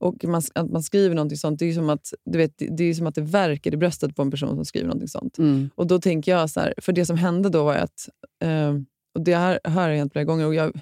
Och 0.00 0.24
man, 0.24 0.42
att 0.54 0.70
man 0.70 0.82
skriver 0.82 1.14
någonting 1.14 1.38
sånt, 1.38 1.58
det 1.58 1.64
är 1.64 1.66
ju 1.66 1.74
som 1.74 1.90
att, 1.90 2.12
du 2.24 2.38
vet, 2.38 2.52
det 2.78 2.84
är 2.84 2.94
som 2.94 3.06
att 3.06 3.14
det 3.14 3.20
verkar 3.20 3.74
i 3.74 3.76
bröstet 3.76 4.16
på 4.16 4.22
en 4.22 4.30
person 4.30 4.54
som 4.54 4.64
skriver 4.64 4.86
någonting 4.86 5.08
sånt. 5.08 5.38
Mm. 5.38 5.70
Och 5.74 5.86
då 5.86 5.98
tänker 5.98 6.32
jag 6.32 6.50
så 6.50 6.60
här, 6.60 6.74
för 6.78 6.92
det 6.92 7.06
som 7.06 7.16
hände 7.16 7.48
då 7.48 7.64
var 7.64 7.74
att, 7.74 8.08
eh, 8.42 8.74
och 9.14 9.24
det 9.24 9.36
här 9.36 9.60
har 9.64 9.90
hänt 9.90 10.12
flera 10.12 10.24
gånger, 10.24 10.46
och 10.46 10.54
jag, 10.54 10.80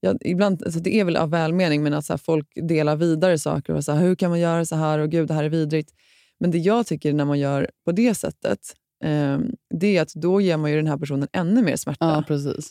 jag, 0.00 0.18
ibland, 0.20 0.62
alltså 0.64 0.80
det 0.80 0.94
är 0.94 1.04
väl 1.04 1.16
av 1.16 1.30
välmening, 1.30 1.82
men 1.82 1.94
att 1.94 2.04
så 2.04 2.18
folk 2.18 2.48
delar 2.54 2.96
vidare 2.96 3.38
saker. 3.38 3.74
och 3.74 3.84
så 3.84 3.92
här, 3.92 4.00
Hur 4.00 4.14
kan 4.14 4.30
man 4.30 4.40
göra 4.40 4.64
så 4.64 4.76
här? 4.76 4.98
Och 4.98 5.10
gud, 5.10 5.28
det 5.28 5.34
här 5.34 5.44
är 5.44 5.48
vidrigt. 5.48 5.92
Men 6.40 6.50
det 6.50 6.58
jag 6.58 6.86
tycker 6.86 7.12
när 7.12 7.24
man 7.24 7.38
gör 7.38 7.70
på 7.84 7.92
det 7.92 8.14
sättet, 8.14 8.58
eh, 9.04 9.38
det 9.74 9.96
är 9.96 10.02
att 10.02 10.14
då 10.14 10.40
ger 10.40 10.56
man 10.56 10.70
ju 10.70 10.76
den 10.76 10.86
här 10.86 10.96
personen 10.96 11.28
ännu 11.32 11.62
mer 11.62 11.76
smärta. 11.76 12.04
Ja. 12.04 12.18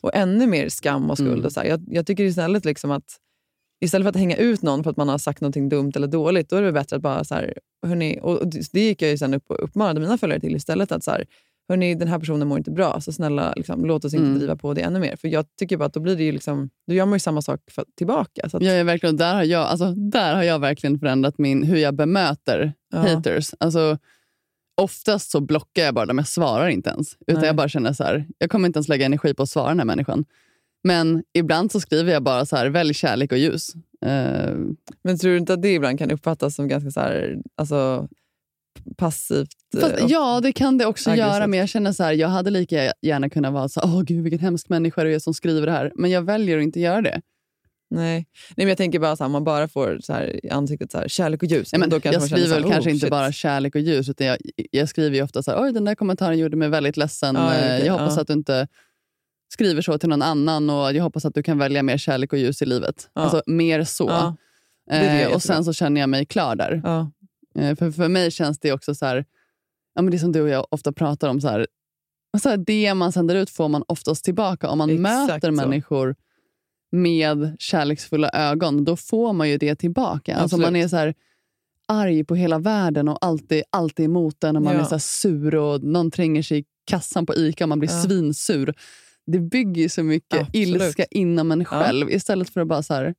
Och 0.01 0.15
ännu 0.15 0.47
mer 0.47 0.69
skam 0.69 1.09
och 1.09 1.17
skuld. 1.17 1.33
Mm. 1.33 1.45
Och 1.45 1.51
så. 1.51 1.61
Jag, 1.65 1.83
jag 1.87 2.07
tycker 2.07 2.23
istället 2.23 2.65
liksom 2.65 2.91
att 2.91 3.19
Istället 3.83 4.05
för 4.05 4.09
att 4.09 4.15
hänga 4.15 4.35
ut 4.35 4.61
någon 4.61 4.83
för 4.83 4.91
att 4.91 4.97
man 4.97 5.09
har 5.09 5.17
sagt 5.17 5.41
något 5.41 5.53
dumt 5.69 5.91
eller 5.95 6.07
dåligt, 6.07 6.49
då 6.49 6.55
är 6.55 6.61
det 6.61 6.71
bättre 6.71 6.95
att 6.95 7.01
bara 7.01 7.23
så 7.23 7.35
här, 7.35 7.53
hörni, 7.87 8.19
och 8.21 8.47
det 8.47 8.71
det 8.71 8.79
gick 8.79 9.01
jag 9.01 9.11
ju 9.11 9.17
sen 9.17 9.33
upp 9.33 9.43
och 9.47 9.63
uppmanade 9.63 9.99
mina 9.99 10.17
följare 10.17 10.39
till 10.39 10.55
istället. 10.55 10.91
att 10.91 11.03
så 11.03 11.11
här, 11.11 11.25
hörni, 11.73 11.95
den 11.95 12.07
här 12.07 12.19
personen 12.19 12.47
mår 12.47 12.57
inte 12.57 12.71
bra, 12.71 13.01
så 13.01 13.11
snälla 13.11 13.53
liksom, 13.55 13.85
låt 13.85 14.05
oss 14.05 14.13
inte 14.13 14.25
Mm. 14.25 14.37
driva 14.37 14.55
på 14.55 14.73
det 14.73 14.81
ännu 14.81 14.99
mer. 14.99 15.15
För 15.15 15.27
jag 15.27 15.45
tycker 15.59 15.77
bara 15.77 15.85
att 15.85 15.93
då 15.93 15.99
blir 15.99 16.15
det 16.15 16.23
ju 16.23 16.31
liksom, 16.31 16.69
då 16.87 16.93
gör 16.93 17.05
man 17.05 17.15
ju 17.15 17.19
samma 17.19 17.41
sak 17.41 17.59
för, 17.71 17.85
tillbaka. 17.97 18.49
Så 18.49 18.57
att, 18.57 18.63
Ja, 18.63 18.83
verkligen. 18.83 19.17
Där, 19.17 19.33
har 19.35 19.43
jag, 19.43 19.61
alltså, 19.67 19.91
där 19.93 20.35
har 20.35 20.43
jag 20.43 20.59
verkligen 20.59 20.99
förändrat 20.99 21.37
min, 21.37 21.63
hur 21.63 21.77
jag 21.77 21.95
bemöter 21.95 22.73
Ja. 22.91 22.97
haters. 22.97 23.51
Alltså, 23.59 23.97
oftast 24.81 25.31
så 25.31 25.41
blockar 25.41 25.83
jag 25.83 25.93
bara 25.93 26.05
dem, 26.05 26.17
jag 26.17 26.27
svarar 26.27 26.67
inte 26.67 26.89
ens. 26.89 27.17
Utan 27.27 27.41
Nej. 27.41 27.45
jag 27.47 27.55
bara 27.55 27.69
känner 27.69 27.93
så 27.93 28.03
här, 28.03 28.25
jag 28.37 28.49
kommer 28.49 28.67
inte 28.67 28.77
ens 28.77 28.87
lägga 28.87 29.05
energi 29.05 29.33
på 29.33 29.43
att 29.43 29.49
svara 29.49 29.67
den 29.69 29.79
här 29.79 29.85
människan. 29.85 30.25
Men 30.83 31.23
ibland 31.33 31.71
så 31.71 31.79
skriver 31.79 32.13
jag 32.13 32.23
bara 32.23 32.45
så 32.45 32.55
här, 32.55 32.67
välj 32.69 32.93
kärlek 32.93 33.31
och 33.31 33.37
ljus. 33.37 33.73
Eh, 34.05 34.55
Men 35.03 35.17
tror 35.19 35.31
du 35.31 35.37
inte 35.37 35.53
att 35.53 35.61
det 35.61 35.73
ibland 35.73 35.99
kan 35.99 36.11
uppfattas 36.11 36.55
som 36.55 36.67
ganska 36.67 36.91
så 36.91 36.99
här, 36.99 37.37
alltså, 37.57 38.07
passivt? 38.97 39.49
Fast, 39.81 39.97
eh, 39.97 40.03
och- 40.03 40.11
ja, 40.11 40.39
det 40.43 40.51
kan 40.51 40.77
det 40.77 40.85
också 40.85 41.09
aggressivt. 41.09 41.33
göra, 41.33 41.47
men 41.47 41.59
jag 41.59 41.69
känner 41.69 41.91
så 41.91 42.03
här, 42.03 42.13
jag 42.13 42.27
hade 42.27 42.49
lika 42.49 42.93
gärna 43.01 43.29
kunnat 43.29 43.53
vara 43.53 43.69
så 43.69 43.81
åh 43.83 44.01
gud 44.01 44.23
vilken 44.23 44.39
hemsk 44.39 44.69
människa 44.69 45.03
du 45.03 45.15
är 45.15 45.19
som 45.19 45.33
skriver 45.33 45.65
det 45.67 45.71
här. 45.73 45.91
Men 45.95 46.11
jag 46.11 46.21
väljer 46.21 46.57
att 46.57 46.63
inte 46.63 46.79
göra 46.79 47.01
det. 47.01 47.21
Nej. 47.89 48.13
Nej, 48.15 48.25
men 48.55 48.67
jag 48.67 48.77
tänker 48.77 48.99
bara 48.99 49.15
så 49.15 49.23
här, 49.23 49.29
man 49.29 49.43
bara 49.43 49.67
får 49.67 49.99
så 50.03 50.13
här, 50.13 50.45
i 50.45 50.49
ansiktet 50.49 50.91
så 50.91 50.97
här, 50.97 51.07
kärlek 51.07 51.43
och 51.43 51.49
ljus. 51.49 51.73
Nej, 51.73 51.79
men 51.79 51.89
då 51.89 51.99
kanske 51.99 52.21
jag 52.21 52.29
skriver 52.29 52.55
väl 52.61 52.71
kanske 52.71 52.89
oh, 52.89 52.93
inte 52.93 53.05
shit. 53.05 53.11
bara 53.11 53.31
kärlek 53.31 53.75
och 53.75 53.81
ljus, 53.81 54.09
utan 54.09 54.27
jag, 54.27 54.37
jag 54.71 54.89
skriver 54.89 55.15
ju 55.17 55.23
ofta 55.23 55.43
så 55.43 55.51
här, 55.51 55.63
oj 55.63 55.73
den 55.73 55.85
där 55.85 55.95
kommentaren 55.95 56.37
gjorde 56.37 56.57
mig 56.57 56.69
väldigt 56.69 56.97
ledsen. 56.97 57.35
Ja, 57.35 57.53
Eh, 57.53 57.59
okej, 57.75 57.85
jag 57.85 57.93
hoppas 57.93 58.15
ja. 58.15 58.21
att 58.21 58.27
du 58.27 58.33
inte 58.33 58.67
skriver 59.53 59.81
så 59.81 59.97
till 59.97 60.09
någon 60.09 60.21
annan 60.21 60.69
och 60.69 60.93
jag 60.93 61.03
hoppas 61.03 61.25
att 61.25 61.33
du 61.33 61.43
kan 61.43 61.57
välja 61.57 61.83
mer 61.83 61.97
kärlek 61.97 62.33
och 62.33 62.39
ljus 62.39 62.61
i 62.61 62.65
livet. 62.65 63.09
Ja. 63.13 63.21
Alltså 63.21 63.43
mer 63.45 63.83
så. 63.83 64.07
Det 64.89 64.99
det 64.99 65.21
eh, 65.23 65.33
och 65.33 65.41
sen 65.43 65.65
så 65.65 65.73
känner 65.73 66.01
jag 66.01 66.09
mig 66.09 66.25
klar 66.25 66.55
där. 66.55 66.81
Ja. 66.83 67.11
Eh, 67.55 67.75
för, 67.75 67.91
för 67.91 68.07
mig 68.07 68.31
känns 68.31 68.59
det 68.59 68.71
också 68.71 68.95
så 68.95 69.05
här, 69.05 69.25
ja, 69.95 70.01
men 70.01 70.11
det 70.11 70.19
som 70.19 70.31
du 70.31 70.41
och 70.41 70.49
jag 70.49 70.67
ofta 70.71 70.91
pratar 70.91 71.29
om, 71.29 71.41
så 71.41 71.47
här, 71.47 71.67
så 72.41 72.49
här, 72.49 72.57
det 72.57 72.93
man 72.93 73.11
sänder 73.11 73.35
ut 73.35 73.49
får 73.49 73.67
man 73.69 73.83
oftast 73.87 74.25
tillbaka. 74.25 74.69
Om 74.69 74.77
man 74.77 74.89
Exakt 74.89 75.27
möter 75.33 75.47
så. 75.51 75.55
människor 75.55 76.15
med 76.91 77.55
kärleksfulla 77.59 78.29
ögon, 78.33 78.83
då 78.85 78.95
får 78.95 79.33
man 79.33 79.49
ju 79.49 79.57
det 79.57 79.75
tillbaka. 79.75 80.35
Alltså 80.35 80.55
Absolut. 80.55 80.65
man 80.67 80.75
är 80.75 80.87
så 80.87 80.95
här 80.97 81.13
arg 81.87 82.23
på 82.23 82.35
hela 82.35 82.59
världen 82.59 83.07
och 83.09 83.17
alltid, 83.21 83.63
alltid 83.69 84.05
emot 84.05 84.39
den 84.41 84.55
och 84.55 84.61
man 84.61 84.73
Ja. 84.75 84.81
är 84.81 84.85
så 84.85 84.99
sur 84.99 85.55
och 85.55 85.83
någon 85.83 86.11
tränger 86.11 86.41
sig 86.41 86.59
i 86.59 86.65
kassan 86.85 87.25
på 87.25 87.35
ICA 87.35 87.63
och 87.65 87.69
man 87.69 87.79
blir 87.79 87.89
Ja. 87.89 88.01
svinsur. 88.03 88.73
Det 89.25 89.39
bygger 89.39 89.89
så 89.89 90.03
mycket 90.03 90.39
Absolut. 90.41 90.55
ilska 90.81 91.05
inom 91.11 91.51
en 91.51 91.65
själv 91.65 92.09
istället 92.11 92.49
för 92.49 92.61
att 92.61 92.67
bara 92.67 92.83
så 92.83 92.93
här, 92.93 93.15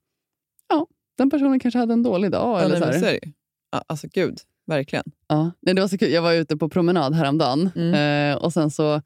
ja, 0.68 0.86
den 1.18 1.30
personen 1.30 1.60
kanske 1.60 1.78
hade 1.78 1.92
en 1.92 2.02
dålig 2.02 2.30
dag. 2.30 2.60
Ja, 2.60 2.64
eller 2.64 2.92
så 2.92 3.26
Ja, 3.74 3.84
Alltså 3.86 4.06
gud, 4.12 4.38
verkligen. 4.66 5.04
Ja, 5.28 5.50
nej, 5.60 5.74
det 5.74 5.80
var 5.80 5.88
så 5.88 5.98
kul. 5.98 6.10
Jag 6.12 6.22
var 6.22 6.32
ute 6.32 6.56
på 6.56 6.68
promenad 6.68 7.14
häromdagen 7.14 7.70
Mm. 7.76 8.30
eh, 8.32 8.36
och 8.42 8.52
sen 8.52 8.70
så, 8.70 9.02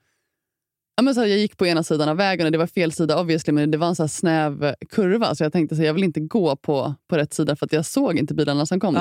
ja, 0.96 1.02
men 1.02 1.14
så 1.14 1.20
jag 1.20 1.38
gick 1.38 1.56
på 1.56 1.66
ena 1.66 1.82
sidan 1.82 2.08
av 2.08 2.16
vägen 2.16 2.46
och 2.46 2.52
det 2.52 2.58
var 2.58 2.66
fel 2.66 2.92
sida 2.92 3.20
obviously, 3.20 3.52
men 3.52 3.70
det 3.70 3.78
var 3.78 3.88
en 3.88 3.96
så 3.96 4.08
snäv 4.08 4.74
kurva 4.90 5.34
så 5.34 5.44
jag 5.44 5.52
tänkte 5.52 5.74
att 5.74 5.84
jag 5.84 5.94
vill 5.94 6.04
inte 6.04 6.20
gå 6.20 6.56
på, 6.56 6.94
på 7.08 7.16
rätt 7.16 7.34
sida 7.34 7.56
för 7.56 7.66
att 7.66 7.72
jag 7.72 7.86
såg 7.86 8.18
inte 8.18 8.34
bilarna 8.34 8.66
som 8.66 8.80
kom. 8.80 8.94
Då. 8.94 9.00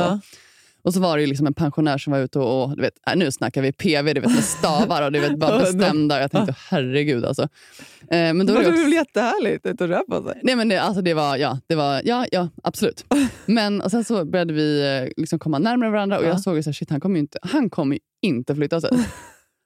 Och 0.88 0.94
så 0.94 1.00
var 1.00 1.18
det 1.18 1.22
ju 1.22 1.28
liksom 1.28 1.48
en 1.48 1.54
pensionär 1.54 1.98
som 1.98 2.14
var 2.14 2.20
ute 2.20 2.40
och, 2.40 2.64
och 2.64 2.76
du 2.76 2.82
vet, 2.82 2.94
äh, 3.08 3.16
nu 3.16 3.32
snackar 3.32 3.62
vi 3.62 3.72
PV 3.72 4.14
du 4.14 4.22
vet, 4.22 4.32
med 4.36 4.44
stavar 4.44 5.02
och 5.06 5.12
du 5.12 5.20
vet, 5.20 5.40
bara 5.40 5.60
bestämda. 5.60 6.22
Jag 6.22 6.32
tänkte 6.32 6.56
herregud 6.70 7.26
alltså. 7.26 7.42
Eh, 7.42 8.34
men 8.34 8.46
då 8.46 8.54
var 8.54 8.64
det 8.64 8.70
var 8.70 8.78
väl 8.78 8.94
jättehärligt 8.94 9.66
att 9.66 9.82
röra 9.82 10.04
på 10.10 10.24
sig. 10.24 10.40
Nej, 10.44 10.56
men 10.56 10.70
det, 10.70 10.78
alltså 10.82 11.02
det 11.02 11.14
var, 11.14 11.38
ja, 11.38 11.60
det 11.68 11.76
var, 11.76 12.02
ja, 12.06 12.26
ja 12.32 12.50
absolut. 12.64 13.06
Men 13.46 13.82
och 13.82 13.92
sen 13.92 14.04
så 14.04 14.26
började 14.26 14.54
vi 14.54 14.98
eh, 14.98 15.22
liksom 15.22 15.40
komma 15.40 15.60
närmare 15.60 15.90
varandra 15.90 16.18
och 16.18 16.24
Ja. 16.24 16.28
jag 16.28 16.42
såg 16.42 16.56
ju 16.56 16.64
så 16.64 16.70
här, 16.70 16.74
shit, 16.74 16.90
han 16.90 17.00
kommer 17.00 17.20
inte, 17.20 17.40
han 17.42 17.70
kommer 17.70 18.00
inte 18.22 18.56
flytta 18.56 18.82
sig. 18.82 18.90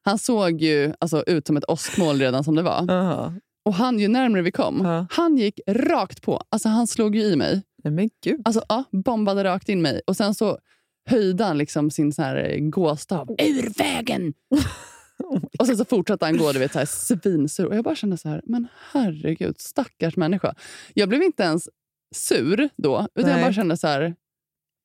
Han 0.03 0.17
såg 0.17 0.61
ju 0.61 0.93
alltså, 0.99 1.23
ut 1.27 1.47
som 1.47 1.57
ett 1.57 1.65
åskmål 1.67 2.19
redan 2.19 2.43
som 2.43 2.55
det 2.55 2.61
var. 2.61 2.85
Jaha. 2.87 3.33
Och 3.65 3.73
han, 3.73 3.99
ju 3.99 4.07
närmare 4.07 4.41
vi 4.41 4.51
kom, 4.51 4.81
Ja. 4.85 5.05
han 5.11 5.37
gick 5.37 5.59
rakt 5.67 6.21
på. 6.21 6.41
Alltså 6.49 6.69
han 6.69 6.87
slog 6.87 7.15
ju 7.15 7.21
i 7.21 7.35
mig. 7.35 7.61
Men 7.83 8.09
gud. 8.23 8.41
Alltså 8.45 8.63
ja, 8.69 8.83
bombade 8.91 9.43
rakt 9.43 9.69
in 9.69 9.81
mig. 9.81 10.01
Och 10.07 10.17
sen 10.17 10.35
så 10.35 10.57
höjde 11.09 11.43
han 11.43 11.57
liksom 11.57 11.91
sin 11.91 12.13
så 12.13 12.21
här 12.21 12.35
eh, 12.35 12.59
gåstav. 12.59 13.35
Ur 13.39 13.77
vägen! 13.77 14.33
och 15.59 15.67
sen 15.67 15.77
så 15.77 15.85
fortsatte 15.85 16.25
han 16.25 16.37
gå 16.37 16.51
du 16.51 16.59
vet, 16.59 16.71
så 16.71 16.79
här, 16.79 16.85
svinsur. 16.85 17.65
Och 17.65 17.75
jag 17.75 17.83
bara 17.83 17.95
kände 17.95 18.17
så 18.17 18.29
här, 18.29 18.41
men 18.45 18.67
herregud, 18.91 19.59
stackars 19.59 20.17
människa. 20.17 20.55
Jag 20.93 21.09
blev 21.09 21.21
inte 21.23 21.43
ens 21.43 21.69
sur 22.15 22.69
då, 22.77 23.07
utan 23.15 23.29
jag 23.29 23.37
Nej. 23.37 23.45
bara 23.45 23.53
kände 23.53 23.77
så 23.77 23.87
här, 23.87 24.15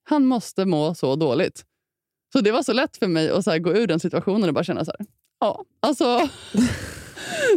han 0.09 0.27
måste 0.27 0.65
må 0.65 0.95
så 0.95 1.17
dåligt. 1.17 1.65
Så 2.33 2.41
det 2.41 2.53
var 2.53 2.63
så 2.63 2.73
lätt 2.73 2.97
för 2.97 3.07
mig 3.07 3.31
att 3.31 3.45
så 3.45 3.51
här, 3.51 3.59
gå 3.59 3.73
ur 3.73 3.87
den 3.87 4.01
situationen 4.01 4.49
och 4.49 4.55
bara 4.55 4.65
känna 4.65 4.85
så 4.85 4.93
här, 4.99 5.07
ja, 5.41 5.65
alltså. 5.81 6.05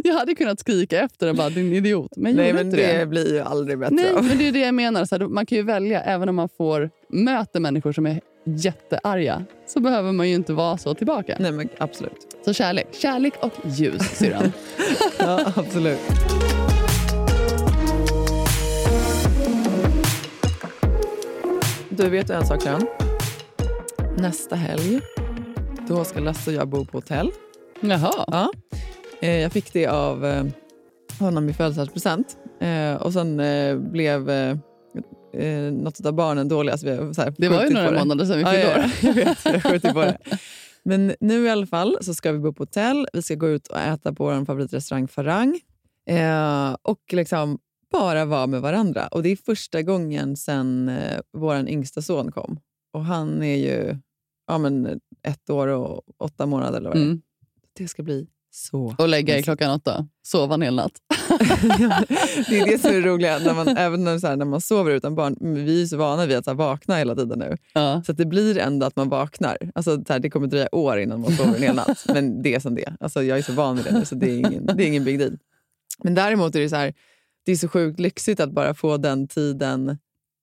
jag 0.04 0.14
hade 0.14 0.34
kunnat 0.34 0.60
skrika 0.60 1.00
efter 1.00 1.28
och 1.28 1.36
bara, 1.36 1.50
din 1.50 1.72
idiot. 1.72 2.12
Men 2.16 2.36
jag 2.36 2.42
Nej, 2.44 2.52
men 2.52 2.70
det, 2.70 2.98
det. 2.98 3.06
blir 3.06 3.34
ju 3.34 3.40
aldrig 3.40 3.78
bättre 3.78 3.94
Nej, 3.94 4.14
men 4.14 4.38
det 4.38 4.48
är 4.48 4.52
det 4.52 4.60
jag 4.60 4.74
menar. 4.74 5.04
Så 5.04 5.18
här, 5.18 5.26
man 5.26 5.46
kan 5.46 5.58
ju 5.58 5.64
välja, 5.64 6.02
även 6.02 6.28
om 6.28 6.36
man 6.36 6.48
får 6.48 6.90
möter 7.08 7.60
människor 7.60 7.92
som 7.92 8.06
är 8.06 8.20
jättearga, 8.56 9.44
så 9.66 9.80
behöver 9.80 10.12
man 10.12 10.28
ju 10.28 10.34
inte 10.34 10.52
vara 10.52 10.76
så 10.78 10.94
tillbaka. 10.94 11.36
Nej, 11.40 11.52
men 11.52 11.68
absolut. 11.78 12.36
Så 12.44 12.52
kärlek. 12.52 12.86
Kärlek 12.92 13.34
och 13.40 13.52
ljus, 13.64 14.02
syrran. 14.02 14.52
Ja, 15.18 15.52
absolut. 15.56 15.98
Du 21.90 22.08
vet 22.08 22.30
en 22.30 22.46
sak, 22.46 22.62
Kön. 22.62 22.86
Nästa 24.18 24.56
helg 24.56 25.00
då 25.88 26.04
ska 26.04 26.20
Lasse 26.20 26.50
och 26.50 26.56
jag 26.56 26.68
bo 26.68 26.84
på 26.84 26.98
hotell. 26.98 27.30
Jaha. 27.80 28.24
Ja. 28.26 28.50
Eh, 29.20 29.36
Jag 29.40 29.52
fick 29.52 29.72
det 29.72 29.86
av 29.86 30.26
eh, 30.26 30.44
honom 31.18 31.48
i 31.48 31.52
födelsedagspresent. 31.52 32.36
Eh, 32.60 32.94
Och 33.02 33.12
sen 33.12 33.36
blev 33.92 34.30
eh, 35.32 35.72
något 35.72 36.06
av 36.06 36.12
barnen 36.12 36.48
dåliga. 36.48 36.78
Så 36.78 36.86
vi 36.86 36.96
har 36.96 37.12
så 37.12 37.22
här 37.22 37.34
Det 37.38 37.48
var 37.48 37.64
ju 37.64 37.70
några 37.70 37.98
månader 37.98 38.24
sedan 38.24 38.38
vi 38.38 38.44
fyllde 38.44 38.66
år. 38.68 38.78
ja, 38.78 38.90
jag 39.02 39.14
vet, 39.14 39.44
jag 39.44 39.52
har 39.52 39.60
skjutit 39.60 39.92
på 39.92 40.00
det. 40.00 40.18
Men 40.82 41.14
nu 41.20 41.44
i 41.44 41.50
alla 41.50 41.66
fall 41.66 41.98
så 42.00 42.14
ska 42.14 42.32
vi 42.32 42.38
bo 42.38 42.52
på 42.52 42.62
hotell. 42.62 43.08
Vi 43.12 43.22
ska 43.22 43.34
gå 43.34 43.48
ut 43.48 43.66
och 43.66 43.78
äta 43.78 44.12
på 44.12 44.24
vår 44.24 44.44
favoritrestaurang 44.44 45.08
Farang. 45.08 45.60
Eh, 46.06 46.76
och 46.82 47.00
liksom 47.12 47.58
bara 47.92 48.24
vara 48.24 48.46
med 48.46 48.60
varandra. 48.60 49.06
Och 49.06 49.22
Det 49.22 49.28
är 49.28 49.36
första 49.36 49.82
gången 49.82 50.36
sen 50.36 50.88
eh, 50.88 51.20
vår 51.32 51.68
yngsta 51.68 52.02
son 52.02 52.32
kom. 52.32 52.60
Och 52.92 53.04
Han 53.04 53.42
är 53.42 53.56
ju 53.56 53.96
ja, 54.46 54.58
men 54.58 55.00
ett 55.22 55.50
år 55.50 55.68
och 55.68 56.02
åtta 56.18 56.46
månader. 56.46 56.78
Eller 56.78 56.88
vad 56.88 56.98
det. 56.98 57.02
Mm. 57.02 57.22
Det 57.72 57.88
ska 57.88 58.02
bli 58.02 58.26
så 58.50 58.94
Och 58.98 59.08
lägga 59.08 59.34
i 59.34 59.36
mysigt. 59.36 59.44
klockan 59.44 59.70
åtta. 59.70 60.08
Sova 60.22 60.54
en 60.54 60.62
hel 60.62 60.74
natt. 60.74 60.92
det 62.48 62.58
är 62.58 62.66
det 62.66 62.78
som 62.80 62.90
är 62.90 62.94
det 62.94 63.08
roliga. 63.08 63.38
När 63.38 63.54
man, 63.54 63.68
även 63.68 64.04
när, 64.04 64.18
så 64.18 64.26
här, 64.26 64.36
när 64.36 64.44
man 64.44 64.60
sover 64.60 64.90
utan 64.90 65.14
barn. 65.14 65.36
Vi 65.64 65.82
är 65.82 65.86
så 65.86 65.96
vana 65.96 66.26
vid 66.26 66.36
att 66.36 66.44
så 66.44 66.50
här, 66.50 66.56
vakna 66.56 66.96
hela 66.96 67.14
tiden 67.14 67.38
nu. 67.38 67.56
Ja. 67.72 68.02
Så 68.06 68.12
att 68.12 68.18
det 68.18 68.26
blir 68.26 68.58
ändå 68.58 68.86
att 68.86 68.96
man 68.96 69.08
vaknar. 69.08 69.56
Alltså, 69.74 70.04
så 70.06 70.12
här, 70.12 70.20
det 70.20 70.30
kommer 70.30 70.46
dröja 70.46 70.68
år 70.72 70.98
innan 70.98 71.20
man 71.20 71.32
sover 71.32 71.54
en 71.56 71.62
hel 71.62 71.74
natt. 71.74 72.04
Men 72.14 72.42
det 72.42 72.54
är 72.54 72.60
som 72.60 72.74
det 72.74 72.86
är. 72.86 72.96
alltså, 73.00 73.22
Jag 73.22 73.38
är 73.38 73.42
så 73.42 73.52
van 73.52 73.76
vid 73.76 73.84
det 73.84 73.92
nu 73.98 74.04
så 74.04 74.14
det 74.14 74.30
är 74.30 74.36
ingen, 74.38 74.66
det 74.66 74.84
är 74.84 74.86
ingen 74.86 75.04
big 75.04 75.18
deal. 75.18 75.38
Men 76.04 76.14
däremot 76.14 76.54
är 76.54 76.60
det 76.60 76.68
så 76.68 76.76
här, 76.76 76.94
det 77.46 77.52
är 77.52 77.56
så 77.56 77.68
sjukt 77.68 78.00
lyxigt 78.00 78.40
att 78.40 78.50
bara 78.52 78.74
få 78.74 78.96
den 78.96 79.28
tiden 79.28 79.98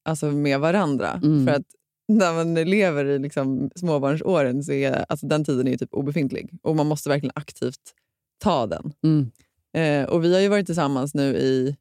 alltså, 0.06 0.26
med 0.26 0.60
varandra. 0.60 1.12
Mm. 1.24 1.46
För 1.46 1.54
att 1.54 1.66
när 2.08 2.34
man 2.34 2.54
lever 2.54 3.06
i 3.06 3.20
liksom, 3.20 3.70
småbarnsåren 3.76 4.64
så 4.64 4.72
är 4.72 5.06
alltså, 5.10 5.28
den 5.28 5.46
tiden 5.46 5.68
är 5.68 5.78
typ 5.78 5.94
obefintlig. 5.94 6.50
Och 6.64 6.76
man 6.76 6.88
måste 6.88 7.10
verkligen 7.10 7.34
aktivt 7.36 7.94
ta 8.40 8.68
den. 8.68 8.94
Mm. 9.04 9.32
Eh, 9.74 10.10
och 10.10 10.24
vi 10.24 10.34
har 10.34 10.42
ju 10.42 10.48
varit 10.48 10.66
tillsammans 10.66 11.14
nu 11.14 11.36
i... 11.38 11.76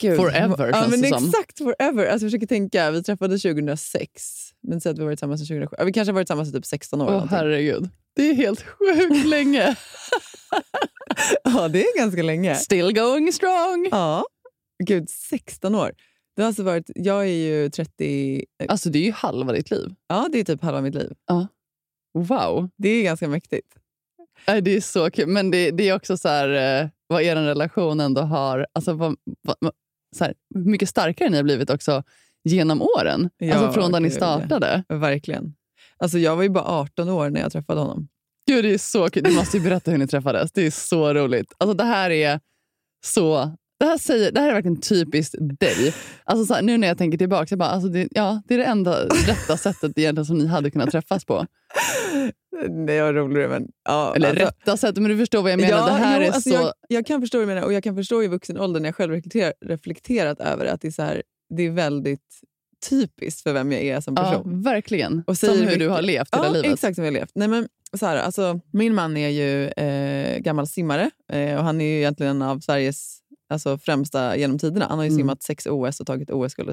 Gud. 0.00 0.16
Forever, 0.16 0.66
ja, 0.66 0.72
känns 0.72 0.90
men 0.90 1.00
det 1.00 1.08
som. 1.08 1.28
Exakt, 1.28 1.58
forever. 1.58 2.06
Alltså, 2.06 2.24
jag 2.24 2.30
försöker 2.32 2.46
tänka, 2.46 2.90
vi 2.90 3.02
träffades 3.02 3.42
2006. 3.42 4.50
Men 4.60 4.80
säg 4.80 4.90
att 4.90 4.98
vi 4.98 5.02
har 5.02 5.06
varit 5.06 5.18
tillsammans 5.18 5.40
sedan 5.40 5.46
2007. 5.46 5.76
Ja, 5.78 5.84
vi 5.84 5.92
kanske 5.92 6.10
har 6.10 6.14
varit 6.14 6.26
tillsammans 6.26 6.48
i 6.48 6.52
typ 6.52 6.66
16 6.66 7.00
år. 7.00 7.06
Åh 7.06 7.12
någonting. 7.12 7.36
herregud. 7.36 7.88
Det 8.14 8.22
är 8.22 8.34
helt 8.34 8.62
sjukt 8.62 9.26
länge. 9.26 9.76
ja, 11.44 11.68
det 11.68 11.84
är 11.84 11.98
ganska 11.98 12.22
länge. 12.22 12.54
Still 12.54 12.94
going 12.94 13.32
strong. 13.32 13.88
Ja. 13.90 14.24
Gud, 14.84 15.10
16 15.10 15.74
år. 15.74 15.92
Det 16.36 16.42
har 16.42 16.46
alltså 16.46 16.62
varit, 16.62 16.90
jag 16.94 17.22
är 17.22 17.32
ju 17.32 17.70
30... 17.70 18.44
Alltså 18.68 18.90
det 18.90 18.98
är 18.98 19.04
ju 19.04 19.12
halva 19.12 19.52
ditt 19.52 19.70
liv. 19.70 19.94
Ja, 20.08 20.28
det 20.32 20.40
är 20.40 20.44
typ 20.44 20.62
halva 20.62 20.80
mitt 20.80 20.94
liv. 20.94 21.12
Wow. 22.14 22.68
Det 22.76 22.88
är 22.88 23.02
ganska 23.02 23.28
mäktigt. 23.28 23.68
Nej, 24.46 24.60
Det 24.62 24.76
är 24.76 24.80
så 24.80 25.10
kul. 25.10 25.26
Men 25.28 25.50
det, 25.50 25.70
det 25.70 25.88
är 25.88 25.94
också 25.96 26.16
så 26.16 26.28
här, 26.28 26.82
eh, 26.82 26.88
vad 27.06 27.22
er 27.22 27.36
relation 27.36 28.00
ändå 28.00 28.20
har... 28.20 28.66
Alltså 28.72 28.92
vad, 28.92 29.16
vad, 29.60 29.72
så 30.16 30.24
här, 30.24 30.34
mycket 30.54 30.88
starkare 30.88 31.28
ni 31.28 31.36
har 31.36 31.44
blivit 31.44 31.70
också 31.70 32.02
genom 32.44 32.82
åren. 32.82 33.30
Ja, 33.38 33.54
alltså 33.54 33.72
från 33.80 33.92
när 33.92 34.00
ni 34.00 34.10
startade. 34.10 34.84
Verkligen. 34.88 35.54
Alltså, 35.96 36.18
jag 36.18 36.36
var 36.36 36.42
ju 36.42 36.48
bara 36.48 36.64
18 36.64 37.08
år 37.08 37.30
när 37.30 37.40
jag 37.40 37.52
träffade 37.52 37.80
honom. 37.80 38.08
Gud, 38.46 38.64
det 38.64 38.74
är 38.74 38.78
så 38.78 39.10
kul. 39.10 39.22
Du 39.22 39.34
måste 39.34 39.56
ju 39.56 39.62
berätta 39.62 39.90
hur 39.90 39.98
ni 39.98 40.06
träffades. 40.06 40.52
Det 40.52 40.66
är 40.66 40.70
så 40.70 41.14
roligt. 41.14 41.52
Alltså 41.58 41.74
det 41.74 41.84
här 41.84 42.10
är 42.10 42.40
så... 43.04 43.56
Det 43.80 43.86
här, 43.86 43.98
säger, 43.98 44.32
det 44.32 44.40
här 44.40 44.48
är 44.48 44.54
verkligen 44.54 44.80
typiskt 44.80 45.34
dig. 45.40 45.94
Alltså 46.24 46.46
så 46.46 46.54
här, 46.54 46.62
nu 46.62 46.78
när 46.78 46.88
jag 46.88 46.98
tänker 46.98 47.18
tillbaka, 47.18 47.46
jag 47.50 47.58
bara, 47.58 47.68
alltså 47.68 47.88
det, 47.88 48.08
ja, 48.10 48.42
det 48.48 48.54
är 48.54 48.58
det 48.58 48.64
enda 48.64 49.04
rätta 49.04 49.56
sättet 49.56 49.98
egentligen 49.98 50.24
som 50.26 50.38
ni 50.38 50.46
hade 50.46 50.70
kunnat 50.70 50.90
träffas 50.90 51.24
på. 51.24 51.46
Det 52.86 53.00
var 53.02 53.12
roligare, 53.12 53.48
men... 53.48 53.68
Ja, 53.84 54.12
Eller 54.16 54.28
alltså- 54.28 54.44
rätta 54.44 54.76
sättet, 54.76 55.02
men 55.02 55.10
du 55.10 55.18
förstår 55.18 55.42
vad 55.42 55.52
jag 55.52 55.60
menar. 55.60 55.78
Ja, 55.78 55.86
det 55.86 55.92
här 55.92 56.20
jo, 56.20 56.26
är 56.26 56.32
alltså 56.32 56.50
så... 56.50 56.56
jag, 56.56 56.72
jag 56.88 57.06
kan 57.06 57.20
förstå 57.20 57.38
vad 57.38 57.48
du 57.48 57.54
menar 57.54 57.62
och 57.66 57.72
jag 57.72 57.84
kan 57.84 57.96
förstå 57.96 58.22
i 58.22 58.28
vuxen 58.28 58.58
ålder 58.60 58.80
när 58.80 58.88
jag 58.88 58.94
själv 58.96 59.12
reflekterar, 59.12 59.52
reflekterat 59.66 60.40
över 60.40 60.64
att 60.66 60.80
det 60.80 60.88
är, 60.88 60.92
så 60.92 61.02
här, 61.02 61.22
det 61.56 61.62
är 61.62 61.70
väldigt 61.70 62.40
typiskt 62.90 63.40
för 63.40 63.52
vem 63.52 63.72
jag 63.72 63.82
är 63.82 64.00
som 64.00 64.14
Ja, 64.16 64.22
person. 64.30 64.62
verkligen. 64.62 65.22
Och 65.26 65.38
som 65.38 65.48
hur 65.48 65.56
du 65.60 65.66
mycket- 65.66 65.90
har 65.90 66.02
levt 66.02 66.34
hela 66.34 66.46
ja, 66.46 66.52
livet. 66.52 66.72
exakt 66.72 66.94
som 66.94 67.04
jag 67.04 67.12
har 67.12 67.18
levt. 67.18 67.30
Nej, 67.34 67.48
men, 67.48 67.68
så 67.98 68.06
här, 68.06 68.16
alltså, 68.16 68.60
min 68.72 68.94
man 68.94 69.16
är 69.16 69.28
ju 69.28 69.66
eh, 69.68 70.38
gammal 70.38 70.66
simmare 70.66 71.10
eh, 71.32 71.56
och 71.58 71.64
han 71.64 71.80
är 71.80 71.84
ju 71.84 71.96
egentligen 71.98 72.36
en 72.36 72.42
av 72.42 72.60
Sveriges 72.60 73.16
alltså, 73.50 73.78
främsta 73.78 74.36
genom 74.36 74.58
tiderna. 74.58 74.86
Han 74.88 74.98
har 74.98 75.04
ju 75.04 75.08
Mm. 75.08 75.18
simmat 75.18 75.42
sex 75.42 75.66
OS 75.66 76.00
och 76.00 76.06
tagit 76.06 76.30
OS-guld. 76.30 76.68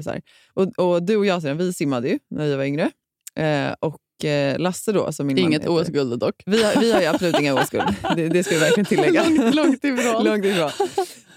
Och, 0.54 0.66
och, 0.78 0.92
och 0.92 1.02
du 1.02 1.16
och 1.16 1.26
jag 1.26 1.42
Sira, 1.42 1.54
vi 1.54 1.72
simmade 1.72 2.08
ju 2.08 2.18
när 2.30 2.46
vi 2.46 2.56
var 2.56 2.64
yngre. 2.64 2.90
Eh, 3.38 3.74
och 3.80 4.24
eh, 4.24 4.58
Lasse 4.58 4.92
då, 4.92 5.12
som 5.12 5.26
min 5.26 5.36
man 5.36 5.44
Inget. 5.44 5.68
OS-guld 5.68 6.18
dock. 6.20 6.42
Vi 6.46 6.62
har, 6.62 6.80
vi 6.80 6.92
har 6.92 7.00
ju 7.00 7.06
absolut 7.06 7.40
inga 7.40 7.54
OS-guld. 7.54 7.84
Det, 8.16 8.28
det 8.28 8.44
ska 8.44 8.54
vi 8.54 8.60
verkligen 8.60 8.84
tillägga. 8.86 9.24
Långt, 9.28 9.54
långt 9.54 9.84
ifrån. 9.84 10.24
Långt 10.24 10.44
ifrån. 10.44 10.70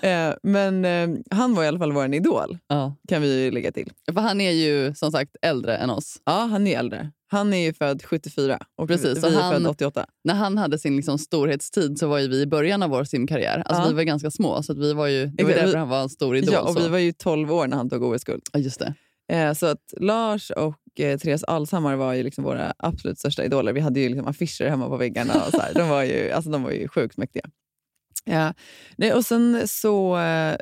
Eh, 0.01 0.33
men 0.43 0.85
han 1.31 1.55
var 1.55 1.63
i 1.63 1.67
alla 1.67 1.79
fall 1.79 1.91
vår 1.91 2.13
idol, 2.13 2.57
Ja. 2.67 2.95
kan 3.07 3.21
vi 3.21 3.43
ju 3.43 3.51
lägga 3.51 3.71
till. 3.71 3.91
För 4.13 4.21
han 4.21 4.41
är 4.41 4.51
ju 4.51 4.93
som 4.95 5.11
sagt 5.11 5.35
äldre 5.41 5.77
än 5.77 5.89
oss. 5.89 6.17
Ja, 6.25 6.31
han 6.51 6.67
är 6.67 6.79
äldre. 6.79 7.11
Han 7.27 7.53
är 7.53 7.57
ju 7.65 7.73
född 7.73 8.03
74 8.05 8.59
och 8.77 8.87
Precis, 8.87 9.23
vi 9.23 9.27
är 9.27 9.31
han- 9.41 9.53
född 9.53 9.67
88. 9.67 10.05
När 10.23 10.33
han 10.33 10.57
hade 10.57 10.79
sin 10.79 10.95
liksom 10.95 11.17
storhetstid 11.17 11.97
så 11.99 12.07
var 12.07 12.19
ju 12.19 12.27
vi 12.27 12.41
i 12.41 12.47
början 12.47 12.83
av 12.83 12.89
vår 12.89 13.03
simkarriär. 13.03 13.63
Alltså 13.65 13.83
Ja. 13.83 13.87
Vi 13.89 13.95
var 13.95 14.03
ganska 14.03 14.31
små, 14.31 14.63
så 14.63 14.73
vi 14.73 14.93
var 14.93 15.07
ju, 15.07 15.25
det 15.25 15.43
var 15.43 15.51
därför 15.51 15.77
han 15.77 15.89
var 15.89 16.01
en 16.01 16.09
stor 16.09 16.37
idol. 16.37 16.53
Ja, 16.53 16.61
och 16.61 16.73
så. 16.73 16.79
vi 16.79 16.87
var 16.89 16.97
ju 16.97 17.11
12 17.13 17.53
år 17.53 17.67
när 17.67 17.77
han 17.77 17.89
tog 17.89 18.03
OS-guld. 18.03 18.41
Ja, 18.53 18.59
just 18.59 18.79
det. 18.79 18.93
Eh, 19.31 19.53
så 19.53 19.65
att 19.65 19.93
Lars 19.97 20.49
och 20.49 20.99
eh, 20.99 21.17
Therese 21.17 21.43
Alshammar 21.43 21.95
var 21.95 22.13
ju 22.13 22.23
liksom 22.23 22.43
våra 22.43 22.73
absolut 22.77 23.19
största 23.19 23.43
idoler. 23.43 23.73
Vi 23.73 23.79
hade 23.79 23.99
ju 23.99 24.09
liksom 24.09 24.27
affischer 24.27 24.69
hemma 24.69 24.87
på 24.87 24.97
väggarna. 24.97 25.33
Och 25.45 25.51
så 25.51 25.61
här. 25.61 25.73
De, 25.73 25.89
var 25.89 26.03
ju, 26.03 26.31
alltså, 26.31 26.51
de 26.51 26.63
var 26.63 26.71
ju 26.71 26.87
sjukt 26.87 27.17
mäktiga. 27.17 27.43
Ja. 28.25 28.53
Nej, 28.95 29.13
och 29.13 29.25
sen 29.25 29.67
så 29.67 30.17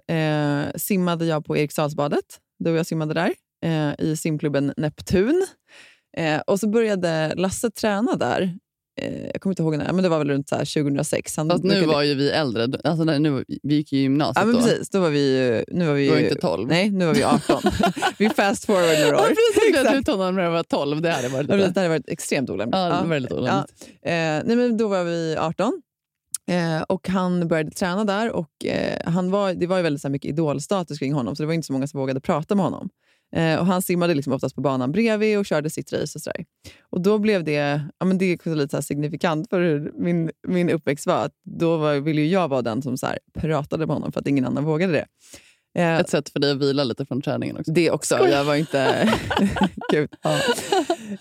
eh, 0.08 0.66
simmade 0.76 1.26
jag 1.26 1.46
på 1.46 1.58
Eriksdalsbadet. 1.58 2.40
Du 2.60 2.72
och 2.72 2.78
jag 2.78 2.86
simmade 2.86 3.14
där 3.14 3.34
eh, 3.66 4.06
i 4.06 4.18
simklubben 4.18 4.74
Neptun. 4.78 5.46
Eh, 6.18 6.40
och 6.40 6.60
så 6.60 6.70
började 6.70 7.34
Lasse 7.36 7.72
träna 7.72 8.16
där. 8.16 8.58
Eh, 9.02 9.26
jag 9.34 9.42
kommer 9.42 9.52
inte 9.52 9.62
ihåg 9.64 9.78
när, 9.78 9.94
men 9.94 10.04
det 10.04 10.10
var 10.10 10.18
väl 10.18 10.30
runt 10.30 10.50
så 10.50 10.56
här 10.56 10.66
2006. 10.84 11.38
Han 11.38 11.50
Fast 11.50 11.64
nu 11.64 11.86
var 11.86 12.02
ju 12.04 12.14
vi 12.16 12.30
äldre. 12.32 12.64
Alltså, 12.84 13.04
när- 13.04 13.20
nu, 13.20 13.44
vi 13.64 13.76
gick 13.76 13.94
i 13.94 13.98
gymnasiet 13.98 14.46
Ja, 14.48 14.54
men 14.54 14.64
precis. 14.64 14.90
Då 14.90 15.00
var 15.00 15.10
vi, 15.10 15.38
ju- 15.38 15.64
nu 15.78 15.86
var 15.88 15.94
vi, 15.94 16.06
ju- 16.20 16.24
inte 16.24 16.36
12. 16.36 16.68
Nej, 16.68 16.90
nu 16.92 17.06
var 17.06 17.14
vi 17.14 17.24
18. 17.24 17.62
vi 18.18 18.30
fast 18.30 18.66
forward 18.66 19.00
några 19.12 19.18
år. 19.24 19.28
Precis, 19.28 19.76
jag 19.86 19.96
ut 19.96 20.08
honom 20.08 20.36
när 20.36 20.44
jag 20.44 20.52
var 20.52 20.64
12. 20.64 21.02
Det 21.02 21.12
hade 21.12 21.28
varit 21.28 21.50
Ja, 21.50 21.56
lite... 21.56 21.70
Det 21.70 21.80
hade 21.80 21.90
varit 21.90 22.10
extremt 22.10 22.50
olämpligt. 22.50 22.78
Ja, 22.80 22.86
det 22.86 22.92
var 23.02 23.06
väldigt 23.08 23.32
olämpligt. 23.32 23.88
Ja. 24.02 24.10
Eh, 24.12 24.44
nej, 24.46 24.56
men 24.56 24.78
då 24.78 24.88
var 24.88 25.04
vi 25.04 25.36
18. 25.40 25.82
Eh, 26.48 26.82
och 26.82 27.08
Han 27.10 27.48
började 27.48 27.72
träna 27.72 28.06
där. 28.06 28.32
och 28.32 28.66
eh, 28.66 29.12
han 29.12 29.32
var, 29.32 29.54
Det 29.54 29.68
var 29.68 29.78
ju 29.78 29.84
väldigt 29.84 30.02
så 30.02 30.10
mycket 30.10 30.30
idolstatus 30.30 31.00
kring 31.00 31.14
honom, 31.14 31.36
så 31.36 31.44
det 31.44 31.48
var 31.48 31.54
inte 31.54 31.68
så 31.68 31.74
många 31.74 31.88
som 31.88 32.00
vågade 32.00 32.22
prata 32.22 32.56
med 32.56 32.66
honom. 32.66 32.90
Eh, 33.36 33.60
och 33.60 33.66
Han 33.66 33.82
simmade 33.82 34.14
liksom 34.14 34.34
oftast 34.34 34.56
på 34.56 34.62
banan 34.62 34.92
bredvid 34.92 35.38
och 35.38 35.46
körde 35.46 35.70
sitt 35.70 35.94
race. 35.94 36.18
Och, 36.18 36.22
så 36.22 36.32
där. 36.36 36.46
och 36.90 37.02
Då 37.02 37.18
blev 37.18 37.44
det, 37.44 37.82
ja, 38.00 38.06
men 38.06 38.18
det 38.18 38.26
är 38.26 38.56
lite 38.56 38.82
signifikant 38.82 39.50
för 39.50 39.62
hur 39.62 39.92
min, 39.96 40.32
min 40.48 40.70
uppväxt 40.70 41.08
var. 41.08 41.26
Att 41.26 41.34
då 41.44 41.78
var, 41.78 41.96
ville 41.96 42.22
ju 42.22 42.28
jag 42.28 42.48
vara 42.48 42.62
den 42.62 42.82
som 42.82 42.98
så 42.98 43.08
pratade 43.40 43.86
med 43.88 43.96
honom 43.96 44.12
för 44.12 44.20
att 44.20 44.28
ingen 44.28 44.46
annan 44.46 44.64
vågade 44.64 44.94
det. 44.94 45.06
Eh, 45.82 45.98
Ett 46.00 46.10
sätt 46.10 46.30
för 46.30 46.40
dig 46.40 46.52
att 46.52 46.62
vila 46.62 46.84
lite 46.84 47.06
från 47.06 47.22
träningen 47.22 47.58
också. 47.58 47.72
det 47.72 47.92
också. 47.92 48.28
Jag 48.28 48.44
var 48.44 48.56
inte... 48.56 49.10
Gud. 49.92 50.10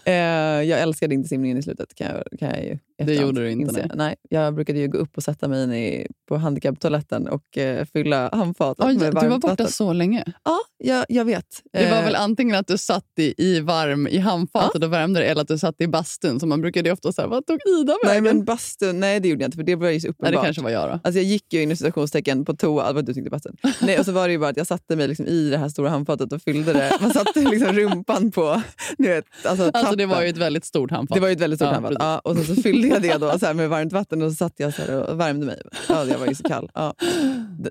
Eh, 0.05 0.15
jag 0.15 0.81
älskade 0.81 1.15
inte 1.15 1.29
simningen 1.29 1.59
i 1.59 1.63
slutet, 1.63 1.95
kan 1.95 2.07
jag, 2.07 2.39
kan 2.39 2.49
jag 2.49 2.65
ju 2.65 2.79
efterhand, 2.99 3.27
gjorde 3.27 3.41
du 3.41 3.51
inte, 3.51 3.73
nej. 3.73 3.91
nej. 3.95 4.17
Jag 4.31 4.55
brukade 4.55 4.79
ju 4.79 4.89
gå 4.89 4.99
upp 4.99 5.17
och 5.17 5.23
sätta 5.23 5.49
mig 5.49 5.65
in 5.65 5.73
i, 5.73 6.07
på 6.29 6.37
handikapptoaletten 6.37 7.29
och 7.29 7.59
eh, 7.59 7.85
fylla 7.93 8.31
handfatet 8.33 8.85
Oj, 8.85 8.95
med 8.99 9.07
du 9.07 9.11
varmt 9.11 9.31
var 9.31 9.39
borta 9.39 9.49
vatten. 9.53 9.69
så 9.69 9.93
länge. 9.93 10.25
Ja, 10.45 10.59
jag, 10.79 11.05
jag 11.09 11.25
vet. 11.25 11.45
Det 11.73 11.91
var 11.91 11.99
Eh, 11.99 12.05
väl 12.05 12.15
antingen 12.15 12.57
att 12.57 12.67
du 12.67 12.79
satt 12.79 13.05
i, 13.19 13.35
i 13.39 13.61
varm 13.61 14.07
i 14.07 14.19
handfatet 14.19 14.85
och 14.85 14.93
värmde 14.93 15.21
dig 15.21 15.29
eller 15.29 15.43
att 15.43 15.49
du 15.49 15.59
satt 15.59 15.81
i 15.81 15.87
bastun. 15.89 16.41
Så 16.41 16.47
man 16.47 16.61
brukade 16.61 16.89
ju 16.89 16.93
ofta 16.93 17.13
säga, 17.13 17.29
vad 17.29 17.47
tog 17.47 17.59
Ida 17.81 17.97
Nej, 18.05 18.11
vägen? 18.21 18.25
men 18.25 18.45
bastun, 18.45 19.01
nej 19.01 19.21
det 19.21 19.29
gjorde 19.29 19.43
jag 19.43 19.49
inte 19.49 19.57
för 19.57 19.65
det 19.65 19.75
var 19.77 19.89
ju 19.89 20.01
så 20.01 20.07
Nej, 20.07 20.11
uppenbart. 20.11 20.43
det 20.43 20.47
kanske 20.47 20.63
var 20.63 20.71
jag 20.71 20.89
då. 20.89 20.93
Alltså 20.93 21.11
jag 21.21 21.25
gick 21.25 21.53
ju 21.53 21.63
in 21.63 21.71
i 21.71 21.77
citationstecken 21.77 22.45
på 22.45 22.57
toa, 22.57 22.87
det 22.89 22.93
var 22.93 23.03
du 23.03 23.15
tyckte 23.15 23.31
bastun. 23.31 23.57
Nej, 23.83 23.99
och 23.99 24.05
så 24.05 24.13
var 24.13 24.29
det 24.29 24.33
ju 24.33 24.39
bara 24.39 24.51
att 24.51 24.57
jag 24.57 24.67
satte 24.67 24.97
mig 24.97 25.09
liksom 25.09 25.27
i 25.27 25.51
det 25.51 25.59
här 25.59 25.69
stora 25.69 25.91
handfatet 25.91 26.33
och 26.33 26.43
fyllde 26.43 26.73
det. 26.73 26.93
Man 27.01 27.11
satte 27.13 27.41
liksom 27.41 27.73
rumpan 27.73 28.31
på 28.31 28.63
du 28.99 29.09
vet, 29.09 29.25
alltså, 29.45 29.71
Alltså 29.75 29.97
det 29.97 30.07
var 30.07 30.23
ju 30.23 30.29
ett 30.29 30.37
väldigt 30.37 30.65
stort 30.65 30.91
handfat. 30.91 31.15
Det 31.15 31.21
var 31.21 31.29
ju 31.29 31.33
ett 31.33 31.41
väldigt 31.41 31.59
stort 31.59 31.67
Ja, 31.69 31.73
handfat. 31.73 31.97
Ja, 32.01 32.19
och 32.19 32.37
sen 32.37 32.57
så 32.57 32.63
fyllde 32.63 32.88
jag 32.89 33.03
det 33.03 33.19
då 33.19 33.39
så 33.39 33.47
här 33.47 33.55
med 33.55 33.69
varmt 33.69 33.93
vatten 33.93 34.23
och 34.23 34.31
så 34.31 34.37
satt 34.37 34.53
jag 34.57 34.75
så 34.75 35.01
och 35.03 35.21
värmde 35.21 35.47
mig. 35.47 35.61
Ja, 35.89 36.05
jag 36.05 36.19
var 36.19 36.27
ju 36.27 36.35
så 36.35 36.43
kall. 36.43 36.71
Ja. 36.75 36.95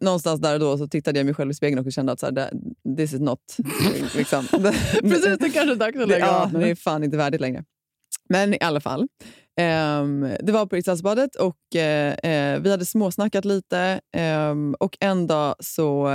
Någonstans 0.02 0.42
där 0.42 0.54
och 0.54 0.60
då 0.60 0.78
så 0.78 0.88
tittade 0.88 1.20
jag 1.20 1.26
mig 1.26 1.34
själv 1.36 1.52
i 1.52 1.54
spegeln 1.54 1.86
och 1.86 1.92
kände 1.92 2.12
att 2.12 2.20
så 2.20 2.26
här, 2.26 2.34
det- 2.34 2.52
this 2.98 3.14
is 3.14 3.20
not... 3.20 3.40
Liksom. 4.16 4.48
Precis, 5.02 5.38
det 5.40 5.50
kanske 5.50 5.72
är 5.72 5.76
dags 5.76 5.96
att 5.98 6.02
Det, 6.08 6.14
lägga 6.14 6.26
ja, 6.26 6.50
nu. 6.54 6.60
det 6.60 6.70
är 6.70 6.76
fan 6.76 7.04
inte 7.04 7.18
värdigt 7.18 7.42
längre. 7.42 7.64
Men 8.30 8.54
i 8.54 8.58
alla 8.62 8.80
fall. 8.80 9.08
ehm, 9.60 10.28
det 10.40 10.52
var 10.52 10.66
på 10.66 10.76
Riksdagsbadet 10.76 11.36
och 11.36 11.76
eh, 11.76 12.14
eh, 12.14 12.60
vi 12.60 12.72
hade 12.72 12.86
småsnackat 12.86 13.46
lite. 13.46 14.00
ehm, 14.14 14.76
och 14.80 14.98
en 15.00 15.28
dag 15.28 15.56
så, 15.60 16.08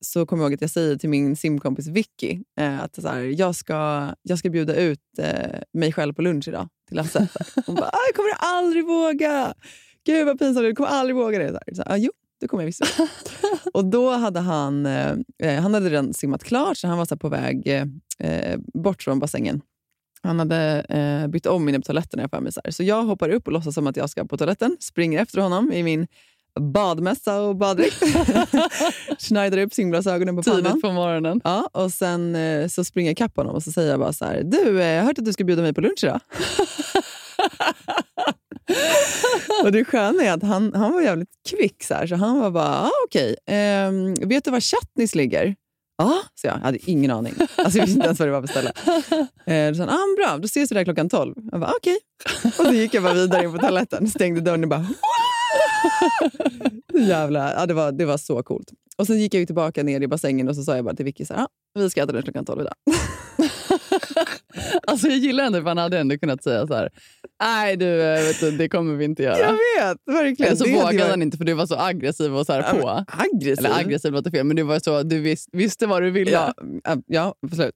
så 0.00 0.26
kommer 0.26 0.42
jag 0.42 0.50
ihåg 0.50 0.54
att 0.54 0.60
jag 0.60 0.70
säger 0.70 0.96
till 0.96 1.08
min 1.08 1.36
simkompis 1.36 1.86
Vicky 1.86 2.38
eh, 2.60 2.80
att 2.82 3.02
så 3.02 3.08
här, 3.08 3.20
jag, 3.20 3.54
ska, 3.54 4.08
jag 4.22 4.38
ska 4.38 4.50
bjuda 4.50 4.74
ut 4.74 5.00
eh, 5.18 5.60
mig 5.72 5.92
själv 5.92 6.14
på 6.14 6.22
lunch 6.22 6.48
idag 6.48 6.68
till 6.88 6.96
Lasse. 6.96 7.28
Hon 7.66 7.74
bara, 7.74 7.86
"Ah, 7.86 7.98
jag 8.08 8.16
kommer 8.16 8.32
aldrig 8.38 8.86
våga. 8.86 9.54
Gud 10.06 10.26
vad 10.26 10.38
pinsamt, 10.38 10.64
du 10.64 10.74
kommer 10.74 10.90
aldrig 10.90 11.16
våga 11.16 11.38
det. 11.38 11.48
Så 11.48 11.52
här, 11.66 11.74
så 11.74 11.82
här, 11.82 11.92
ah, 11.92 11.96
jo, 11.96 12.10
det 12.40 12.48
kommer 12.48 12.62
jag 12.62 12.66
visst. 12.66 12.82
och 13.74 13.84
då 13.84 14.10
hade 14.10 14.40
han, 14.40 14.86
eh, 14.86 15.12
eh, 15.42 15.62
han 15.62 15.74
hade 15.74 15.90
redan 15.90 16.14
simmat 16.14 16.44
klart 16.44 16.76
så 16.76 16.88
han 16.88 16.98
var 16.98 17.04
så 17.04 17.16
på 17.16 17.28
väg 17.28 17.66
eh, 18.18 18.58
bort 18.74 19.02
från 19.02 19.18
bassängen. 19.18 19.60
Han 20.22 20.38
hade 20.38 20.80
eh, 20.80 21.28
bytt 21.28 21.46
om 21.46 21.68
inne 21.68 21.78
på 21.78 21.84
toaletten. 21.84 22.20
Jag 22.20 22.30
för 22.30 22.40
mig, 22.40 22.52
så, 22.52 22.60
här. 22.64 22.70
så 22.70 22.82
jag 22.82 23.02
hoppar 23.02 23.28
upp 23.28 23.46
och 23.46 23.52
låtsas 23.52 23.74
som 23.74 23.86
att 23.86 23.96
jag 23.96 24.10
ska 24.10 24.24
på 24.24 24.36
toaletten. 24.36 24.76
Springer 24.80 25.22
efter 25.22 25.40
honom 25.40 25.72
i 25.72 25.82
min 25.82 26.06
badmössa 26.60 27.40
och 27.40 27.56
baddräkt. 27.56 28.02
Schneidar 29.18 29.58
upp 29.58 29.74
simglasögonen 29.74 30.36
på 30.36 30.42
pannan. 30.42 30.64
Tidigt 30.64 30.82
på 30.82 30.92
morgonen. 30.92 31.40
Ja, 31.44 31.68
och 31.72 31.92
sen 31.92 32.36
eh, 32.36 32.68
så 32.68 32.84
springer 32.84 33.08
jag 33.08 33.12
ikapp 33.12 33.36
honom 33.36 33.54
och 33.54 33.62
så 33.62 33.72
säger 33.72 33.90
jag 33.90 34.00
bara 34.00 34.12
så 34.12 34.24
här. 34.24 34.42
Du, 34.44 34.80
eh, 34.80 34.86
jag 34.86 35.00
har 35.00 35.06
hört 35.06 35.18
att 35.18 35.24
du 35.24 35.32
ska 35.32 35.44
bjuda 35.44 35.62
mig 35.62 35.74
på 35.74 35.80
lunch 35.80 36.04
idag. 36.04 36.20
och 39.64 39.72
det 39.72 39.84
sköna 39.84 40.22
är 40.22 40.32
att 40.32 40.42
han, 40.42 40.72
han 40.74 40.92
var 40.92 41.02
jävligt 41.02 41.30
kvick. 41.50 41.84
Så, 41.84 41.94
här, 41.94 42.06
så 42.06 42.16
han 42.16 42.40
var 42.40 42.50
bara, 42.50 42.80
ah, 42.80 42.90
okej. 43.06 43.36
Ehm, 43.46 44.14
vet 44.14 44.44
du 44.44 44.50
var 44.50 44.60
Chatnis 44.60 45.14
ligger? 45.14 45.54
Ja, 45.98 46.22
så 46.34 46.46
jag. 46.46 46.56
jag 46.56 46.60
hade 46.60 46.90
ingen 46.90 47.10
aning. 47.10 47.34
Alltså, 47.56 47.78
jag 47.78 47.86
visste 47.86 47.98
inte 47.98 48.06
ens 48.06 48.18
vad 48.18 48.28
det 48.28 48.32
var 48.32 48.40
för 48.40 48.48
ställe. 48.48 48.72
Eh, 49.46 49.68
då 49.68 49.74
sa 49.74 49.84
han, 49.84 49.94
ah, 49.94 50.16
bra, 50.16 50.38
då 50.38 50.44
ses 50.44 50.70
vi 50.70 50.74
där 50.74 50.84
klockan 50.84 51.08
12. 51.08 51.34
Jag 51.52 51.60
bara, 51.60 51.72
okej. 51.76 51.98
Och 52.44 52.66
så 52.66 52.72
gick 52.72 52.94
jag 52.94 53.02
bara 53.02 53.14
vidare 53.14 53.44
in 53.44 53.52
på 53.52 53.58
toaletten, 53.58 54.10
stängde 54.10 54.40
dörren 54.40 54.62
och 54.62 54.68
bara... 54.68 54.86
Jävla, 57.08 57.52
ja, 57.52 57.66
det, 57.66 57.74
var, 57.74 57.92
det 57.92 58.04
var 58.04 58.18
så 58.18 58.42
coolt. 58.42 58.72
Och 58.96 59.06
Sen 59.06 59.18
gick 59.20 59.34
jag 59.34 59.40
ju 59.40 59.46
tillbaka 59.46 59.82
ner 59.82 60.00
i 60.00 60.08
bassängen 60.08 60.48
och 60.48 60.56
så 60.56 60.62
sa 60.62 60.76
jag 60.76 60.84
bara 60.84 60.94
till 60.94 61.04
Vicky 61.04 61.24
så 61.24 61.34
här, 61.34 61.42
ah, 61.42 61.48
vi 61.74 61.90
ska 61.90 62.02
äta 62.02 62.12
lunch 62.12 62.24
klockan 62.24 62.44
12 62.44 62.60
idag. 62.60 62.74
Alltså 64.88 65.08
jag 65.08 65.18
gillar 65.18 65.44
ändå 65.44 65.58
för 65.60 65.68
han 65.68 65.78
hade 65.78 65.98
ändå 65.98 66.18
kunnat 66.18 66.42
säga 66.42 66.66
så 66.66 66.74
här. 66.74 66.88
Nej 67.42 67.76
du, 67.76 68.02
eh, 68.02 68.22
vet 68.22 68.40
du, 68.40 68.50
det 68.50 68.68
kommer 68.68 68.94
vi 68.94 69.04
inte 69.04 69.22
göra. 69.22 69.38
Jag 69.38 69.52
vet, 69.52 69.98
verkligen. 70.06 70.52
Eller 70.52 70.56
så 70.64 70.84
vågade 70.84 71.10
han 71.10 71.22
inte 71.22 71.36
för 71.36 71.44
du 71.44 71.54
var 71.54 71.66
så 71.66 71.76
aggressiv 71.78 72.36
och 72.36 72.46
så 72.46 72.52
här 72.52 72.64
Ja, 72.74 72.80
på. 72.80 72.88
aggressiv? 73.22 73.66
Eller 73.66 73.78
aggressiv 73.78 74.12
låter 74.12 74.30
fel, 74.30 74.44
men 74.46 74.56
du 74.56 74.62
var 74.62 74.78
så, 74.78 75.02
du 75.02 75.20
vis, 75.20 75.48
visste 75.52 75.86
vad 75.86 76.02
du 76.02 76.10
ville. 76.10 76.30
Ja, 76.30 76.52
ja, 77.06 77.34
absolut. 77.46 77.74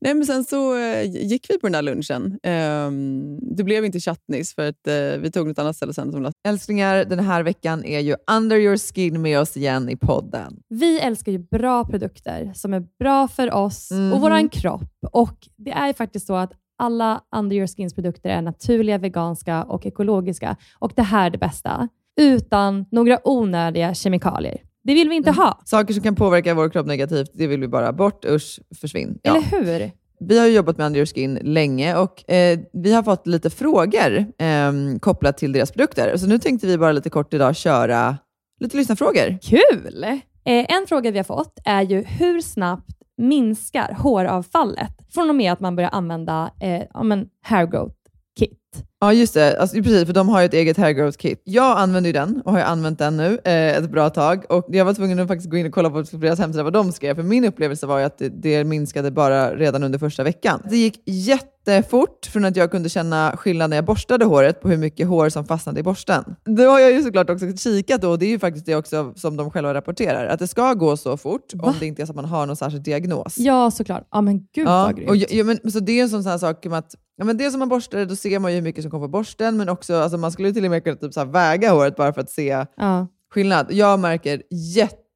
Nej, 0.00 0.14
men 0.14 0.26
sen 0.26 0.44
så 0.44 0.76
eh, 0.78 1.02
gick 1.10 1.46
vi 1.50 1.58
på 1.58 1.66
den 1.66 1.72
där 1.72 1.82
lunchen. 1.82 2.38
Ehm, 2.42 3.38
det 3.56 3.64
blev 3.64 3.84
inte 3.84 4.00
chutneys 4.00 4.54
för 4.54 4.68
att 4.68 4.86
eh, 4.86 5.20
vi 5.20 5.30
tog 5.30 5.48
något 5.48 5.58
annat 5.58 5.76
ställe 5.76 5.94
sen. 5.94 6.12
Som 6.12 6.32
Älsklingar, 6.48 7.04
den 7.04 7.18
här 7.18 7.42
veckan 7.42 7.84
är 7.84 8.00
ju 8.00 8.16
Under 8.30 8.56
your 8.56 8.76
skin 8.76 9.22
med 9.22 9.40
oss 9.40 9.56
igen 9.56 9.88
i 9.88 9.96
podden. 9.96 10.56
Vi 10.68 11.00
älskar 11.00 11.32
ju 11.32 11.38
bra 11.38 11.84
produkter 11.84 12.52
som 12.54 12.74
är 12.74 12.82
bra 12.98 13.28
för 13.28 13.54
oss 13.54 13.90
Mhm. 13.90 14.12
och 14.12 14.20
vår 14.20 14.48
kropp. 14.52 14.82
Och 15.12 15.36
Det 15.56 15.70
är 15.70 15.86
ju 15.86 15.94
faktiskt 15.94 16.26
så 16.26 16.34
att 16.34 16.51
alla 16.82 17.20
Under 17.36 17.56
Your 17.56 17.66
Skins 17.66 17.94
produkter 17.94 18.30
är 18.30 18.42
naturliga, 18.42 18.98
veganska 18.98 19.62
och 19.62 19.86
ekologiska. 19.86 20.56
Och 20.78 20.92
det 20.96 21.02
här 21.02 21.26
är 21.26 21.30
det 21.30 21.38
bästa. 21.38 21.88
Utan 22.20 22.86
några 22.90 23.18
onödiga 23.24 23.94
kemikalier. 23.94 24.58
Det 24.84 24.94
vill 24.94 25.08
vi 25.08 25.16
inte 25.16 25.30
ha. 25.30 25.60
Saker 25.64 25.94
som 25.94 26.02
kan 26.02 26.14
påverka 26.14 26.54
vår 26.54 26.68
kropp 26.68 26.86
negativt, 26.86 27.30
det 27.34 27.46
vill 27.46 27.60
vi 27.60 27.68
bara 27.68 27.92
bort. 27.92 28.24
Usch, 28.24 28.60
försvinn. 28.80 29.18
Ja. 29.22 29.30
Eller 29.30 29.42
hur? 29.42 29.90
Vi 30.20 30.38
har 30.38 30.46
jobbat 30.46 30.78
med 30.78 30.86
Under 30.86 30.98
Your 30.98 31.06
Skin 31.06 31.38
länge 31.42 31.96
och 31.96 32.30
eh, 32.30 32.58
vi 32.72 32.92
har 32.92 33.02
fått 33.02 33.26
lite 33.26 33.50
frågor 33.50 34.18
eh, 34.38 34.72
kopplat 35.00 35.38
till 35.38 35.52
deras 35.52 35.72
produkter. 35.72 36.16
Så 36.16 36.26
nu 36.26 36.38
tänkte 36.38 36.66
vi 36.66 36.78
bara 36.78 36.92
lite 36.92 37.10
kort 37.10 37.34
idag 37.34 37.56
köra 37.56 38.16
lite 38.60 38.76
lyssnarfrågor. 38.76 39.38
Kul! 39.42 40.04
Eh, 40.44 40.76
en 40.78 40.86
fråga 40.88 41.10
vi 41.10 41.18
har 41.18 41.24
fått 41.24 41.58
är 41.64 41.82
ju 41.82 42.02
hur 42.02 42.40
snabbt 42.40 43.01
minskar 43.22 43.96
håravfallet 43.98 45.14
från 45.14 45.28
och 45.28 45.36
med 45.36 45.52
att 45.52 45.60
man 45.60 45.76
börjar 45.76 45.90
använda 45.90 46.50
eh, 46.60 46.82
ja, 46.94 47.02
men 47.02 47.28
hair 47.42 47.66
growth 47.66 47.96
kit? 48.38 48.61
Ja, 49.00 49.12
just 49.12 49.34
det. 49.34 49.60
Alltså, 49.60 49.76
precis, 49.76 50.06
för 50.06 50.12
de 50.12 50.28
har 50.28 50.40
ju 50.40 50.46
ett 50.46 50.54
eget 50.54 50.76
hair 50.76 50.92
growth 50.92 51.18
kit. 51.18 51.42
Jag 51.44 51.78
använder 51.78 52.08
ju 52.08 52.12
den 52.12 52.42
och 52.44 52.52
har 52.52 52.60
använt 52.60 52.98
den 52.98 53.16
nu 53.16 53.38
eh, 53.44 53.76
ett 53.76 53.90
bra 53.90 54.10
tag. 54.10 54.44
Och 54.48 54.66
Jag 54.68 54.84
var 54.84 54.94
tvungen 54.94 55.18
att 55.18 55.28
faktiskt 55.28 55.50
gå 55.50 55.56
in 55.56 55.66
och 55.66 55.72
kolla 55.72 55.90
på 55.90 56.02
deras 56.02 56.38
hemsida 56.38 56.62
vad 56.62 56.72
de 56.72 56.92
skrev. 56.92 57.14
För 57.14 57.22
min 57.22 57.44
upplevelse 57.44 57.86
var 57.86 57.98
ju 57.98 58.04
att 58.04 58.18
det, 58.18 58.28
det 58.28 58.64
minskade 58.64 59.10
bara 59.10 59.54
redan 59.56 59.82
under 59.82 59.98
första 59.98 60.22
veckan. 60.24 60.62
Det 60.70 60.76
gick 60.76 61.02
jättefort 61.06 62.26
från 62.26 62.44
att 62.44 62.56
jag 62.56 62.70
kunde 62.70 62.88
känna 62.88 63.36
skillnad 63.36 63.70
när 63.70 63.76
jag 63.76 63.84
borstade 63.84 64.24
håret 64.24 64.60
på 64.60 64.68
hur 64.68 64.76
mycket 64.76 65.08
hår 65.08 65.28
som 65.28 65.44
fastnade 65.44 65.80
i 65.80 65.82
borsten. 65.82 66.24
Då 66.44 66.62
har 66.62 66.80
jag 66.80 66.92
ju 66.92 67.02
såklart 67.02 67.30
också 67.30 67.46
kikat 67.56 68.00
då, 68.02 68.10
och 68.10 68.18
det 68.18 68.26
är 68.26 68.30
ju 68.30 68.38
faktiskt 68.38 68.66
det 68.66 68.74
också 68.76 69.12
som 69.16 69.36
de 69.36 69.50
själva 69.50 69.74
rapporterar. 69.74 70.26
Att 70.26 70.38
det 70.38 70.48
ska 70.48 70.74
gå 70.74 70.96
så 70.96 71.16
fort 71.16 71.52
om 71.62 71.74
det 71.80 71.86
inte 71.86 72.02
är 72.02 72.06
så 72.06 72.12
att 72.12 72.16
man 72.16 72.24
har 72.24 72.46
någon 72.46 72.56
särskild 72.56 72.82
diagnos. 72.84 73.34
Ja, 73.38 73.70
såklart. 73.70 74.08
Ja, 74.10 74.20
men 74.20 74.38
gud 74.54 74.66
Ja, 74.66 74.84
vad 74.84 74.96
grymt. 74.96 75.10
och, 75.10 75.16
ja, 75.16 75.26
ja, 75.30 75.44
men, 75.44 75.70
så 75.72 75.80
det 75.80 75.98
är 75.98 76.02
en 76.02 76.08
sån 76.10 76.26
här 76.26 76.38
sak 76.38 76.64
med 76.66 76.78
att 76.78 76.94
ja, 77.16 77.24
men 77.24 77.36
dels 77.36 77.54
om 77.54 77.58
man 77.58 77.68
borstar 77.68 77.98
det, 77.98 78.04
då 78.04 78.16
ser 78.16 78.38
man 78.38 78.54
ju 78.54 78.60
hur 78.62 78.68
mycket 78.68 78.82
som 78.82 78.90
kommer 78.90 79.04
på 79.06 79.10
borsten, 79.10 79.56
men 79.56 79.68
också 79.68 79.94
alltså, 79.96 80.18
man 80.18 80.32
skulle 80.32 80.52
till 80.52 80.64
och 80.64 80.70
med 80.70 80.84
kunna 80.84 80.96
typ, 80.96 81.12
så 81.14 81.24
väga 81.24 81.70
håret 81.72 81.96
bara 81.96 82.12
för 82.12 82.20
att 82.20 82.30
se 82.30 82.66
Ja. 82.76 83.06
skillnad. 83.34 83.66
Jag 83.70 84.00
märker 84.00 84.42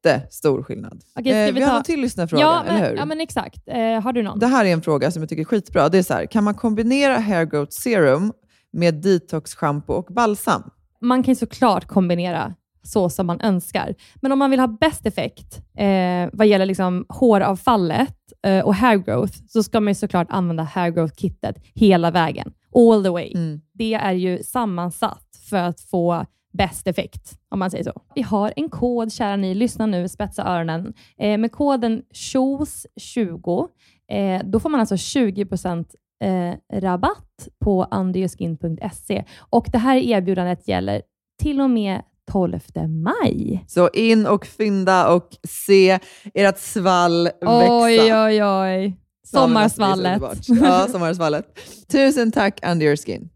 jättestor 0.04 0.62
skillnad. 0.62 1.00
Okej, 1.18 1.32
Eh, 1.32 1.46
vi 1.46 1.52
vi 1.52 1.60
har 1.62 1.70
ta- 1.70 1.76
en 1.76 1.82
till 1.84 2.00
lyssnarfråga, 2.00 2.42
ja, 2.42 2.62
men, 2.66 2.76
eller 2.76 2.90
hur? 2.90 2.96
Ja, 2.96 3.04
men 3.04 3.20
exakt. 3.20 3.62
Eh, 3.66 4.00
har 4.02 4.12
du 4.12 4.22
någon? 4.22 4.38
Det 4.38 4.46
här 4.46 4.64
är 4.64 4.72
en 4.72 4.82
fråga 4.82 5.10
som 5.10 5.22
jag 5.22 5.28
tycker 5.28 5.40
är 5.42 5.44
skitbra. 5.44 5.88
Det 5.88 5.98
är 5.98 6.02
så 6.02 6.14
här, 6.14 6.26
kan 6.26 6.44
man 6.44 6.54
kombinera 6.54 7.18
hair 7.18 7.44
growth 7.44 7.70
serum 7.72 8.32
med 8.72 8.94
detox 8.94 9.54
shampoo 9.54 9.94
och 9.96 10.06
balsam? 10.14 10.62
Man 11.00 11.22
kan 11.22 11.32
ju 11.32 11.36
såklart 11.36 11.86
kombinera 11.86 12.54
så 12.82 13.08
som 13.10 13.26
man 13.26 13.40
önskar. 13.40 13.94
Men 14.20 14.32
om 14.32 14.38
man 14.38 14.50
vill 14.50 14.60
ha 14.60 14.66
bäst 14.80 15.06
effekt 15.06 15.60
eh, 15.78 16.28
vad 16.32 16.46
gäller 16.46 16.66
liksom 16.66 17.06
håravfallet 17.08 18.16
eh, 18.46 18.64
och 18.64 18.74
hair 18.74 18.96
growth, 18.96 19.32
så 19.48 19.62
ska 19.62 19.80
man 19.80 19.90
ju 19.90 19.94
såklart 19.94 20.26
använda 20.30 20.62
hair 20.62 20.90
growth-kittet 20.90 21.54
hela 21.74 22.10
vägen. 22.10 22.52
All 22.76 23.04
the 23.04 23.10
way. 23.10 23.32
Mm. 23.34 23.60
Det 23.72 23.94
är 23.94 24.12
ju 24.12 24.42
sammansatt 24.42 25.40
för 25.50 25.56
att 25.56 25.80
få 25.80 26.26
bäst 26.52 26.86
effekt, 26.86 27.38
om 27.48 27.58
man 27.58 27.70
säger 27.70 27.84
så. 27.84 28.02
Vi 28.14 28.22
har 28.22 28.52
en 28.56 28.68
kod, 28.68 29.12
kära 29.12 29.36
ni, 29.36 29.54
lyssna 29.54 29.86
nu, 29.86 30.08
spetsa 30.08 30.44
öronen. 30.44 30.94
Eh, 31.18 31.38
med 31.38 31.52
koden 31.52 32.02
SHOES20, 32.14 33.68
eh, 34.10 34.42
då 34.44 34.60
får 34.60 34.68
man 34.68 34.80
alltså 34.80 34.94
20% 34.94 35.86
eh, 36.24 36.80
rabatt 36.80 37.48
på 37.64 37.86
underyourskin.se. 37.90 39.24
Och 39.38 39.66
det 39.72 39.78
här 39.78 39.96
erbjudandet 39.96 40.68
gäller 40.68 41.02
till 41.42 41.60
och 41.60 41.70
med 41.70 42.02
12 42.32 42.60
maj. 42.88 43.64
Så 43.68 43.88
in 43.88 44.26
och 44.26 44.46
fynda 44.46 45.14
och 45.14 45.28
se 45.48 45.98
ert 46.34 46.58
svall 46.58 47.24
växa. 47.24 47.82
Oj, 47.82 48.14
oj, 48.14 48.44
oj. 48.44 49.05
Sommarsvallet. 49.26 50.22
Ja, 50.48 50.88
sommarsvallet. 50.92 51.58
Tusen 51.88 52.32
tack 52.32 52.60
Under 52.66 52.86
Your 52.86 52.96
Skin. 52.96 53.28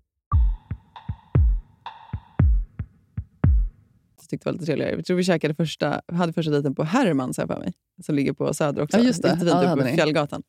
Jag 4.21 4.29
tyckte 4.29 4.49
det 4.49 4.53
var 4.53 4.53
lite 4.53 4.67
trevligare. 4.67 4.93
Jag 4.93 5.05
tror 5.05 5.17
vi 5.17 5.25
käkade 5.25 5.55
första, 5.55 6.01
hade 6.13 6.33
första 6.33 6.51
dejten 6.53 6.75
på 6.75 6.85
Hermans 6.85 7.39
här 7.39 7.47
för 7.47 7.59
mig, 7.59 7.73
som 8.07 8.15
ligger 8.15 8.33
på 8.33 8.55
Söder 8.55 8.83
också. 8.83 8.99
Ja, 8.99 9.05
just 9.05 9.23
det. 9.23 9.29
Jättefint 9.29 9.51
Ja, 9.53 9.61
det 9.63 9.73
uppe 9.73 9.91
på. 9.91 9.95
Fjällgatan. 9.97 10.43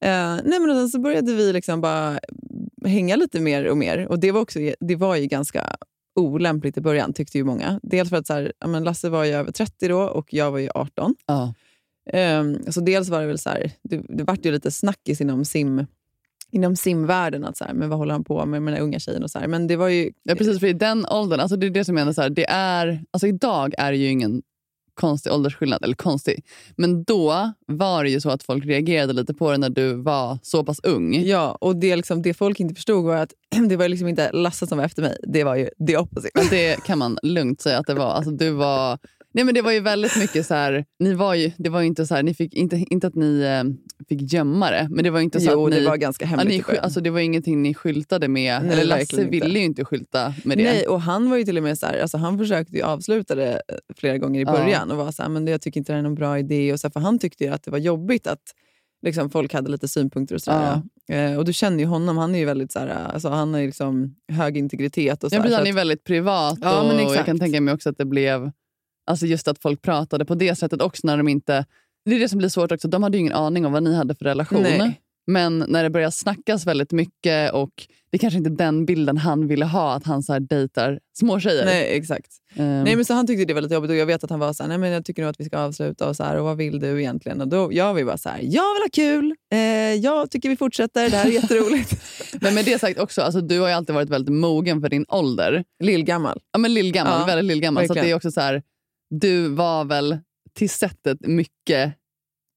Eh, 0.00 0.10
nej, 0.44 0.60
men 0.60 0.74
sen 0.74 0.88
så 0.88 1.00
började 1.00 1.34
vi 1.34 1.52
liksom 1.52 1.80
bara 1.80 2.20
hänga 2.86 3.16
lite 3.16 3.40
mer 3.40 3.64
och 3.66 3.76
mer. 3.76 4.06
Och 4.08 4.18
Det 4.20 4.32
var, 4.32 4.40
också, 4.40 4.58
det 4.80 4.96
var 4.96 5.16
ju 5.16 5.26
ganska 5.26 5.76
olämpligt 6.20 6.76
i 6.76 6.80
början, 6.80 7.12
tyckte 7.12 7.38
ju 7.38 7.44
många. 7.44 7.80
Dels 7.82 8.10
för 8.10 8.16
att 8.16 8.26
så 8.26 8.32
här, 8.32 8.52
ja, 8.58 8.66
men 8.66 8.84
Lasse 8.84 9.08
var 9.08 9.24
ju 9.24 9.32
över 9.32 9.52
30 9.52 9.88
då 9.88 10.00
och 10.02 10.34
jag 10.34 10.50
var 10.50 10.58
ju 10.58 10.68
18. 10.74 11.14
Ja. 11.26 11.54
Um, 12.12 12.72
så 12.72 12.80
dels 12.80 13.08
var 13.08 13.20
det 13.20 13.26
väl 13.26 13.38
så 13.38 13.50
här, 13.50 13.72
det, 13.82 14.02
det 14.08 14.24
vart 14.24 14.46
ju 14.46 14.52
lite 14.52 14.70
snackis 14.70 15.20
inom 15.20 15.44
sim 15.44 15.86
inom 16.54 16.76
simvärlden, 16.76 17.44
att 17.44 17.56
så 17.56 17.64
här, 17.64 17.74
men 17.74 17.88
vad 17.88 17.98
håller 17.98 18.12
han 18.12 18.24
på 18.24 18.46
med 18.46 18.62
med 18.62 18.74
den 18.74 18.82
unga 18.82 18.98
tjejen? 18.98 19.22
Och 19.22 19.30
så 19.30 19.38
här. 19.38 19.48
Men 19.48 19.66
det 19.66 19.76
var 19.76 19.88
ju... 19.88 20.12
Ja, 20.22 20.34
precis. 20.34 20.60
För 20.60 20.66
i 20.66 20.72
den 20.72 21.06
åldern, 21.06 21.40
alltså 21.40 21.56
det 21.56 21.66
är 21.66 21.70
det 21.70 21.84
som 21.84 21.96
jag 21.96 22.04
menar, 22.04 22.12
så 22.12 22.22
här, 22.22 22.30
det 22.30 22.46
är, 22.48 23.04
alltså 23.10 23.26
idag 23.26 23.74
är 23.78 23.92
det 23.92 23.98
ju 23.98 24.08
ingen 24.08 24.42
konstig 24.94 25.32
åldersskillnad, 25.32 25.84
eller 25.84 25.94
konstig. 25.94 26.44
Men 26.76 27.04
då 27.04 27.52
var 27.66 28.04
det 28.04 28.10
ju 28.10 28.20
så 28.20 28.30
att 28.30 28.42
folk 28.42 28.66
reagerade 28.66 29.12
lite 29.12 29.34
på 29.34 29.50
det 29.50 29.58
när 29.58 29.70
du 29.70 29.94
var 29.94 30.38
så 30.42 30.64
pass 30.64 30.80
ung. 30.82 31.22
Ja, 31.22 31.58
och 31.60 31.76
det, 31.76 31.96
liksom, 31.96 32.22
det 32.22 32.34
folk 32.34 32.60
inte 32.60 32.74
förstod 32.74 33.04
var 33.04 33.16
att 33.16 33.32
det 33.68 33.76
var 33.76 33.88
liksom 33.88 34.08
inte 34.08 34.32
Lasse 34.32 34.66
som 34.66 34.78
var 34.78 34.84
efter 34.84 35.02
mig, 35.02 35.16
det 35.22 35.44
var 35.44 35.56
ju 35.56 35.68
the 35.86 35.96
opposite. 35.96 36.30
Men 36.34 36.46
det 36.50 36.84
kan 36.84 36.98
man 36.98 37.18
lugnt 37.22 37.60
säga 37.60 37.78
att 37.78 37.86
det 37.86 37.94
var. 37.94 38.10
Alltså, 38.10 38.30
du 38.30 38.50
var 38.50 38.98
Nej, 39.34 39.44
men 39.44 39.54
det 39.54 39.62
var 39.62 39.72
ju 39.72 39.80
väldigt 39.80 40.16
mycket 40.18 40.46
så 40.46 40.54
här, 40.54 40.84
ni 40.98 41.14
var 41.14 41.34
ju, 41.34 41.50
det 41.58 41.70
var 41.70 41.80
ju 41.80 41.86
inte 41.86 42.06
så 42.06 42.14
här, 42.14 42.22
ni 42.22 42.34
fick, 42.34 42.54
inte, 42.54 42.76
inte 42.90 43.06
att 43.06 43.14
ni 43.14 43.40
eh, 43.42 43.64
fick 44.08 44.32
gömma 44.32 44.70
det, 44.70 44.86
men 44.90 45.04
det 45.04 45.10
var 45.10 45.20
inte 45.20 45.40
så 45.40 45.50
Jo, 45.52 45.64
att 45.66 45.72
det 45.72 45.80
ni, 45.80 45.86
var 45.86 45.96
ganska 45.96 46.26
hemligt 46.26 46.64
Ja, 46.68 46.72
ni, 46.72 46.78
alltså, 46.78 47.00
det 47.00 47.10
var 47.10 47.20
ingenting 47.20 47.62
ni 47.62 47.74
skyltade 47.74 48.28
med. 48.28 48.62
Nej, 48.64 48.72
Eller 48.72 48.84
Lasse 48.84 49.20
inte. 49.20 49.30
ville 49.30 49.58
ju 49.58 49.64
inte 49.64 49.84
skylta 49.84 50.34
med 50.44 50.58
det. 50.58 50.64
Nej, 50.64 50.86
och 50.86 51.00
han 51.00 51.30
var 51.30 51.36
ju 51.36 51.44
till 51.44 51.56
och 51.56 51.62
med 51.62 51.78
så 51.78 51.86
här, 51.86 51.98
alltså 52.00 52.16
han 52.18 52.38
försökte 52.38 52.76
ju 52.76 52.82
avsluta 52.82 53.34
det 53.34 53.52
eh, 53.68 53.74
flera 53.96 54.18
gånger 54.18 54.40
i 54.40 54.44
Ja. 54.44 54.52
början 54.52 54.90
och 54.90 54.96
var 54.96 55.12
så 55.12 55.22
här, 55.22 55.28
men 55.28 55.46
jag 55.46 55.60
tycker 55.62 55.80
inte 55.80 55.92
det 55.92 55.98
är 55.98 56.02
någon 56.02 56.14
bra 56.14 56.38
idé. 56.38 56.72
Och 56.72 56.80
så 56.80 56.90
för 56.90 57.00
han 57.00 57.18
tyckte 57.18 57.44
ju 57.44 57.50
att 57.50 57.62
det 57.62 57.70
var 57.70 57.78
jobbigt 57.78 58.26
att 58.26 58.42
liksom, 59.02 59.30
folk 59.30 59.54
hade 59.54 59.70
lite 59.70 59.88
synpunkter 59.88 60.34
och 60.34 60.42
sådär. 60.42 60.82
Eh, 61.10 61.36
och 61.38 61.44
du 61.44 61.52
känner 61.52 61.78
ju 61.78 61.84
honom, 61.86 62.18
han 62.18 62.34
är 62.34 62.38
ju 62.38 62.44
väldigt 62.44 62.72
så 62.72 62.78
här, 62.78 62.88
alltså, 62.88 63.28
han 63.28 63.60
ju 63.60 63.66
liksom 63.66 64.14
hög 64.32 64.56
integritet. 64.56 65.24
Och 65.24 65.30
så 65.30 65.36
Ja, 65.36 65.40
precis, 65.42 65.52
så 65.54 65.58
han 65.58 65.66
är 65.66 65.70
att- 65.70 65.76
väldigt 65.76 66.04
privat 66.04 66.58
Ja, 66.62 66.80
och 66.80 66.86
men 66.96 66.98
jag 67.12 67.26
kan 67.26 67.38
tänka 67.38 67.60
mig 67.60 67.74
också 67.74 67.88
att 67.90 67.98
det 67.98 68.04
blev 68.04 68.50
alltså 69.06 69.26
just 69.26 69.48
att 69.48 69.58
folk 69.58 69.82
pratade 69.82 70.24
på 70.24 70.34
det 70.34 70.54
sättet 70.54 70.82
också 70.82 71.06
när 71.06 71.16
de 71.16 71.28
inte... 71.28 71.66
Det 72.04 72.16
är 72.16 72.20
det 72.20 72.28
som 72.28 72.38
blir 72.38 72.48
svårt 72.48 72.72
också. 72.72 72.88
De 72.88 73.02
hade 73.02 73.16
ju 73.16 73.20
ingen 73.20 73.32
aning 73.32 73.66
om 73.66 73.72
vad 73.72 73.82
ni 73.82 73.94
hade 73.94 74.14
för 74.14 74.24
relation. 74.24 74.62
Nej. 74.62 75.00
Men 75.26 75.64
när 75.68 75.82
det 75.82 75.90
börjar 75.90 76.10
snackas 76.10 76.66
väldigt 76.66 76.92
mycket 76.92 77.52
och 77.52 77.86
det 78.10 78.16
är 78.16 78.18
kanske 78.18 78.38
inte 78.38 78.50
den 78.50 78.86
bilden 78.86 79.18
han 79.18 79.46
ville 79.46 79.64
ha, 79.64 79.94
att 79.94 80.06
han 80.06 80.22
så 80.22 80.32
här 80.32 80.40
dejtar 80.40 81.00
småtjejer. 81.18 81.64
Nej, 81.64 81.96
exakt. 81.96 82.30
Ehm, 82.54 82.82
Nej, 82.82 82.96
men 82.96 83.04
så 83.04 83.14
han 83.14 83.26
tyckte 83.26 83.44
det 83.44 83.54
var 83.54 83.60
lite 83.60 83.74
jobbigt 83.74 83.90
och 83.90 83.96
jag 83.96 84.06
vet 84.06 84.24
att 84.24 84.30
han 84.30 84.40
var 84.40 84.52
så 84.52 84.62
här, 84.62 84.68
nej 84.68 84.78
men 84.78 84.90
jag 84.90 85.04
tycker 85.04 85.22
nog 85.22 85.30
att 85.30 85.40
vi 85.40 85.44
ska 85.44 85.58
avsluta 85.58 86.08
och 86.08 86.16
så 86.16 86.24
här, 86.24 86.36
och 86.36 86.44
vad 86.44 86.56
vill 86.56 86.80
du 86.80 87.00
egentligen? 87.00 87.40
Och 87.40 87.48
då, 87.48 87.72
jag 87.72 87.94
var 87.94 88.04
bara 88.04 88.18
så 88.18 88.28
här, 88.28 88.38
jag 88.42 88.74
vill 88.74 88.82
ha 88.82 88.88
kul, 88.92 89.34
eh, 89.52 89.58
jag 89.94 90.30
tycker 90.30 90.48
vi 90.48 90.56
fortsätter, 90.56 91.10
det 91.10 91.16
här 91.16 91.26
är 91.26 91.30
jätteroligt. 91.30 92.02
Men 92.40 92.54
med 92.54 92.64
det 92.64 92.80
sagt 92.80 92.98
också, 92.98 93.22
alltså, 93.22 93.40
du 93.40 93.60
har 93.60 93.68
ju 93.68 93.74
alltid 93.74 93.94
varit 93.94 94.10
väldigt 94.10 94.34
mogen 94.34 94.80
för 94.80 94.88
din 94.88 95.04
ålder. 95.08 95.64
Lillgammal. 95.82 96.40
Ja, 96.52 96.58
men 96.58 96.74
lillgammal. 96.74 97.20
Ja, 97.20 97.26
väldigt 97.26 97.44
lillgammal. 97.44 97.82
Så 97.82 97.88
verkligen. 97.88 98.06
det 98.06 98.10
är 98.12 98.16
också 98.16 98.30
så 98.30 98.40
här, 98.40 98.62
du 99.20 99.48
var 99.48 99.84
väl 99.84 100.18
till 100.52 100.70
sättet 100.70 101.18
mycket 101.20 101.94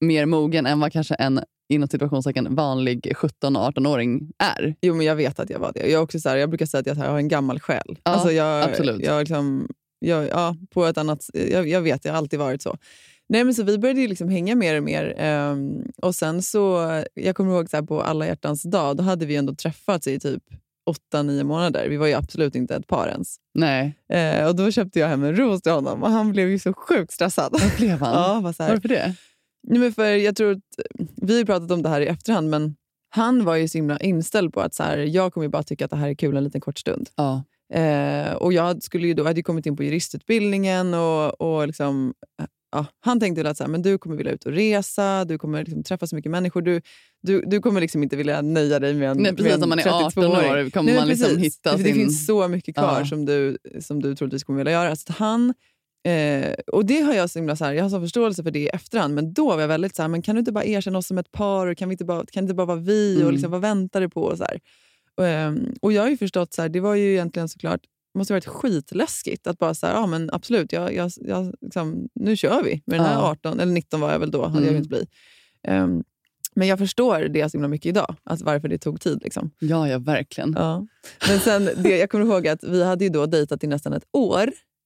mer 0.01 0.25
mogen 0.25 0.65
än 0.65 0.79
vad 0.79 0.91
kanske 0.91 1.15
en 1.15 1.39
inom 1.69 1.87
situationstecken 1.87 2.55
vanlig 2.55 3.13
17-18-åring 3.15 4.31
är. 4.37 4.75
Jo, 4.81 4.95
men 4.95 5.05
jag 5.05 5.15
vet 5.15 5.39
att 5.39 5.49
jag 5.49 5.59
var 5.59 5.71
det. 5.73 5.79
Jag, 5.79 5.91
är 5.91 6.01
också 6.01 6.19
så 6.19 6.29
här, 6.29 6.37
jag 6.37 6.49
brukar 6.49 6.65
säga 6.65 6.79
att 6.81 6.87
jag 6.87 6.95
har 6.95 7.17
en 7.17 7.27
gammal 7.27 7.59
själ. 7.59 7.97
Ja, 8.03 8.11
alltså 8.11 8.31
jag, 8.31 8.63
absolut. 8.63 9.01
Jag, 9.05 9.19
liksom, 9.19 9.67
jag, 9.99 10.27
ja, 10.27 10.55
på 10.73 10.85
ett 10.85 10.97
annat, 10.97 11.29
jag, 11.33 11.67
jag 11.67 11.81
vet, 11.81 12.05
jag 12.05 12.11
har 12.11 12.17
alltid 12.17 12.39
varit 12.39 12.61
så. 12.61 12.77
Nej, 13.29 13.43
men 13.43 13.53
så 13.53 13.63
vi 13.63 13.77
började 13.77 14.01
ju 14.01 14.07
liksom 14.07 14.29
hänga 14.29 14.55
mer 14.55 14.77
och 14.77 14.83
mer. 14.83 15.13
ehm, 15.17 15.83
och 16.01 16.15
sen 16.15 16.41
så, 16.41 17.03
Jag 17.13 17.35
kommer 17.35 17.51
ihåg 17.51 17.69
så 17.69 17.77
här, 17.77 17.83
på 17.83 18.01
alla 18.01 18.27
hjärtans 18.27 18.63
dag, 18.63 18.97
då 18.97 19.03
hade 19.03 19.25
vi 19.25 19.35
ändå 19.35 19.55
träffats 19.55 20.07
i 20.07 20.19
typ 20.19 20.43
åtta, 20.85 21.23
nio 21.23 21.43
månader. 21.43 21.89
Vi 21.89 21.97
var 21.97 22.07
ju 22.07 22.13
absolut 22.13 22.55
inte 22.55 22.75
ett 22.75 22.87
par 22.87 23.07
ens. 23.07 23.35
Nej. 23.53 23.97
Eh, 24.09 24.47
och 24.47 24.55
Då 24.55 24.71
köpte 24.71 24.99
jag 24.99 25.07
hem 25.07 25.23
en 25.23 25.35
ros 25.35 25.61
till 25.61 25.71
honom 25.71 26.03
och 26.03 26.09
han 26.09 26.31
blev 26.31 26.49
ju 26.49 26.59
så 26.59 26.73
sjukt 26.73 27.11
stressad. 27.11 27.51
Vad 27.51 27.71
blev 27.77 27.99
han? 27.99 28.13
Ja, 28.15 28.39
var 28.39 28.53
så 28.53 28.63
här, 28.63 28.69
Varför 28.69 28.89
det? 28.89 29.15
Nej, 29.67 29.79
men 29.79 29.93
för 29.93 30.05
jag 30.05 30.35
tror 30.35 30.51
att, 30.51 30.59
vi 31.21 31.37
har 31.37 31.45
pratat 31.45 31.71
om 31.71 31.81
det 31.81 31.89
här 31.89 32.01
i 32.01 32.07
efterhand, 32.07 32.49
men 32.49 32.75
han 33.09 33.45
var 33.45 33.55
ju 33.55 33.67
så 33.67 33.77
himla 33.77 33.97
inställd 33.97 34.53
på 34.53 34.61
att 34.61 34.73
så 34.73 34.83
här, 34.83 34.97
jag 34.97 35.33
kommer 35.33 35.47
bara 35.47 35.63
tycka 35.63 35.85
att 35.85 35.91
det 35.91 35.97
här 35.97 36.09
är 36.09 36.13
kul 36.13 36.37
en 36.37 36.43
liten 36.43 36.61
kort 36.61 36.79
stund. 36.79 37.09
Ja. 37.15 37.43
Eh, 37.73 38.33
och 38.33 38.53
jag 38.53 38.83
skulle 38.83 39.07
ju 39.07 39.13
då, 39.13 39.23
hade 39.23 39.39
ju 39.39 39.43
kommit 39.43 39.65
in 39.65 39.77
på 39.77 39.83
juristutbildningen 39.83 40.93
och, 40.93 41.41
och 41.41 41.67
liksom, 41.67 42.13
ja, 42.75 42.85
han 42.99 43.19
tänkte 43.19 43.43
väl 43.43 43.51
att 43.51 43.57
så 43.57 43.63
här, 43.63 43.71
men 43.71 43.81
du 43.81 43.97
kommer 43.97 44.15
vilja 44.15 44.31
ut 44.31 44.45
och 44.45 44.51
resa, 44.51 45.25
du 45.25 45.37
kommer 45.37 45.59
liksom 45.63 45.83
träffa 45.83 46.07
så 46.07 46.15
mycket 46.15 46.31
människor. 46.31 46.61
Du, 46.61 46.81
du, 47.21 47.41
du 47.47 47.61
kommer 47.61 47.81
liksom 47.81 48.03
inte 48.03 48.15
vilja 48.15 48.41
nöja 48.41 48.79
dig 48.79 48.93
med 48.93 49.09
en 49.11 49.17
Nej, 49.17 49.31
precis, 49.31 49.43
med 49.45 49.53
en 49.53 49.63
om 49.63 49.69
man 49.69 49.79
är 49.79 49.87
18 50.05 50.23
32-åring. 50.23 50.51
år 50.65 50.69
kommer 50.69 50.91
Nej, 50.91 50.99
man 50.99 51.07
liksom 51.07 51.37
hitta 51.37 51.71
det, 51.71 51.77
det 51.77 51.83
sin- 51.83 51.93
finns 51.95 52.25
så 52.25 52.47
mycket 52.47 52.75
kvar 52.75 52.99
Ja. 52.99 53.05
som, 53.05 53.25
du, 53.25 53.57
som 53.79 54.01
du 54.01 54.15
troligtvis 54.15 54.43
kommer 54.43 54.57
vilja 54.57 54.71
göra. 54.73 54.95
Så 54.95 55.13
han, 55.13 55.53
eh, 56.07 56.53
och 56.67 56.85
det 56.85 57.01
har 57.01 57.13
jag 57.13 57.29
så 57.29 57.39
himla, 57.39 57.55
så 57.55 57.65
här, 57.65 57.73
jag 57.73 57.83
har 57.83 57.89
så 57.89 58.01
förståelse 58.01 58.43
för 58.43 58.51
det 58.51 58.59
i 58.59 58.67
efterhand, 58.67 59.13
men 59.15 59.33
då 59.33 59.47
var 59.47 59.61
jag 59.61 59.67
väldigt 59.67 59.95
så 59.95 60.01
här, 60.01 60.09
men 60.09 60.21
kan 60.21 60.35
du 60.35 60.39
inte 60.39 60.51
bara 60.51 60.65
erkänna 60.65 60.97
oss 60.97 61.07
som 61.07 61.17
ett 61.17 61.31
par? 61.31 61.67
Och 61.67 61.77
kan, 61.77 61.89
vi 61.89 61.93
inte 61.93 62.05
bara, 62.05 62.17
kan 62.25 62.43
det 62.43 62.45
inte 62.45 62.53
bara 62.53 62.65
vara 62.67 62.79
vi? 62.79 63.15
Mm. 63.15 63.27
Och 63.27 63.33
liksom, 63.33 63.51
vad 63.51 63.61
väntar 63.61 64.01
du 64.01 64.09
på? 64.09 64.21
Och, 64.23 64.37
så 64.37 64.43
här. 64.43 64.59
Och, 65.81 65.93
jag 65.93 66.01
har 66.01 66.09
ju 66.09 66.17
förstått, 66.17 66.53
så 66.53 66.61
här, 66.61 66.69
det 66.69 66.79
var 66.79 66.95
ju 66.95 67.11
egentligen 67.11 67.49
såklart 67.49 67.81
måste 68.17 68.33
ha 68.33 68.35
varit 68.35 68.45
skitläskigt 68.45 69.47
att 69.47 69.57
bara 69.59 69.73
säga, 69.73 69.93
ja 69.93 70.07
men 70.07 70.29
absolut, 70.33 70.71
jag, 70.71 70.93
jag, 70.93 71.11
jag, 71.21 71.53
liksom, 71.61 72.07
nu 72.13 72.35
kör 72.35 72.63
vi 72.63 72.81
med 72.85 72.99
den 72.99 73.05
här 73.05 73.13
Ja. 73.13 73.31
18, 73.31 73.59
eller 73.59 73.73
19 73.73 73.99
var 74.01 74.11
jag 74.11 74.19
väl 74.19 74.31
då, 74.31 74.45
hade 74.45 74.53
jag 74.55 74.61
Mm. 74.61 74.73
ju 74.73 74.77
inte 74.77 74.89
bli. 74.89 75.07
Ehm, 75.67 76.03
men 76.55 76.67
jag 76.67 76.79
förstår 76.79 77.19
det 77.19 77.49
så 77.49 77.57
himla 77.57 77.67
mycket 77.67 77.85
idag, 77.89 78.15
alltså 78.23 78.45
varför 78.45 78.67
det 78.67 78.77
tog 78.77 79.01
tid. 79.01 79.19
Liksom. 79.23 79.51
Ja, 79.59 79.89
ja 79.89 79.97
verkligen. 79.99 80.53
Ja. 80.57 80.87
Men 81.29 81.39
sen, 81.39 81.69
det, 81.77 81.97
jag 81.97 82.09
kommer 82.09 82.25
ihåg 82.25 82.47
att 82.47 82.63
vi 82.63 82.83
hade 82.83 83.03
ju 83.03 83.09
då 83.09 83.25
dejtat 83.25 83.63
i 83.63 83.67
nästan 83.67 83.93
ett 83.93 84.05
år 84.13 84.43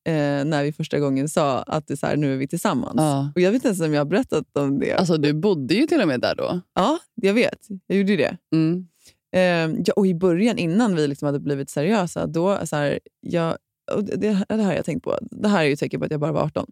eh, 0.07 0.45
när 0.45 0.63
vi 0.63 0.71
första 0.73 0.99
gången 0.99 1.29
sa 1.29 1.61
att 1.61 1.87
det 1.87 1.93
är 1.93 1.95
så 1.95 2.05
här, 2.07 2.15
nu 2.17 2.33
är 2.33 2.37
vi 2.37 2.47
tillsammans. 2.47 2.93
Ja. 2.97 3.31
Och 3.35 3.41
Jag 3.41 3.51
vet 3.51 3.55
inte 3.55 3.67
ens 3.67 3.81
om 3.81 3.93
jag 3.93 3.99
har 4.01 4.05
berättat 4.05 4.45
om 4.57 4.79
det. 4.79 4.93
Alltså, 4.93 5.17
du 5.17 5.33
bodde 5.33 5.73
ju 5.73 5.87
till 5.87 6.01
och 6.01 6.07
med 6.07 6.19
där 6.21 6.35
då. 6.35 6.59
ja, 6.75 6.99
jag 7.15 7.33
vet. 7.33 7.67
Jag 7.87 7.97
gjorde 7.97 8.11
ju 8.11 8.17
det. 8.17 8.37
Mm. 8.53 8.87
Eh, 9.35 9.41
ja, 9.85 9.93
och 9.95 10.07
I 10.07 10.15
början, 10.15 10.57
innan 10.57 10.95
vi 10.95 11.07
liksom 11.07 11.25
hade 11.25 11.39
blivit 11.39 11.69
seriösa, 11.69 12.27
då 12.27 12.59
så 12.65 12.75
här, 12.75 12.99
jag, 13.19 13.57
det, 14.01 14.15
det 14.15 14.57
här 14.57 14.63
har 14.63 14.73
jag 14.73 14.85
tänkt 14.85 15.03
på. 15.03 15.17
Det 15.21 15.47
här 15.47 15.59
är 15.59 15.63
ju 15.63 15.73
ett 15.73 15.79
tecken 15.79 15.99
på 15.99 16.05
att 16.05 16.11
jag 16.11 16.19
bara 16.19 16.31
var 16.31 16.41
18. 16.41 16.65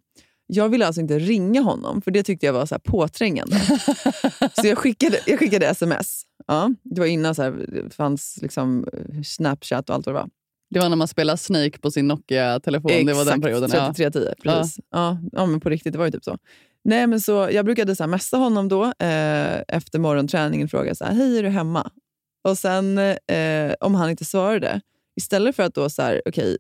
Jag 0.48 0.70
ville 0.70 0.86
alltså 0.88 1.02
inte 1.02 1.20
ringa 1.20 1.62
honom, 1.62 2.02
för 2.02 2.12
det 2.12 2.24
tyckte 2.24 2.46
jag 2.46 2.54
var 2.54 2.66
så 2.66 2.80
påträngande. 2.80 3.60
så 4.62 4.68
jag 4.68 4.78
skickade, 4.78 5.20
jag 5.26 5.40
skickade 5.40 5.68
sms. 5.68 6.24
Ja, 6.48 6.74
det 6.84 7.00
var 7.02 7.08
innan 7.08 7.36
så 7.36 7.44
här, 7.44 7.52
det 7.52 7.94
fanns 7.96 8.40
liksom 8.42 8.88
eh, 8.94 9.22
Snapchat 9.24 9.90
och 9.90 9.96
allt 9.96 10.06
vad 10.06 10.16
det 10.16 10.20
var. 10.20 10.30
Det 10.70 10.80
var 10.80 10.90
när 10.90 10.96
man 10.96 11.08
spelade 11.08 11.38
Snake 11.38 11.80
på 11.80 11.92
sin 11.92 12.08
Nokia-telefon. 12.08 13.06
Det 13.06 13.14
var 13.14 13.26
den 13.26 13.42
perioden. 13.42 13.70
Ja. 13.74 13.94
3310, 13.94 14.34
precis. 14.44 14.80
Ja. 14.92 15.18
Ja, 15.32 15.46
men 15.46 15.60
på 15.60 15.70
riktigt, 15.70 15.94
det 15.94 16.00
var 16.00 16.06
ju 16.06 16.12
typ 16.12 16.24
så. 16.24 16.38
Nej, 16.84 17.08
men 17.08 17.22
så 17.22 17.50
jag 17.52 17.66
brukade 17.66 17.96
så 17.96 18.04
här 18.04 18.08
messa 18.08 18.38
honom 18.38 18.68
då 18.68 18.84
eh, 18.86 19.62
efter 19.68 20.00
morgonträningen 20.00 20.66
och 20.66 20.72
fråga 20.72 20.96
så 20.96 21.06
här, 21.06 21.14
hej 21.14 21.40
är 21.40 21.44
du 21.44 21.50
hemma? 21.50 21.92
Och 22.50 22.58
sen 22.58 22.98
eh, 22.98 23.74
om 23.80 23.96
han 23.96 24.10
inte 24.10 24.26
svarade, 24.26 24.82
istället 25.20 25.56
för 25.56 25.64
att 25.64 25.74
då 25.74 25.90
så 25.90 26.02
här, 26.02 26.22
okej, 26.26 26.58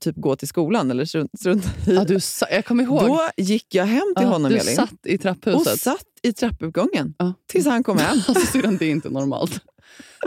typ 0.00 0.16
gå 0.16 0.36
till 0.36 0.48
skolan 0.48 0.90
eller 0.90 1.04
strunt- 1.04 1.38
strunta 1.38 1.68
i 1.86 1.94
Ja, 1.94 2.04
du, 2.04 2.20
sa- 2.20 2.46
jag 2.50 2.64
kommer 2.64 2.84
ihåg. 2.84 3.00
Då 3.06 3.20
gick 3.36 3.74
jag 3.74 3.84
hem 3.84 4.12
till 4.16 4.24
Ja, 4.26 4.30
honom, 4.32 4.50
du 4.52 4.58
Elin. 4.58 4.76
satt 4.76 4.92
i 5.06 5.16
och 5.16 5.20
trapphuset. 5.20 5.80
satt 5.80 6.04
i 6.22 6.32
trappuppgången 6.32 7.14
Ja. 7.18 7.34
tills 7.46 7.66
han 7.66 7.82
kom 7.82 7.98
hem. 7.98 8.16
Alltså, 8.28 8.58
det 8.58 8.84
är 8.84 8.90
inte 8.90 9.08
normalt. 9.10 9.60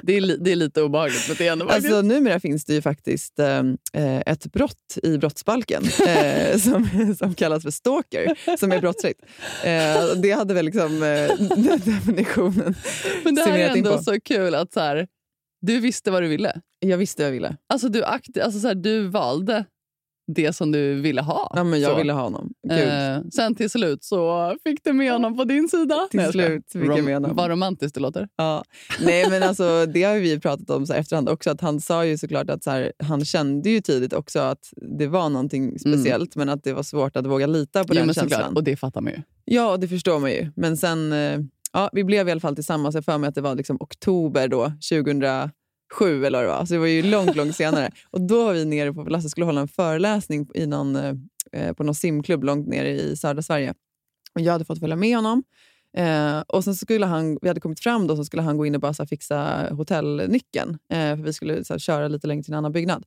Det 0.03 0.17
är, 0.17 0.37
det 0.37 0.51
är 0.51 0.55
lite 0.55 0.81
obehagligt 0.81 1.27
beteende. 1.27 1.65
Alltså, 1.65 2.01
numera 2.01 2.39
finns 2.39 2.65
det 2.65 2.73
ju 2.73 2.81
faktiskt 2.81 3.39
eh, 3.39 3.57
eh, 3.93 4.19
ett 4.25 4.45
brott 4.51 4.97
i 5.03 5.17
brottsbalken 5.17 5.83
eh, 6.07 6.57
som, 6.59 6.89
som 7.19 7.33
kallas 7.33 7.63
för 7.63 7.71
stalker, 7.71 8.57
som 8.57 8.71
är 8.71 8.79
brottsligt. 8.81 9.21
Eh, 9.63 10.21
det 10.21 10.31
hade 10.31 10.53
väl 10.53 10.65
liksom 10.65 11.03
eh, 11.03 11.47
den 11.55 11.79
definitionen 11.85 12.75
Men 13.23 13.35
det 13.35 13.41
här 13.41 13.57
är 13.57 13.69
ändå 13.77 13.97
på. 13.97 14.03
så 14.03 14.19
kul 14.21 14.55
att 14.55 14.73
så 14.73 14.79
här, 14.79 15.07
du 15.61 15.79
visste 15.79 16.11
vad 16.11 16.23
du 16.23 16.27
ville. 16.27 16.61
Jag 16.79 16.97
visste 16.97 17.21
vad 17.21 17.27
jag 17.27 17.31
ville. 17.33 17.55
Alltså, 17.67 17.89
du, 17.89 18.03
akti- 18.03 18.41
alltså, 18.43 18.59
så 18.59 18.67
här, 18.67 18.75
du 18.75 19.07
valde 19.07 19.65
det 20.35 20.53
som 20.53 20.71
du 20.71 20.93
ville 21.01 21.21
ha. 21.21 21.51
Ja, 21.55 21.63
men 21.63 21.81
jag 21.81 21.91
Så. 21.91 21.97
ville 21.97 22.13
ha 22.13 22.21
honom. 22.21 22.48
Eh, 22.71 23.21
sen 23.33 23.55
till 23.55 23.69
slut 23.69 24.03
så 24.03 24.55
fick 24.63 24.83
du 24.83 24.93
med 24.93 25.11
honom 25.11 25.37
på 25.37 25.43
din 25.43 25.69
sida. 25.69 26.07
Till 26.11 26.19
Nej, 26.19 26.31
slut 26.31 26.71
fick 26.71 26.83
jag 26.85 27.03
med 27.03 27.13
honom. 27.13 27.35
Vad 27.35 27.49
romantiskt 27.49 27.95
det 27.95 28.01
låter. 28.01 28.27
Ja. 28.35 28.63
Nej, 29.05 29.29
men 29.29 29.43
alltså, 29.43 29.85
det 29.85 30.03
har 30.03 30.15
vi 30.15 30.39
pratat 30.39 30.69
om 30.69 30.85
så 30.85 30.93
efterhand 30.93 31.29
också. 31.29 31.49
Att 31.51 31.61
han 31.61 31.81
sa 31.81 32.05
ju 32.05 32.17
såklart 32.17 32.49
att 32.49 32.63
så 32.63 32.71
här, 32.71 32.91
han 33.03 33.25
kände 33.25 33.69
ju 33.69 33.81
tidigt 33.81 34.13
också 34.13 34.39
att 34.39 34.73
det 34.99 35.07
var 35.07 35.29
någonting 35.29 35.79
speciellt, 35.79 36.35
men 36.35 36.49
att 36.49 36.63
det 36.63 36.73
var 36.73 36.83
svårt 36.83 37.15
att 37.15 37.25
våga 37.25 37.47
lita 37.47 37.83
på 37.83 37.93
Jo, 37.93 37.97
den 37.97 38.05
men 38.05 38.13
känslan. 38.13 38.39
såklart. 38.39 38.55
Och 38.57 38.63
det 38.63 38.75
fattar 38.75 39.01
man 39.01 39.13
ju. 39.13 39.21
Ja, 39.45 39.77
det 39.77 39.87
förstår 39.87 40.19
man 40.19 40.31
ju. 40.31 40.51
Men 40.55 40.77
sen, 40.77 41.13
eh, 41.13 41.39
ja, 41.73 41.89
vi 41.93 42.03
blev 42.03 42.27
i 42.27 42.31
alla 42.31 42.41
fall 42.41 42.55
tillsammans. 42.55 42.95
Jag 42.95 43.05
för 43.05 43.17
mig 43.17 43.27
att 43.27 43.35
det 43.35 43.41
var 43.41 43.55
liksom 43.55 43.77
oktober 43.79 44.47
då, 44.47 44.71
2007 44.89 46.25
eller 46.25 46.37
vad 46.37 46.43
det 46.43 46.47
var. 46.57 46.65
Så 46.65 46.73
det 46.73 46.79
var 46.79 46.87
ju 46.87 47.03
långt, 47.03 47.35
långt 47.35 47.55
senare. 47.55 47.91
Och 48.11 48.21
då 48.21 48.45
var 48.45 48.53
vi 48.53 48.65
nere 48.65 48.93
på, 48.93 49.03
Lasse 49.03 49.29
skulle 49.29 49.45
hålla 49.45 49.61
en 49.61 49.67
föreläsning 49.67 50.47
i 50.55 50.65
någon, 50.65 50.95
eh, 51.51 51.73
på 51.73 51.83
någon 51.83 51.95
simklubb 51.95 52.43
långt 52.43 52.67
nere 52.67 52.89
i 52.89 53.15
södra 53.15 53.41
Sverige. 53.41 53.73
Och 54.35 54.41
jag 54.41 54.51
hade 54.51 54.65
fått 54.65 54.79
följa 54.79 54.95
med 54.95 55.15
honom. 55.15 55.43
Eh, 55.97 56.39
och 56.47 56.63
sen 56.63 56.75
skulle 56.75 57.05
han, 57.05 57.37
vi 57.41 57.47
hade 57.47 57.59
kommit 57.59 57.79
fram 57.79 58.07
då, 58.07 58.15
så 58.15 58.23
skulle 58.25 58.41
han 58.43 58.57
gå 58.57 58.65
in 58.65 58.75
och 58.75 58.81
bara 58.81 58.93
så 58.93 59.03
här, 59.03 59.07
fixa 59.07 59.67
hotellnyckeln. 59.71 60.69
Eh, 60.93 60.97
för 60.97 61.23
vi 61.23 61.33
skulle 61.33 61.63
så 61.65 61.73
här, 61.73 61.79
köra 61.79 62.07
lite 62.07 62.27
längre 62.27 62.43
till 62.43 62.53
en 62.53 62.57
annan 62.57 62.71
byggnad. 62.71 63.03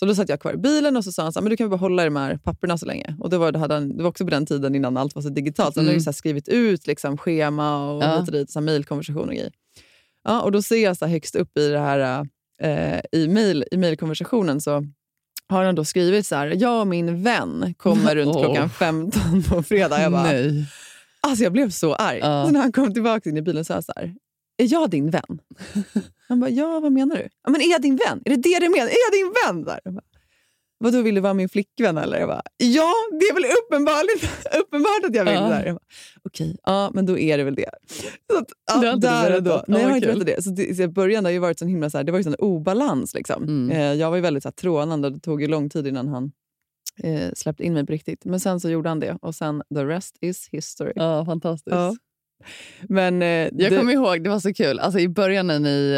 Så 0.00 0.06
då 0.06 0.14
satt 0.14 0.28
jag 0.28 0.40
kvar 0.40 0.52
i 0.52 0.56
bilen 0.56 0.96
och 0.96 1.04
så 1.04 1.12
sa 1.12 1.22
han 1.22 1.32
så 1.32 1.38
här, 1.38 1.42
men 1.42 1.50
du 1.50 1.56
kan 1.56 1.64
väl 1.64 1.70
bara 1.70 1.80
hålla 1.80 2.02
i 2.02 2.04
de 2.04 2.16
här 2.16 2.36
papperna 2.36 2.78
så 2.78 2.86
länge. 2.86 3.16
Och 3.20 3.30
det 3.30 3.38
var, 3.38 3.52
det, 3.52 3.58
hade 3.58 3.74
han, 3.74 3.96
det 3.96 4.02
var 4.02 4.10
också 4.10 4.24
på 4.24 4.30
den 4.30 4.46
tiden 4.46 4.74
innan 4.74 4.96
allt 4.96 5.14
var 5.14 5.22
så 5.22 5.28
digitalt. 5.28 5.74
Så 5.74 5.80
han 5.80 5.84
hade 5.86 5.94
Mm. 5.94 6.02
så 6.04 6.12
skrivit 6.12 6.48
ut 6.48 6.86
liksom, 6.86 7.16
schema 7.18 7.90
och 7.92 8.02
Ja. 8.02 8.20
dit, 8.32 8.50
så 8.50 8.60
mejlkonversation 8.60 9.28
och 9.28 9.34
grejer. 9.34 9.52
Ja, 10.24 10.42
och 10.42 10.52
då 10.52 10.62
ser 10.62 10.84
jag 10.84 10.96
så 10.96 11.06
högst 11.06 11.34
upp 11.36 11.58
i 11.58 11.68
det 11.68 11.78
här 11.78 12.26
eh, 12.62 13.00
i, 13.12 13.28
mail, 13.28 13.64
i 13.70 13.76
mailkonversationen 13.76 14.60
så 14.60 14.84
har 15.50 15.64
han 15.64 15.74
då 15.74 15.84
skrivit 15.84 16.26
så 16.26 16.34
här, 16.36 16.46
jag 16.58 16.80
och 16.80 16.86
min 16.86 17.22
vän 17.22 17.74
kommer 17.78 18.16
runt 18.16 18.28
Åh. 18.36 18.44
klockan 18.44 18.70
15 18.70 19.42
på 19.48 19.62
fredag. 19.62 20.02
Jag 20.02 20.12
bara, 20.12 20.22
Nej. 20.22 20.64
Alltså 21.20 21.44
jag 21.44 21.52
blev 21.52 21.70
så 21.70 21.94
arg. 21.94 22.18
Ja. 22.18 22.44
Så 22.46 22.52
när 22.52 22.60
han 22.60 22.72
kom 22.72 22.94
tillbaka 22.94 23.30
in 23.30 23.36
i 23.36 23.42
bilen 23.42 23.64
sa 23.64 23.74
jag 23.74 23.84
så 23.84 23.92
här, 23.96 24.14
är 24.58 24.72
jag 24.72 24.90
din 24.90 25.10
vän? 25.10 25.40
Han 26.28 26.40
bara, 26.40 26.50
ja 26.50 26.80
vad 26.80 26.92
menar 26.92 27.16
du? 27.16 27.28
Ja, 27.44 27.50
men 27.50 27.60
är 27.60 27.70
jag 27.70 27.82
din 27.82 27.96
vän? 27.96 28.22
Är 28.24 28.30
det 28.30 28.36
det 28.36 28.58
du 28.60 28.68
menar? 28.68 28.86
Är 28.86 28.96
jag 29.10 29.12
din 29.12 29.34
vän? 29.46 29.64
Där? 29.64 29.80
Jag 29.84 29.94
bara, 29.94 30.02
Vadå, 30.82 31.02
vill 31.02 31.14
du 31.14 31.20
vara 31.20 31.34
min 31.34 31.48
flickvän 31.48 31.98
eller? 31.98 32.18
Jag 32.18 32.28
bara, 32.28 32.42
ja, 32.56 32.92
det 33.20 33.24
är 33.26 33.34
väl 33.34 33.44
uppenbarligt, 33.64 34.46
uppenbart 34.60 35.04
att 35.08 35.14
jag 35.14 35.24
vill 35.24 35.34
Ja. 35.34 35.40
det. 35.64 35.72
Bara, 35.72 35.80
Okej, 36.24 36.56
ja 36.64 36.90
men 36.94 37.06
då 37.06 37.18
är 37.18 37.38
det 37.38 37.44
väl 37.44 37.54
det. 37.54 37.70
Så 38.32 38.38
att, 38.38 38.46
ja, 38.72 38.80
Det 38.80 38.90
du 38.92 38.98
där 38.98 39.36
och 39.36 39.42
då. 39.42 39.50
Nej, 39.50 39.62
Ja, 39.66 39.88
jag 39.88 39.94
har 39.94 40.00
vad 40.06 40.14
inte 40.16 40.24
det. 40.36 40.42
Så 40.42 40.50
det, 40.50 40.76
så 40.76 40.82
i 40.82 40.88
början 40.88 41.24
har 41.24 41.32
ju 41.32 41.38
varit 41.38 41.58
sån 41.58 41.68
himla 41.68 41.90
så 41.90 41.96
här, 41.98 42.04
det 42.04 42.12
var 42.12 42.18
ju 42.18 42.22
sån 42.24 42.34
obalans. 42.38 43.14
Liksom. 43.14 43.42
Mm. 43.42 43.70
Eh, 43.70 43.94
jag 43.94 44.10
var 44.10 44.16
ju 44.16 44.22
väldigt 44.22 44.42
så 44.42 44.48
här, 44.48 44.52
trånande 44.54 45.08
och 45.08 45.12
det 45.14 45.20
tog 45.20 45.42
ju 45.42 45.48
lång 45.48 45.70
tid 45.70 45.86
innan 45.86 46.08
han 46.08 46.32
eh, 47.02 47.30
släppte 47.36 47.64
in 47.64 47.74
mig 47.74 47.86
på 47.86 47.92
riktigt. 47.92 48.24
Men 48.24 48.40
sen 48.40 48.60
så 48.60 48.70
gjorde 48.70 48.88
han 48.88 49.00
det 49.00 49.18
och 49.22 49.34
sen 49.34 49.62
the 49.74 49.84
rest 49.84 50.16
is 50.20 50.48
history. 50.52 50.92
Ja, 50.96 51.24
fantastiskt. 51.24 51.74
Ja. 51.76 51.96
Men, 52.88 53.22
eh, 53.22 53.28
Jag 53.28 53.50
det- 53.52 53.76
kommer 53.78 53.92
ihåg, 53.92 54.24
det 54.24 54.30
var 54.30 54.40
så 54.40 54.54
kul. 54.54 54.78
Alltså, 54.78 54.98
I 55.00 55.08
början 55.08 55.46
när 55.46 55.58
ni... 55.58 55.96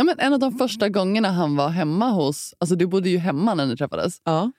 Eh, 0.00 0.04
ja, 0.04 0.04
men 0.04 0.26
en 0.26 0.32
av 0.32 0.38
de 0.38 0.58
första 0.58 0.88
gångerna 0.88 1.30
han 1.30 1.56
var 1.56 1.68
hemma 1.68 2.10
hos... 2.10 2.54
Alltså 2.58 2.76
du 2.76 2.86
bodde 2.86 3.08
ju 3.10 3.18
hemma 3.18 3.54
när 3.54 3.66
ni 3.66 3.76
träffades. 3.76 4.20
Ja. 4.24 4.52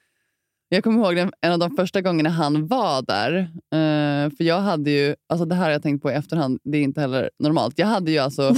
Jag 0.69 0.83
kommer 0.83 1.03
ihåg 1.03 1.15
den, 1.15 1.31
en 1.41 1.51
av 1.51 1.59
de 1.59 1.75
första 1.75 2.01
gångerna 2.01 2.29
han 2.29 2.67
var 2.67 3.01
där. 3.01 3.37
Eh, 3.73 4.35
för 4.37 4.43
jag 4.43 4.59
hade 4.59 4.91
ju... 4.91 5.15
Alltså 5.29 5.45
det 5.45 5.55
här 5.55 5.63
har 5.63 5.71
jag 5.71 5.83
tänkt 5.83 6.01
på 6.01 6.11
i 6.11 6.13
efterhand. 6.13 6.59
Det 6.63 6.77
är 6.77 6.81
inte 6.81 7.01
heller 7.01 7.29
normalt. 7.39 7.79
Jag 7.79 7.87
hade 7.87 8.11
ju 8.11 8.17
alltså... 8.17 8.55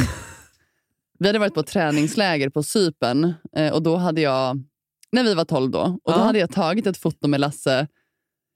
vi 1.20 1.28
hade 1.28 1.40
varit 1.40 1.54
på 1.54 1.64
träningsläger 1.64 2.50
på 2.50 2.64
Sypen 2.64 3.34
eh, 3.56 3.74
och 3.74 3.84
då 3.84 3.96
hade 3.96 4.22
jag... 4.22 4.64
När 5.12 5.24
vi 5.24 5.34
var 5.34 5.46
12 5.46 5.72
då. 5.72 5.80
Och 5.80 6.12
då 6.12 6.20
Ja. 6.20 6.24
hade 6.24 6.40
jag 6.40 6.52
tagit 6.52 6.88
ett 6.88 6.98
foto 6.98 7.28
med 7.28 7.40
Lasse, 7.40 7.88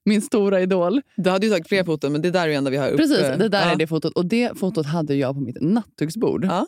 min 0.06 0.22
stora 0.22 0.62
idol. 0.62 1.02
Du 1.18 1.30
hade 1.30 1.46
ju 1.46 1.52
tagit 1.52 1.68
fler 1.68 1.84
foton, 1.84 2.12
men 2.12 2.22
det 2.22 2.32
där 2.32 2.44
är 2.44 2.48
ju 2.48 2.54
ändå 2.54 2.72
vi 2.72 2.78
har 2.78 2.90
upp. 2.90 2.98
Precis, 2.98 3.20
eh, 3.20 3.38
det 3.38 3.50
där 3.50 3.62
ja. 3.66 3.72
är 3.72 3.76
det 3.76 3.88
fotot. 3.88 4.14
Och 4.14 4.26
det 4.26 4.60
fotot 4.60 4.86
hade 4.86 5.16
jag 5.16 5.36
på 5.36 5.42
mitt 5.42 5.62
nattduksbord. 5.62 6.46
Ja. 6.46 6.68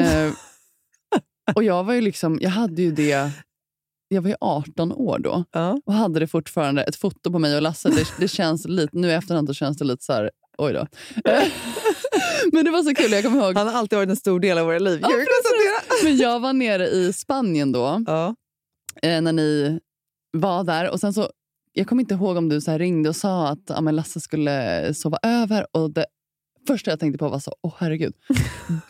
Eh, 0.00 0.32
och 1.54 1.64
jag 1.64 1.84
var 1.84 1.94
ju 1.94 2.00
liksom, 2.00 2.38
jag 2.42 2.50
hade 2.50 2.82
ju 2.82 2.92
det, 2.92 3.30
jag 4.08 4.22
var 4.22 4.28
ju 4.30 4.36
18 4.40 4.92
år 4.92 5.18
då 5.18 5.44
Ja. 5.52 5.80
och 5.86 5.92
hade 5.94 6.20
det 6.20 6.26
fortfarande, 6.26 6.82
ett 6.82 6.96
foto 6.96 7.32
på 7.32 7.38
mig 7.38 7.56
och 7.56 7.62
Lasse. 7.62 7.88
Det, 7.88 8.04
det 8.18 8.28
känns 8.28 8.68
lite, 8.68 8.98
nu 8.98 9.08
i 9.08 9.12
efterhand 9.12 9.48
så 9.48 9.54
känns 9.54 9.76
det 9.78 9.84
lite 9.84 10.04
så 10.04 10.12
här, 10.12 10.30
oj 10.58 10.72
då. 10.72 10.86
Men 12.52 12.64
det 12.64 12.70
var 12.70 12.82
så 12.82 12.94
kul, 12.94 13.12
jag 13.12 13.24
kommer 13.24 13.44
ihåg. 13.44 13.56
Han 13.56 13.66
har 13.66 13.74
alltid 13.74 13.96
varit 13.96 14.08
en 14.10 14.16
stor 14.16 14.40
del 14.40 14.58
av 14.58 14.66
våra 14.66 14.78
liv. 14.78 14.98
Ja? 15.02 15.08
Men 16.04 16.16
jag 16.16 16.40
var 16.40 16.52
nere 16.52 16.86
i 16.88 17.12
Spanien 17.12 17.72
då, 17.72 18.04
Ja. 18.06 18.34
eh, 19.02 19.20
när 19.22 19.32
ni 19.32 19.80
var 20.32 20.64
där. 20.64 20.90
Och 20.90 21.00
sen 21.00 21.12
så, 21.12 21.30
jag 21.72 21.86
kommer 21.86 22.02
inte 22.02 22.14
ihåg 22.14 22.36
om 22.36 22.48
du 22.48 22.60
så 22.60 22.78
ringde 22.78 23.08
och 23.08 23.16
sa 23.16 23.48
att 23.48 23.58
ja, 23.68 23.80
Lasse 23.80 24.20
skulle 24.20 24.94
sova 24.94 25.18
över. 25.22 25.66
Och 25.72 25.90
det 25.90 26.06
första 26.68 26.90
jag 26.90 27.00
tänkte 27.00 27.18
på 27.18 27.28
var 27.28 27.38
så, 27.38 27.54
åh 27.62 27.74
herregud. 27.78 28.14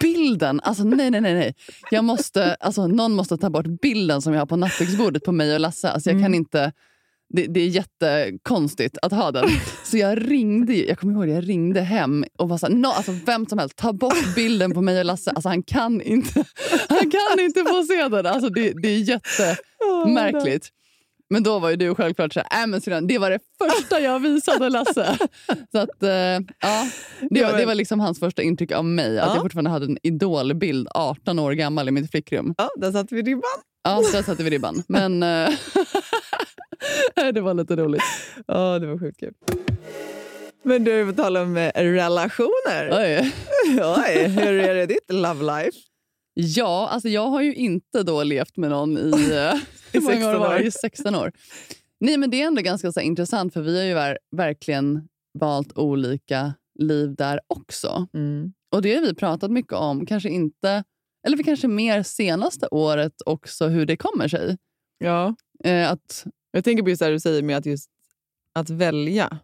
Bilden! 0.00 0.60
Alltså 0.60 0.84
nej, 0.84 1.10
nej, 1.10 1.20
nej. 1.20 1.34
nej. 1.34 1.54
Jag 1.90 2.04
måste, 2.04 2.54
alltså, 2.54 2.86
någon 2.86 3.12
måste 3.12 3.36
ta 3.36 3.50
bort 3.50 3.66
bilden 3.82 4.22
som 4.22 4.32
jag 4.32 4.40
har 4.40 4.46
på 4.46 4.56
nattduksbordet 4.56 5.24
på 5.24 5.32
mig 5.32 5.54
och 5.54 5.60
Lasse. 5.60 5.90
Alltså, 5.90 6.10
jag 6.10 6.22
kan 6.22 6.34
inte... 6.34 6.72
Det, 7.30 7.46
det 7.46 7.60
är 7.60 7.68
jättekonstigt 7.68 8.98
att 9.02 9.12
ha 9.12 9.30
den. 9.32 9.48
Så 9.84 9.98
jag 9.98 10.30
ringde, 10.30 10.74
jag 10.74 10.98
kommer 10.98 11.12
ihåg 11.12 11.28
jag 11.28 11.48
ringde 11.48 11.80
hem 11.80 12.24
och 12.38 12.48
var 12.48 12.58
så 12.58 12.66
här, 12.66 12.74
no, 12.74 12.86
alltså 12.86 13.12
vem 13.26 13.46
som 13.46 13.58
helst, 13.58 13.76
ta 13.76 13.92
bort 13.92 14.34
bilden 14.34 14.74
på 14.74 14.80
mig 14.80 14.98
och 14.98 15.04
Lasse. 15.04 15.30
Alltså 15.30 15.48
han 15.48 15.62
kan 15.62 16.00
inte, 16.00 16.44
han 16.88 17.10
kan 17.10 17.40
inte 17.44 17.64
få 17.64 17.84
se 17.84 18.08
den. 18.08 18.26
Alltså 18.26 18.48
det, 18.48 18.72
det 18.82 18.88
är 18.88 18.98
jättemärkligt. 18.98 20.72
Men 21.30 21.42
då 21.42 21.58
var 21.58 21.70
ju 21.70 21.76
du 21.76 21.94
självklart 21.94 22.32
så 22.32 22.40
här, 22.50 22.62
äh, 22.62 22.66
men 22.66 22.80
syrran, 22.80 23.06
det 23.06 23.18
var 23.18 23.30
det 23.30 23.38
första 23.62 24.00
jag 24.00 24.20
visade 24.20 24.68
Lasse. 24.68 25.18
Så 25.72 25.78
att, 25.78 26.02
eh, 26.02 26.10
ja, 26.10 26.88
det, 27.30 27.44
var, 27.44 27.58
det 27.58 27.66
var 27.66 27.74
liksom 27.74 28.00
hans 28.00 28.18
första 28.20 28.42
intryck 28.42 28.72
av 28.72 28.84
mig. 28.84 29.18
Att 29.18 29.26
Ja. 29.26 29.34
jag 29.34 29.42
fortfarande 29.42 29.70
hade 29.70 29.86
en 29.86 29.98
idolbild 30.02 30.88
18 30.94 31.38
år 31.38 31.52
gammal 31.52 31.88
i 31.88 31.90
mitt 31.90 32.10
flickrum. 32.10 32.54
Ja, 32.58 32.70
där 32.76 32.92
satte 32.92 33.14
vi 33.14 33.22
ribban. 33.22 33.42
Ja, 33.84 34.02
där 34.12 34.22
satte 34.22 34.42
vi 34.42 34.50
ribban. 34.50 34.82
Men 34.88 35.22
eh, 35.22 35.50
det 37.34 37.40
var 37.40 37.54
lite 37.54 37.76
roligt. 37.76 38.02
Ja, 38.46 38.78
det 38.78 38.86
var 38.86 38.98
sjukt 38.98 39.20
kul. 39.20 39.32
Men 40.62 40.84
du, 40.84 41.06
på 41.06 41.12
tal 41.12 41.36
om 41.36 41.56
eh, 41.56 41.70
relationer. 41.74 42.90
Oj. 42.92 43.32
Oj, 44.06 44.22
hur 44.28 44.52
är 44.60 44.74
det 44.74 44.86
ditt 44.86 45.12
love 45.12 45.44
life? 45.62 45.78
Ja, 46.34 46.88
alltså 46.92 47.08
jag 47.08 47.26
har 47.26 47.42
ju 47.42 47.54
inte 47.54 48.02
då 48.02 48.22
levt 48.22 48.56
med 48.56 48.70
någon 48.70 48.98
i, 48.98 49.30
eh, 49.34 49.54
hur 49.92 50.00
många 50.00 50.14
16 50.14 50.40
var 50.40 50.48
det? 50.54 50.60
år. 50.60 50.66
I 50.66 50.70
16 50.70 51.14
år. 51.14 51.32
Nej, 52.00 52.16
men 52.16 52.30
det 52.30 52.42
är 52.42 52.46
ändå 52.46 52.62
ganska 52.62 52.92
så 52.92 53.00
intressant 53.00 53.52
för 53.52 53.60
vi 53.62 53.78
har 53.78 53.84
ju 53.84 53.94
ver- 53.94 54.18
verkligen 54.36 55.08
valt 55.38 55.78
olika 55.78 56.54
liv 56.78 57.14
där 57.14 57.40
också. 57.46 58.06
Mm. 58.14 58.52
Och 58.72 58.82
det 58.82 58.94
har 58.94 59.02
vi 59.02 59.14
pratat 59.14 59.50
mycket 59.50 59.72
om, 59.72 60.06
kanske 60.06 60.28
inte, 60.28 60.84
eller 61.26 61.36
för 61.36 61.44
kanske 61.44 61.68
mer 61.68 62.02
senaste 62.02 62.66
året 62.70 63.12
också 63.26 63.66
hur 63.68 63.86
det 63.86 63.96
kommer 63.96 64.28
sig. 64.28 64.56
Ja. 64.98 65.34
Eh, 65.64 65.90
att, 65.90 66.26
Jag 66.50 66.64
tänker 66.64 66.82
på 66.82 66.88
just 66.90 67.00
det 67.02 67.10
du 67.10 67.20
säger 67.20 67.42
med 67.42 67.56
att 67.56 67.66
just 67.66 67.90
att 68.54 68.70
välja. 68.70 69.38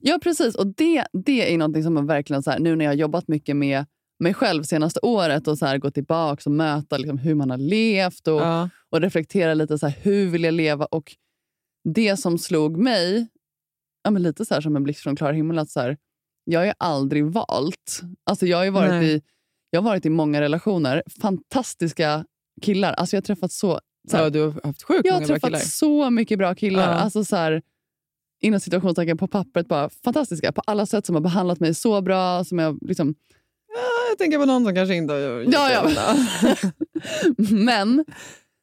ja, 0.00 0.18
precis. 0.22 0.54
Och 0.54 0.66
det, 0.66 1.06
det 1.12 1.54
är 1.54 1.58
någonting 1.58 1.82
som 1.82 1.94
man 1.94 2.06
verkligen, 2.06 2.42
så 2.42 2.50
här, 2.50 2.58
nu 2.58 2.76
när 2.76 2.84
jag 2.84 2.90
har 2.92 2.96
jobbat 2.96 3.28
mycket 3.28 3.56
med 3.56 3.84
mig 4.22 4.34
själv 4.34 4.62
senaste 4.62 5.00
året 5.02 5.48
och 5.48 5.58
så 5.58 5.66
här, 5.66 5.78
gå 5.78 5.90
tillbaka 5.90 6.42
och 6.46 6.52
möta 6.52 6.98
liksom, 6.98 7.18
hur 7.18 7.34
man 7.34 7.50
har 7.50 7.58
levt 7.58 8.28
och, 8.28 8.40
Ja. 8.40 8.68
och 8.90 9.00
reflektera 9.00 9.54
lite 9.54 9.78
så 9.78 9.86
här, 9.86 9.96
hur 10.02 10.30
vill 10.30 10.44
jag 10.44 10.54
leva. 10.54 10.84
Och 10.84 11.16
det 11.84 12.16
som 12.16 12.38
slog 12.38 12.76
mig, 12.76 13.28
ja, 14.04 14.10
men 14.10 14.22
lite 14.22 14.44
så 14.44 14.54
här 14.54 14.60
som 14.60 14.76
en 14.76 14.82
blixt 14.82 15.02
från 15.02 15.16
klar 15.16 15.32
himmel, 15.32 15.58
att 15.58 15.70
så 15.70 15.80
här, 15.80 15.96
jag 16.44 16.60
har 16.60 16.66
ju 16.66 16.72
aldrig 16.78 17.24
valt. 17.24 18.00
Alltså 18.24 18.46
jag, 18.46 18.58
har 18.58 18.70
varit 18.70 18.90
Nej. 18.90 19.14
i, 19.14 19.22
jag 19.70 19.82
har 19.82 19.90
varit 19.90 20.06
i 20.06 20.10
många 20.10 20.40
relationer, 20.40 21.02
fantastiska 21.20 22.24
killar. 22.62 22.92
Alltså 22.92 23.16
jag 23.16 23.20
har 23.20 23.24
träffat 23.24 23.52
så... 23.52 23.80
så 24.10 24.16
här, 24.16 24.24
ja, 24.24 24.30
du 24.30 24.40
har 24.40 24.60
haft 24.64 24.82
sjukt 24.82 25.00
jag 25.04 25.14
har 25.14 25.20
träffat 25.24 25.66
så 25.66 26.10
mycket 26.10 26.38
bra 26.38 26.54
killar. 26.54 26.92
Ja. 26.92 26.98
Alltså 26.98 27.24
så 27.24 27.36
här, 27.36 27.62
inom 28.40 28.60
situationstecken 28.60 29.18
på 29.18 29.28
pappret, 29.28 29.68
bara 29.68 29.88
fantastiska. 29.88 30.52
På 30.52 30.62
alla 30.66 30.86
sätt 30.86 31.06
som 31.06 31.14
har 31.14 31.22
behandlat 31.22 31.60
mig 31.60 31.74
så 31.74 32.00
bra. 32.00 32.44
Som 32.44 32.58
jag 32.58 32.78
liksom, 32.82 33.14
jag 34.12 34.18
tänker 34.18 34.38
på 34.38 34.44
någon 34.44 34.64
som 34.64 34.74
kanske 34.74 34.94
inte 34.94 35.12
har 35.14 35.20
gjort 35.20 35.54
Ja, 35.54 35.70
ja. 35.70 36.16
Men 37.50 38.04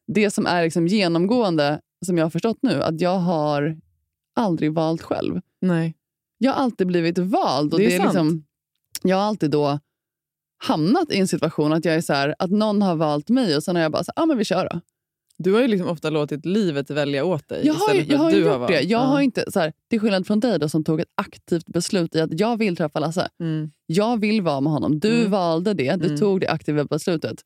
det 0.07 0.31
som 0.31 0.45
är 0.45 0.63
liksom 0.63 0.87
genomgående, 0.87 1.79
som 2.05 2.17
jag 2.17 2.25
har 2.25 2.29
förstått 2.29 2.57
nu, 2.61 2.83
att 2.83 3.01
jag 3.01 3.17
har 3.17 3.77
aldrig 4.35 4.73
valt 4.73 5.01
själv. 5.01 5.41
Nej. 5.61 5.95
Jag 6.37 6.51
har 6.51 6.63
alltid 6.63 6.87
blivit 6.87 7.17
vald. 7.17 7.73
Och 7.73 7.79
Det 7.79 7.85
är 7.85 7.89
det 7.89 7.95
är 7.95 8.03
liksom, 8.03 8.43
jag 9.03 9.17
har 9.17 9.23
alltid 9.23 9.51
då 9.51 9.79
hamnat 10.63 11.11
i 11.11 11.19
en 11.19 11.27
situation 11.27 11.73
att 11.73 11.85
jag 11.85 11.95
är 11.95 12.01
så 12.01 12.13
här, 12.13 12.35
att 12.39 12.51
någon 12.51 12.81
har 12.81 12.95
valt 12.95 13.29
mig 13.29 13.55
och 13.55 13.63
sen 13.63 13.75
har 13.75 13.83
jag 13.83 13.91
bara 13.91 14.03
så 14.03 14.11
här, 14.15 14.23
ah, 14.23 14.25
men 14.25 14.37
vi 14.37 14.45
kör 14.45 14.69
då. 14.69 14.81
Du 15.43 15.53
har 15.53 15.61
ju 15.61 15.67
liksom 15.67 15.87
ofta 15.89 16.09
låtit 16.09 16.45
livet 16.45 16.89
välja 16.89 17.25
åt 17.25 17.47
dig. 17.47 17.65
Jag 17.67 17.73
har, 17.73 17.93
ju- 17.93 18.01
jag 18.01 18.13
att 18.13 18.19
har 18.21 18.31
gjort 18.31 18.47
valt. 18.59 18.67
det. 18.67 18.81
Jag 18.81 19.01
Ja. 19.01 19.05
har 19.05 19.21
inte, 19.21 19.51
så 19.51 19.59
här, 19.59 19.73
till 19.89 19.99
skillnad 19.99 20.27
från 20.27 20.39
dig 20.39 20.59
då, 20.59 20.69
som 20.69 20.83
tog 20.83 20.99
ett 20.99 21.11
aktivt 21.15 21.65
beslut 21.65 22.15
i 22.15 22.21
att 22.21 22.39
jag 22.39 22.57
vill 22.57 22.75
träffa 22.75 22.99
Lasse. 22.99 23.29
Mm. 23.39 23.71
Jag 23.85 24.19
vill 24.19 24.41
vara 24.41 24.61
med 24.61 24.73
honom. 24.73 24.99
Du 24.99 25.19
Mm. 25.19 25.31
valde 25.31 25.73
det. 25.73 25.95
Du 25.95 26.05
Mm. 26.05 26.17
tog 26.19 26.39
det 26.41 26.47
aktiva 26.49 26.83
beslutet. 26.83 27.41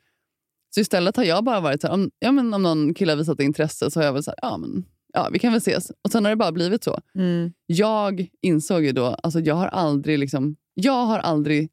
Så 0.75 0.79
istället 0.81 1.17
har 1.17 1.23
jag 1.23 1.43
bara 1.43 1.59
varit 1.59 1.81
så 1.81 1.87
här, 1.87 1.93
om, 1.93 2.11
ja, 2.19 2.31
men 2.31 2.53
om 2.53 2.63
någon 2.63 2.93
kille 2.93 3.11
har 3.11 3.17
visat 3.17 3.39
intresse 3.39 3.91
så 3.91 3.99
har 3.99 4.05
jag 4.05 4.13
väl 4.13 4.23
så 4.23 4.31
här, 4.31 4.37
ja, 4.41 4.57
men, 4.57 4.85
ja 5.13 5.29
vi 5.31 5.39
kan 5.39 5.51
väl 5.51 5.57
ses. 5.57 5.91
Och 6.03 6.11
sen 6.11 6.23
har 6.25 6.29
det 6.31 6.35
bara 6.35 6.51
blivit 6.51 6.83
så. 6.83 6.99
Mm. 7.15 7.53
Jag 7.65 8.27
insåg 8.41 8.83
ju 8.85 8.91
då, 8.91 9.05
alltså 9.05 9.39
jag 9.39 9.55
har 9.55 9.67
aldrig 9.67 10.19
liksom, 10.19 10.55
jag 10.73 11.05
har 11.05 11.19
aldrig 11.19 11.69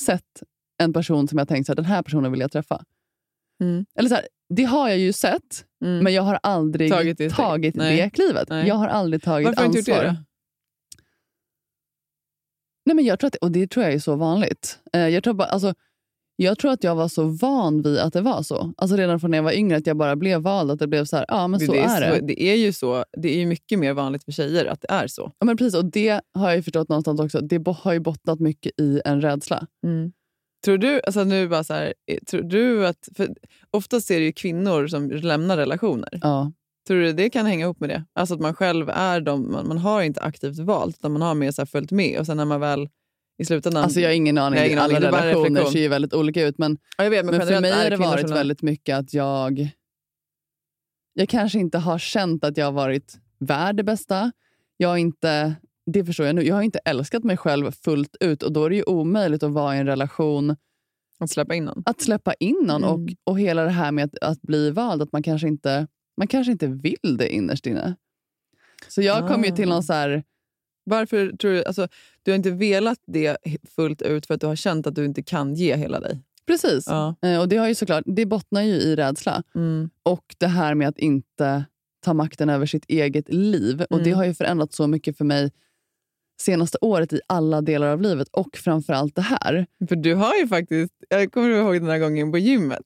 sett 0.00 0.42
en 0.82 0.92
person 0.92 1.28
som 1.28 1.38
jag 1.38 1.48
tänkt 1.48 1.68
här, 1.68 1.74
den 1.74 1.84
här 1.84 2.02
personen 2.02 2.32
vill 2.32 2.40
jag 2.40 2.52
träffa. 2.52 2.84
Mm. 3.62 3.86
Eller 3.98 4.08
så 4.08 4.14
här, 4.14 4.28
det 4.54 4.62
har 4.64 4.88
jag 4.88 4.98
ju 4.98 5.12
sett, 5.12 5.64
Mm. 5.84 6.04
men 6.04 6.12
jag 6.12 6.22
har 6.22 6.38
aldrig 6.42 6.90
Tagit 6.90 7.18
tagit 7.18 7.18
det 7.18 7.24
det, 7.24 7.30
steget. 7.34 7.74
Nej. 7.74 8.10
klivet. 8.10 8.48
Nej. 8.48 8.68
Jag 8.68 8.74
har 8.74 8.88
aldrig 8.88 9.22
tagit 9.22 9.46
Varför 9.46 9.62
har 9.62 9.72
du 9.72 9.78
inte 9.78 9.92
ansvar. 9.92 10.04
gjort 10.04 10.14
det 10.14 10.18
då? 10.20 10.24
Nej, 12.84 12.96
men 12.96 13.04
jag 13.04 13.18
tror 13.20 13.28
att, 13.28 13.36
och 13.36 13.50
det 13.52 13.66
tror 13.70 13.84
jag 13.84 13.94
är 13.94 13.98
så 13.98 14.16
vanligt. 14.16 14.78
Eh, 14.92 15.08
jag, 15.08 15.24
tror 15.24 15.34
bara, 15.34 15.48
alltså, 15.48 15.74
jag 16.36 16.58
tror 16.58 16.70
att 16.72 16.84
jag 16.84 16.94
var 16.94 17.08
så 17.08 17.24
van 17.24 17.82
vid 17.82 17.98
att 17.98 18.12
det 18.12 18.20
var 18.20 18.42
så. 18.42 18.72
Alltså 18.76 18.96
redan 18.96 19.20
från 19.20 19.30
när 19.30 19.38
jag 19.38 19.42
var 19.42 19.52
yngre, 19.52 19.76
att 19.76 19.86
jag 19.86 19.96
bara 19.96 20.16
blev 20.16 20.40
vald. 20.40 20.70
Att 20.70 20.78
det 20.78 20.86
blev 20.86 21.04
så 21.04 21.16
här, 21.16 21.24
ja 21.28 21.48
men 21.48 21.60
så 21.60 21.72
det, 21.72 21.78
är 21.78 22.00
det. 22.00 22.18
så, 22.18 22.24
det 22.26 22.42
är 22.42 22.54
ju 22.54 22.72
så. 22.72 23.04
Det 23.16 23.34
är 23.34 23.38
ju 23.38 23.46
mycket 23.46 23.78
mer 23.78 23.92
vanligt 23.92 24.24
för 24.24 24.32
tjejer 24.32 24.64
att 24.66 24.80
det 24.80 24.90
är 24.90 25.06
så. 25.06 25.32
Ja, 25.38 25.46
men 25.46 25.56
precis, 25.56 25.74
och 25.74 25.84
det 25.84 26.20
har 26.34 26.50
jag 26.50 26.64
förstått 26.64 26.88
någonstans 26.88 27.20
också. 27.20 27.40
Det 27.40 27.68
har 27.68 27.92
ju 27.92 28.00
bottnat 28.00 28.40
mycket 28.40 28.80
i 28.80 29.00
en 29.04 29.20
rädsla. 29.20 29.66
Tror 30.64 30.78
du, 30.78 31.00
alltså 31.06 31.24
nu 31.24 31.48
bara 31.48 31.64
så 31.64 31.74
här, 31.74 31.94
eh, 32.06 32.18
tror 32.18 32.42
du 32.42 32.86
att... 32.86 33.08
För 33.16 33.28
oftast 33.70 34.10
är 34.10 34.20
det 34.20 34.26
ju 34.26 34.32
kvinnor 34.32 34.86
som 34.86 35.10
lämnar 35.10 35.56
relationer. 35.56 36.08
Ja. 36.22 36.52
Tror 36.86 37.00
du 37.00 37.12
det 37.12 37.30
kan 37.30 37.46
hänga 37.46 37.64
ihop 37.64 37.80
med 37.80 37.88
det? 37.88 38.04
Alltså 38.12 38.34
att 38.34 38.40
man 38.40 38.54
själv 38.54 38.90
är 38.90 39.20
de, 39.20 39.52
man, 39.52 39.68
man 39.68 39.78
har 39.78 40.02
inte 40.02 40.20
aktivt 40.20 40.58
valt, 40.58 40.96
utan 40.98 41.12
man 41.12 41.22
har 41.22 41.34
mer 41.34 41.50
så 41.50 41.66
följt 41.66 41.90
med. 41.90 42.18
Och 42.20 42.26
sen 42.26 42.36
när 42.36 42.44
man 42.44 42.60
väl 42.60 42.88
i 43.38 43.44
slutändan. 43.44 43.84
Alltså 43.84 44.00
jag 44.00 44.08
har 44.08 44.14
ingen 44.14 44.38
aning. 44.38 44.58
Har 44.58 44.66
ingen. 44.66 44.78
Alla 44.78 45.00
relationer 45.00 45.64
ser 45.64 45.78
ju 45.80 45.88
väldigt 45.88 46.14
olika 46.14 46.46
ut. 46.46 46.58
Men, 46.58 46.78
Ja, 46.98 47.08
vet, 47.08 47.24
men 47.26 47.36
men 47.36 47.46
för 47.46 47.60
mig 47.60 47.70
har 47.72 47.90
det 47.90 47.96
varit 47.96 48.16
generellt- 48.16 48.30
väldigt 48.36 48.62
mycket 48.62 48.96
att 48.98 49.14
jag... 49.14 49.68
Jag 51.14 51.28
kanske 51.28 51.58
inte 51.58 51.78
har 51.78 51.98
känt 51.98 52.44
att 52.44 52.56
jag 52.56 52.64
har 52.64 52.72
varit 52.72 53.18
värd 53.38 53.76
det 53.76 53.82
bästa. 53.84 54.32
Jag 54.76 54.88
har 54.88 54.96
inte, 54.96 55.54
det 55.86 56.04
förstår 56.04 56.26
jag 56.26 56.34
nu. 56.34 56.42
Jag 56.42 56.54
har 56.54 56.62
inte 56.62 56.78
älskat 56.84 57.24
mig 57.24 57.36
själv 57.36 57.70
fullt 57.70 58.16
ut 58.20 58.42
och 58.42 58.52
då 58.52 58.64
är 58.64 58.70
det 58.70 58.76
ju 58.76 58.82
omöjligt 58.82 59.42
att 59.42 59.50
vara 59.52 59.76
i 59.76 59.78
en 59.78 59.86
relation 59.86 60.56
Att 61.18 61.30
släppa 61.30 61.54
in 61.54 61.64
någon. 61.64 61.82
att 61.86 62.00
släppa 62.00 62.34
in 62.34 62.56
någon 62.62 62.84
Mm. 62.84 62.90
och, 62.94 63.10
och 63.24 63.40
hela 63.40 63.62
det 63.64 63.70
här 63.70 63.92
med 63.92 64.04
att, 64.04 64.18
att 64.30 64.42
bli 64.42 64.70
vald, 64.70 65.02
att 65.02 65.12
man 65.12 65.22
kanske, 65.22 65.48
inte, 65.48 65.86
man 66.16 66.26
kanske 66.26 66.52
inte 66.52 66.66
vill 66.66 67.16
det 67.18 67.34
innerst 67.34 67.66
inne. 67.66 67.96
Så 68.88 69.02
jag 69.02 69.28
kom 69.28 69.44
ju 69.44 69.50
till 69.50 69.68
Ah. 69.68 69.74
någon 69.74 69.82
så 69.82 69.92
här... 69.92 70.22
Varför 70.84 71.36
tror 71.36 71.50
du... 71.52 71.64
Alltså, 71.64 71.88
du 72.22 72.30
har 72.30 72.36
inte 72.36 72.50
velat 72.50 72.98
det 73.06 73.36
fullt 73.76 74.02
ut 74.02 74.26
för 74.26 74.34
att 74.34 74.40
du 74.40 74.46
har 74.46 74.56
känt 74.56 74.86
att 74.86 74.94
du 74.94 75.04
inte 75.04 75.22
kan 75.22 75.54
ge 75.54 75.76
hela 75.76 76.00
dig? 76.00 76.20
Precis. 76.46 76.84
Ja. 76.86 77.14
Eh, 77.22 77.40
Och 77.40 77.48
det, 77.48 77.56
har 77.56 77.68
ju 77.68 77.74
såklart, 77.74 78.02
det 78.06 78.26
bottnar 78.26 78.62
ju 78.62 78.72
i 78.74 78.96
rädsla. 78.96 79.42
Mm. 79.54 79.90
Och 80.02 80.34
det 80.38 80.46
här 80.46 80.74
med 80.74 80.88
att 80.88 80.98
inte 80.98 81.64
ta 82.04 82.14
makten 82.14 82.48
över 82.50 82.66
sitt 82.66 82.84
eget 82.88 83.32
liv. 83.32 83.82
Och 83.90 83.98
Det 83.98 84.04
Mm. 84.10 84.16
har 84.18 84.24
ju 84.24 84.34
förändrat 84.34 84.72
så 84.72 84.86
mycket 84.86 85.16
för 85.18 85.24
mig 85.24 85.50
senaste 86.40 86.78
året 86.80 87.12
i 87.12 87.20
alla 87.26 87.60
delar 87.60 87.88
av 87.88 88.00
livet 88.02 88.28
och 88.32 88.56
framförallt 88.56 89.14
det 89.16 89.22
här. 89.22 89.66
För 89.88 89.96
du 89.96 90.14
har 90.14 90.34
ju 90.34 90.48
faktiskt... 90.48 90.94
Jag 91.08 91.32
kommer 91.32 91.50
ihåg 91.50 91.74
den 91.74 91.90
här 91.90 91.98
gången 91.98 92.32
på 92.32 92.38
gymmet. 92.38 92.84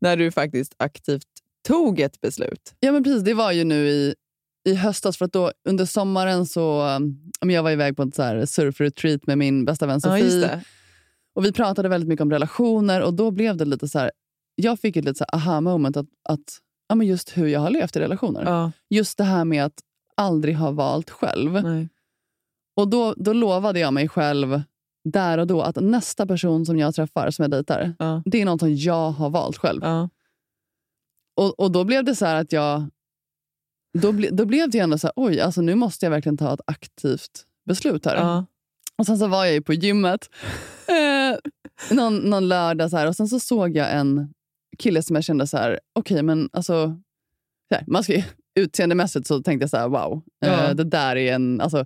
När 0.00 0.16
du 0.16 0.30
faktiskt 0.30 0.74
aktivt 0.76 1.26
tog 1.66 2.00
ett 2.00 2.20
beslut. 2.20 2.74
Ja 2.80 2.92
men 2.92 3.04
precis, 3.04 3.22
det 3.22 3.34
var 3.34 3.52
ju 3.52 3.64
nu 3.64 3.88
i, 3.88 4.14
i 4.66 4.74
höstas 4.74 5.16
för 5.16 5.24
att 5.24 5.32
då 5.32 5.52
under 5.68 5.84
sommaren 5.84 6.46
så 6.46 6.82
um, 6.96 7.18
ja, 7.40 7.50
jag 7.50 7.62
var 7.62 7.70
iväg 7.70 7.96
på 7.96 8.02
ett 8.02 8.14
så 8.14 8.46
surfretreat 8.46 9.26
med 9.26 9.38
min 9.38 9.64
bästa 9.64 9.86
vän 9.86 10.00
Ja, 10.02 10.10
Sofie. 10.10 10.40
det. 10.40 10.60
och 11.34 11.44
vi 11.44 11.52
pratade 11.52 11.88
väldigt 11.88 12.08
mycket 12.08 12.22
om 12.22 12.30
relationer 12.30 13.02
och 13.02 13.14
då 13.14 13.30
blev 13.30 13.56
det 13.56 13.64
lite 13.64 13.88
så 13.88 13.98
här, 13.98 14.10
jag 14.54 14.80
fick 14.80 14.96
ett 14.96 15.04
lite 15.04 15.18
så 15.18 15.24
här 15.32 15.38
aha 15.38 15.60
moment 15.60 15.96
att, 15.96 16.06
att 16.28 16.58
ja, 16.88 16.94
men 16.94 17.06
just 17.06 17.36
hur 17.36 17.46
jag 17.46 17.60
har 17.60 17.70
levt 17.70 17.96
i 17.96 18.00
relationer. 18.00 18.44
Ja. 18.44 18.72
Just 18.90 19.18
det 19.18 19.24
här 19.24 19.44
med 19.44 19.64
att 19.64 19.80
aldrig 20.14 20.56
ha 20.56 20.70
valt 20.70 21.10
själv. 21.10 21.52
Nej. 21.52 21.88
Och 22.76 22.88
då, 22.88 23.14
då 23.16 23.32
lovade 23.32 23.80
jag 23.80 23.94
mig 23.94 24.08
själv 24.08 24.62
där 25.04 25.38
och 25.38 25.46
då 25.46 25.62
att 25.62 25.76
nästa 25.76 26.26
person 26.26 26.66
som 26.66 26.78
jag 26.78 26.94
träffar, 26.94 27.30
som 27.30 27.42
jag 27.42 27.50
dejtar, 27.50 27.94
Ja. 27.98 28.22
det 28.24 28.40
är 28.42 28.44
någon 28.44 28.58
som 28.58 28.74
jag 28.74 29.10
har 29.10 29.30
valt 29.30 29.56
själv. 29.56 29.80
Ja. 29.82 30.08
Och, 31.36 31.60
och 31.60 31.72
då 31.72 31.84
blev 31.84 32.04
det 32.04 32.14
så 32.16 32.26
här 32.26 32.34
att 32.34 32.52
jag... 32.52 32.90
Då, 33.98 34.12
ble, 34.12 34.30
då 34.30 34.44
blev 34.44 34.70
det 34.70 34.78
ändå 34.78 34.98
så 34.98 35.06
här, 35.06 35.12
oj, 35.16 35.40
alltså 35.40 35.60
nu 35.60 35.74
måste 35.74 36.06
jag 36.06 36.10
verkligen 36.10 36.36
ta 36.36 36.54
ett 36.54 36.60
aktivt 36.66 37.44
beslut 37.66 38.04
här. 38.04 38.16
Ja. 38.16 38.46
Och 38.98 39.06
sen 39.06 39.18
så 39.18 39.26
var 39.26 39.44
jag 39.44 39.54
ju 39.54 39.62
på 39.62 39.72
gymmet 39.72 40.30
eh, 40.88 41.38
någon, 41.96 42.16
någon 42.16 42.48
lördag 42.48 42.90
så 42.90 42.96
här, 42.96 43.06
och 43.08 43.16
sen 43.16 43.28
så 43.28 43.40
såg 43.40 43.76
jag 43.76 43.92
en 43.92 44.34
kille 44.78 45.02
som 45.02 45.16
jag 45.16 45.24
kände 45.24 45.46
så 45.46 45.56
här, 45.56 45.80
okej 45.92 46.22
men 46.22 46.48
alltså, 46.52 46.86
så 47.68 47.74
här, 47.74 47.84
man 47.86 48.02
ska, 48.04 48.22
utseendemässigt 48.58 49.26
så 49.26 49.42
tänkte 49.42 49.62
jag 49.62 49.70
så 49.70 49.76
här, 49.76 49.88
wow, 49.88 50.22
eh, 50.44 50.70
det 50.70 50.84
där 50.84 51.16
är 51.16 51.34
en, 51.34 51.60
alltså, 51.60 51.84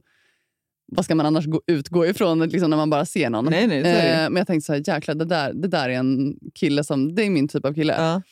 vad 0.90 1.04
ska 1.04 1.14
man 1.14 1.26
annars 1.26 1.46
gå, 1.46 1.60
utgå 1.66 2.06
ifrån 2.06 2.38
liksom, 2.48 2.70
när 2.70 2.76
man 2.76 2.90
bara 2.90 3.04
ser 3.06 3.30
någon? 3.30 3.44
Nej, 3.44 3.66
nej, 3.66 3.78
eh, 3.80 4.30
men 4.30 4.36
jag 4.36 4.46
tänkte 4.46 4.66
så 4.66 4.72
här, 4.72 4.82
jäklar, 4.86 5.14
det 5.14 5.24
där, 5.24 5.52
det 5.52 5.68
där 5.68 5.88
är 5.88 5.94
en 5.94 6.34
kille 6.54 6.84
som, 6.84 7.14
det 7.14 7.22
är 7.22 7.30
min 7.30 7.48
typ 7.48 7.64
av 7.64 7.74
kille. 7.74 7.94
Ja. 7.98 8.22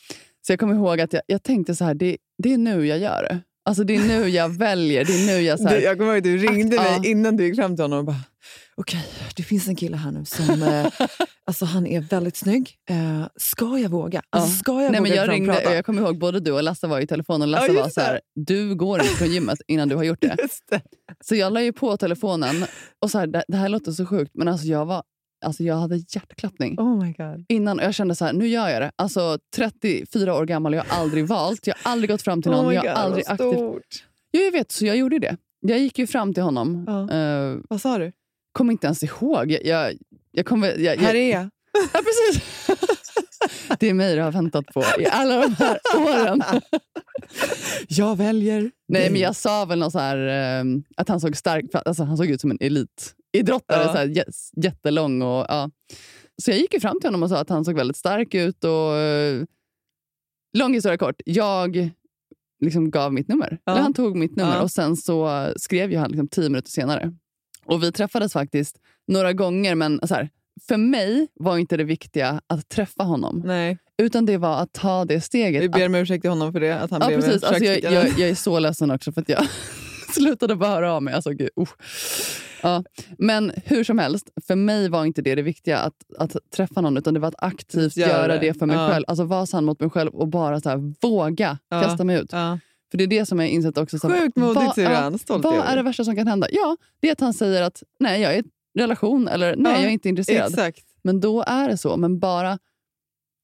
Så 0.46 0.52
jag 0.52 0.61
kommer 0.61 0.74
ihåg 0.74 1.00
att 1.00 1.12
jag, 1.12 1.22
jag 1.26 1.42
tänkte 1.42 1.74
så 1.74 1.84
här, 1.84 1.94
det, 1.94 2.16
det 2.42 2.52
är 2.52 2.59
nu 2.59 2.86
jag 2.86 2.98
gör 2.98 3.22
det. 3.22 3.38
Alltså 3.64 3.84
det 3.84 3.96
är 3.96 4.09
nu 4.09 4.28
jag 4.28 4.48
väljer, 4.48 5.04
det 5.04 5.12
är 5.12 5.26
nu 5.26 5.40
jag... 5.42 5.61
Så 5.61 5.68
här, 5.68 5.76
Du, 5.78 5.82
jag 5.82 5.98
kommer 5.98 6.11
ihåg 6.11 6.18
att 6.18 6.24
du 6.24 6.38
ringde 6.38 6.76
Akt- 6.76 6.82
mig 6.82 7.00
ja. 7.02 7.11
innan 7.11 7.36
du 7.36 7.44
gick 7.46 7.56
fram 7.56 7.76
till 7.76 7.82
honom 7.82 7.98
och 7.98 8.04
bara 8.04 8.16
okej, 8.79 9.07
det 9.37 9.43
finns 9.43 9.68
en 9.68 9.76
kille 9.76 9.97
här 9.97 10.11
nu 10.11 10.24
som 10.24 10.62
eh, 10.62 10.87
alltså 11.47 11.64
han 11.64 11.87
är 11.87 12.01
väldigt 12.01 12.37
snygg. 12.37 12.74
Eh, 12.91 13.26
ska 13.37 13.79
jag 13.79 13.89
våga? 13.91 14.22
Alltså, 14.31 14.57
ska 14.59 14.72
jag 14.72 14.93
Nej, 14.93 15.01
våga 15.01 15.01
men 15.01 15.12
jag, 15.12 15.29
ringde, 15.31 15.53
prata? 15.53 15.74
jag 15.74 15.87
kommer 15.87 16.03
ihåg 16.03 16.18
både 16.18 16.41
du 16.41 16.53
och 16.53 16.62
Lasse 16.62 16.87
var 16.87 17.01
i 17.01 17.07
telefon 17.07 17.43
och 17.43 17.49
Lasse 17.49 17.72
Ja, 17.72 17.83
var 17.83 17.89
så 17.89 18.01
här, 18.01 18.20
du 18.35 18.74
går 18.74 19.01
inte 19.01 19.12
från 19.14 19.29
gymmet 19.33 19.59
innan 19.66 19.89
du 19.89 19.97
har 19.97 20.05
gjort 20.05 20.20
det. 20.20 20.37
Det. 20.70 20.83
Så 21.24 21.35
jag 21.35 21.53
la 21.53 21.62
ju 21.62 21.72
på 21.72 21.97
telefonen 21.97 22.64
och 23.03 23.11
så 23.11 23.18
här, 23.18 23.26
det, 23.26 23.45
det 23.49 23.57
här 23.57 23.68
låter 23.68 23.93
så 23.93 24.07
sjukt 24.07 24.31
men 24.35 24.49
alltså 24.49 24.66
jag, 24.66 24.85
var, 24.87 25.03
alltså 25.45 25.62
jag 25.62 25.76
hade 25.76 25.97
hjärtklappning. 25.97 26.79
Oh 26.81 27.05
my 27.05 27.12
god. 27.12 27.45
Innan, 27.49 27.79
och 27.79 27.85
jag 27.85 27.95
kände 27.95 28.14
så 28.14 28.24
här, 28.24 28.33
nu 28.33 28.49
gör 28.49 28.68
jag 28.68 28.83
det. 28.83 28.91
Alltså 28.97 29.39
34 29.57 30.35
år 30.35 30.47
gammal, 30.47 30.74
jag 30.74 30.85
har 30.89 31.03
aldrig 31.03 31.26
valt, 31.26 31.66
jag 31.66 31.74
har 31.83 31.93
aldrig 31.93 32.11
gått 32.11 32.22
fram 32.22 32.43
till 32.43 32.51
någon. 32.51 32.64
oh 32.64 32.68
my 32.68 32.74
jag 32.74 32.85
god, 32.85 32.91
har 32.93 33.03
aldrig 33.03 33.24
aktivt... 33.29 33.59
Jo, 34.33 34.41
jag 34.45 34.53
vet, 34.53 34.72
så 34.72 34.87
jag 34.87 34.97
gjorde 34.97 35.18
det. 35.18 35.37
Jag 35.61 35.79
gick 35.79 35.99
ju 35.99 36.07
fram 36.07 36.35
till 36.35 36.43
honom. 36.43 36.85
Ja. 36.87 37.16
Eh, 37.16 37.57
Vad 37.68 37.81
sa 37.81 37.99
du? 37.99 38.12
Kommer 38.59 38.72
inte 38.72 38.86
ens 38.86 39.02
ihåg. 39.02 39.50
Jag, 39.50 39.64
jag, 39.66 39.94
jag 40.32 40.46
kommer, 40.46 40.68
jag, 40.68 40.96
jag, 40.96 41.02
Här 41.02 41.14
är 41.14 41.30
jag. 41.32 41.42
Ja, 41.92 42.00
precis. 42.00 42.42
Det 43.78 43.88
är 43.88 43.94
mig 43.94 44.16
du 44.16 44.22
har 44.22 44.32
väntat 44.32 44.66
på 44.66 44.82
i 44.98 45.06
alla 45.06 45.40
de 45.42 45.54
här 45.54 45.78
åren. 45.96 46.42
Jag 47.88 48.16
väljer 48.16 48.61
Nej, 48.88 49.02
dig. 49.02 49.11
men 49.11 49.20
jag 49.20 49.36
sa 49.36 49.64
väl 49.64 49.78
något 49.78 49.92
så 49.92 49.98
här, 49.98 50.16
eh, 50.59 50.64
att 50.96 51.09
han 51.09 51.20
såg 51.20 51.36
stark 51.36 51.64
alltså 51.72 52.04
Han 52.04 52.16
såg 52.16 52.26
ut 52.26 52.40
som 52.40 52.50
en 52.50 52.59
elitidrottare. 52.61 53.82
Ja. 53.82 53.92
Så 53.92 53.98
här, 53.98 54.06
jä- 54.06 54.52
jättelång. 54.64 55.22
Och, 55.22 55.46
ja. 55.48 55.70
Så 56.42 56.50
jag 56.50 56.59
gick 56.59 56.74
ju 56.74 56.80
fram 56.80 57.00
till 57.00 57.06
honom 57.09 57.22
och 57.22 57.28
sa 57.28 57.38
att 57.38 57.48
han 57.50 57.64
såg 57.64 57.74
väldigt 57.76 57.96
stark 57.96 58.34
ut. 58.34 58.64
Och, 58.64 58.96
eh, 58.96 59.42
lång 60.59 60.74
historia 60.74 60.98
kort. 60.98 61.20
Jag 61.24 61.90
liksom 62.64 62.90
gav 62.90 63.12
mitt 63.12 63.28
nummer. 63.28 63.59
Ja. 63.64 63.72
Eller 63.72 63.82
han 63.82 63.94
tog 63.94 64.16
mitt 64.16 64.36
nummer 64.36 64.54
Ja. 64.56 64.62
och 64.62 64.70
sen 64.70 64.96
så 64.96 65.48
skrev 65.56 65.90
ju 65.90 65.96
han 65.98 66.11
liksom 66.11 66.28
tio 66.28 66.48
minuter 66.48 66.70
senare. 66.70 67.12
Och 67.68 67.82
Vi 67.82 67.92
träffades 67.92 68.32
faktiskt 68.32 68.76
några 69.08 69.32
gånger, 69.32 69.74
men 69.74 70.00
så 70.08 70.14
här, 70.14 70.28
för 70.68 70.76
mig 70.76 71.28
var 71.34 71.58
inte 71.58 71.76
det 71.76 71.84
viktiga 71.84 72.40
att 72.46 72.68
träffa 72.68 73.02
honom. 73.02 73.42
Nej, 73.44 73.78
Utan 74.02 74.26
det 74.26 74.36
var 74.36 74.62
att 74.62 74.72
ta 74.72 75.04
det 75.04 75.20
steget. 75.20 75.62
vi 75.62 75.68
ber 75.68 75.86
om 75.86 75.94
ursäkt 75.94 76.20
till 76.22 76.30
honom 76.30 76.52
för 76.52 76.60
det. 76.60 76.72
Att 76.80 76.90
han 76.90 77.00
Ja, 77.00 77.06
blev 77.06 77.20
precis. 77.20 77.42
Alltså, 77.42 77.64
jag, 77.64 77.82
jag, 77.82 78.08
jag 78.18 78.28
är 78.28 78.34
så 78.34 78.58
ledsen 78.58 78.90
också 78.90 79.12
för 79.12 79.20
att 79.20 79.28
jag 79.28 79.46
slutade 80.14 80.56
bara 80.56 80.70
höra 80.70 80.92
av 80.92 81.02
mig. 81.02 81.14
Alltså, 81.14 81.30
gud, 81.30 81.48
uh. 81.60 81.68
ja. 82.62 82.84
Men 83.18 83.52
hur 83.64 83.84
som 83.84 83.98
helst, 83.98 84.28
för 84.46 84.56
mig 84.56 84.88
var 84.88 85.04
inte 85.04 85.22
det 85.22 85.34
det 85.34 85.42
viktiga 85.42 85.78
att, 85.78 85.94
att 86.18 86.36
träffa 86.56 86.80
någon, 86.80 86.96
utan 86.96 87.14
det 87.14 87.20
var 87.20 87.28
att 87.28 87.34
aktivt 87.42 87.96
Göra 87.96 88.10
göra, 88.10 88.26
det. 88.34 88.38
det 88.38 88.54
för 88.58 88.66
mig 88.66 88.76
Ja. 88.76 88.88
själv. 88.88 89.04
Alltså 89.08 89.24
vara 89.24 89.46
sann 89.46 89.64
mot 89.64 89.80
mig 89.80 89.90
själv 89.90 90.10
och 90.14 90.28
bara 90.28 90.60
så 90.60 90.68
här, 90.68 90.94
våga 91.02 91.58
Ja. 91.68 91.82
kasta 91.82 92.04
mig 92.04 92.20
ut. 92.20 92.28
Ja. 92.32 92.58
För 92.91 92.99
det 92.99 93.05
är 93.05 93.09
det 93.09 93.26
som 93.26 93.39
jag 93.39 93.49
insett 93.49 93.78
också. 93.78 93.99
Så 93.99 94.09
Sjukt 94.11 94.36
modigt 94.36 94.74
syrran. 94.74 95.18
Stolt 95.18 95.45
Vad 95.45 95.55
är 95.66 95.76
det 95.76 95.82
värsta 95.82 96.05
som 96.05 96.16
kan 96.16 96.26
hända? 96.26 96.47
Ja, 96.51 96.76
det 97.01 97.09
är 97.09 97.12
att 97.12 97.20
han 97.20 97.34
säger 97.34 97.62
att 97.62 97.82
nej, 98.01 98.20
jag 98.20 98.34
är 98.34 98.39
i 98.39 98.45
relation 98.78 99.28
eller 99.28 99.57
nej, 99.57 99.72
Ja, 99.72 99.78
jag 99.78 99.86
är 99.89 99.93
inte 99.93 100.09
intresserad. 100.09 100.51
Exakt. 100.51 100.84
Men 101.05 101.20
då 101.20 101.43
är 101.43 101.68
det 101.68 101.76
så. 101.78 101.97
Men 101.97 102.18
bara... 102.18 102.59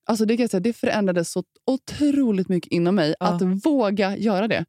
Alltså 0.06 0.24
det, 0.24 0.36
kan 0.36 0.42
jag 0.42 0.50
säga, 0.50 0.60
det 0.60 0.72
förändrades 0.72 1.32
så 1.32 1.42
otroligt 1.66 2.48
mycket 2.48 2.72
inom 2.72 2.94
mig 2.94 3.14
Ja. 3.20 3.26
att 3.26 3.42
våga 3.66 4.16
göra 4.16 4.48
det. 4.48 4.64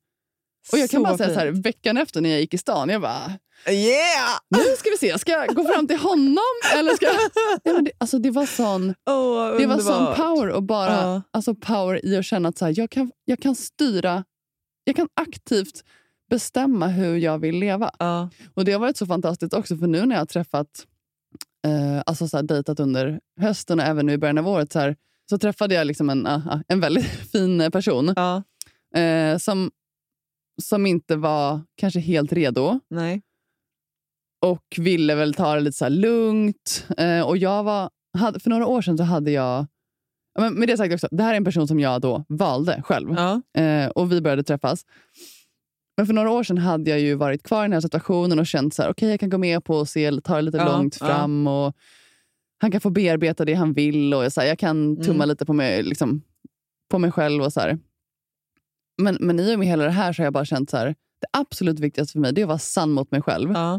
Och 0.72 0.78
jag 0.78 0.90
kan 0.90 1.00
Så 1.02 1.04
bara 1.04 1.18
säga 1.18 1.34
så 1.34 1.40
här, 1.40 1.52
fint. 1.52 1.66
veckan 1.66 1.98
efter 1.98 2.22
när 2.22 2.30
jag 2.30 2.40
gick 2.40 2.54
i 2.54 2.58
stan, 2.58 2.90
jag 2.90 3.02
bara, 3.02 3.32
Yeah! 3.70 4.40
nu 4.50 4.60
ska 4.78 4.90
vi 4.90 4.98
se, 4.98 5.20
ska 5.20 5.32
jag 5.32 5.56
gå 5.56 5.64
fram 5.64 5.88
till 5.88 5.98
honom? 5.98 6.38
Eller 6.78 6.94
ska 6.94 7.06
jag... 7.06 7.16
Nej, 7.66 7.74
men 7.76 7.84
det, 7.84 7.92
alltså 7.98 8.20
det 8.20 8.32
var 8.32 8.46
sån, 8.46 8.90
Oh, 9.06 9.58
det 9.58 9.66
var 9.66 9.80
sån 9.80 10.16
power 10.16 10.50
och 10.50 10.64
bara 10.64 10.92
Ja. 10.92 11.22
alltså 11.32 11.56
power 11.56 12.06
i 12.06 12.18
att 12.18 12.26
känna 12.26 12.50
att 12.50 12.58
så 12.58 12.66
här, 12.66 12.74
jag, 12.78 12.90
kan, 12.90 13.12
jag 13.26 13.40
kan 13.40 13.56
styra, 13.56 14.24
jag 14.86 14.96
kan 14.96 15.08
aktivt 15.14 15.84
bestämma 16.30 16.88
hur 16.88 17.18
jag 17.18 17.40
vill 17.40 17.56
leva. 17.56 17.92
Ja. 18.00 18.30
Och 18.54 18.66
Det 18.66 18.72
har 18.72 18.80
varit 18.80 18.98
så 18.98 19.06
fantastiskt 19.06 19.54
också, 19.54 19.78
för 19.78 19.88
nu 19.88 20.06
när 20.06 20.16
jag 20.16 20.22
har 20.22 20.26
träffat, 20.26 20.88
eh, 21.68 22.04
alltså 22.06 22.28
så 22.28 22.38
här, 22.38 22.44
dejtat 22.44 22.80
under 22.80 23.20
hösten 23.40 23.80
och 23.80 23.86
även 23.86 24.06
nu 24.06 24.14
i 24.14 24.18
början 24.18 24.38
av 24.38 24.48
året, 24.48 24.72
så, 24.72 24.80
här, 24.80 24.96
så 25.30 25.38
träffade 25.38 25.76
jag 25.76 25.88
liksom 25.88 26.10
en, 26.10 26.28
ah, 26.28 26.42
ah, 26.50 26.60
en 26.68 26.80
väldigt 26.80 27.06
fin 27.32 27.72
person 27.72 28.10
eh, 28.96 29.38
som, 29.38 29.72
som 30.62 30.86
inte 30.86 31.16
var 31.16 31.62
kanske 31.76 32.00
helt 32.00 32.34
redo 32.34 32.80
Nej. 32.90 33.22
och 34.42 34.76
ville 34.78 35.16
väl 35.16 35.34
ta 35.34 35.56
det 35.56 35.62
lite 35.62 35.78
så 35.78 35.90
lugnt. 35.90 36.88
Eh, 36.98 37.22
och 37.22 37.38
jag 37.38 37.64
var, 37.64 37.90
hade, 38.18 38.40
för 38.40 38.50
några 38.50 38.68
år 38.68 38.82
sedan 38.82 38.98
så 38.98 39.04
hade 39.04 39.32
jag... 39.32 39.68
ja, 40.36 40.42
Men 40.42 40.54
med 40.54 40.68
det 40.68 40.78
sagt 40.78 40.94
också, 40.94 41.08
det 41.12 41.24
här 41.24 41.34
är 41.34 41.38
en 41.38 41.46
person 41.46 41.68
som 41.68 41.80
jag 41.80 42.02
då 42.02 42.26
valde 42.30 42.82
själv. 42.86 43.14
Ja. 43.18 43.62
Eh, 43.62 43.90
och 43.90 44.12
vi 44.12 44.22
började 44.22 44.44
träffas. 44.44 44.86
Men 45.98 46.06
för 46.08 46.14
några 46.14 46.32
år 46.32 46.44
sedan 46.44 46.58
hade 46.58 46.90
jag 46.90 47.00
ju 47.00 47.16
varit 47.16 47.44
kvar 47.44 47.62
i 47.62 47.66
den 47.66 47.74
här 47.74 47.82
situationen 47.82 48.40
och 48.40 48.48
känt 48.48 48.74
så 48.74 48.82
här, 48.84 48.90
okej 48.90 49.10
jag 49.10 49.20
kan 49.20 49.30
gå 49.30 49.38
med 49.38 49.64
på 49.64 49.86
se, 49.86 50.22
ta 50.22 50.36
det 50.36 50.42
lite 50.42 50.58
Ja, 50.58 50.78
långt 50.78 50.98
ja. 51.00 51.06
fram. 51.08 51.48
Och 51.48 51.76
han 52.58 52.72
kan 52.72 52.82
få 52.82 52.90
bearbeta 52.90 53.46
det 53.46 53.54
han 53.54 53.74
vill 53.74 54.14
och 54.14 54.34
så 54.34 54.42
här, 54.42 54.48
jag 54.48 54.60
kan 54.60 55.02
tumma 55.04 55.16
Mm. 55.24 55.30
lite 55.30 55.46
på 55.46 55.54
mig, 55.54 55.84
liksom, 55.84 56.22
på 56.92 57.00
mig 57.00 57.12
själv. 57.12 57.44
och 57.44 57.54
så 57.54 57.60
här. 57.60 57.80
Men, 59.02 59.18
men 59.22 59.40
i 59.40 59.56
och 59.56 59.60
med 59.60 59.68
hela 59.68 59.84
det 59.84 59.90
här 59.92 60.14
så 60.14 60.22
har 60.22 60.26
jag 60.26 60.34
bara 60.34 60.46
känt 60.46 60.70
så 60.70 60.78
här, 60.78 60.88
det 61.22 61.28
absolut 61.40 61.80
viktigaste 61.80 62.12
för 62.12 62.20
mig 62.20 62.34
det 62.34 62.42
är 62.42 62.44
att 62.44 62.48
vara 62.50 62.60
sann 62.60 62.92
mot 62.92 63.12
mig 63.12 63.22
själv. 63.22 63.52
Ja. 63.54 63.76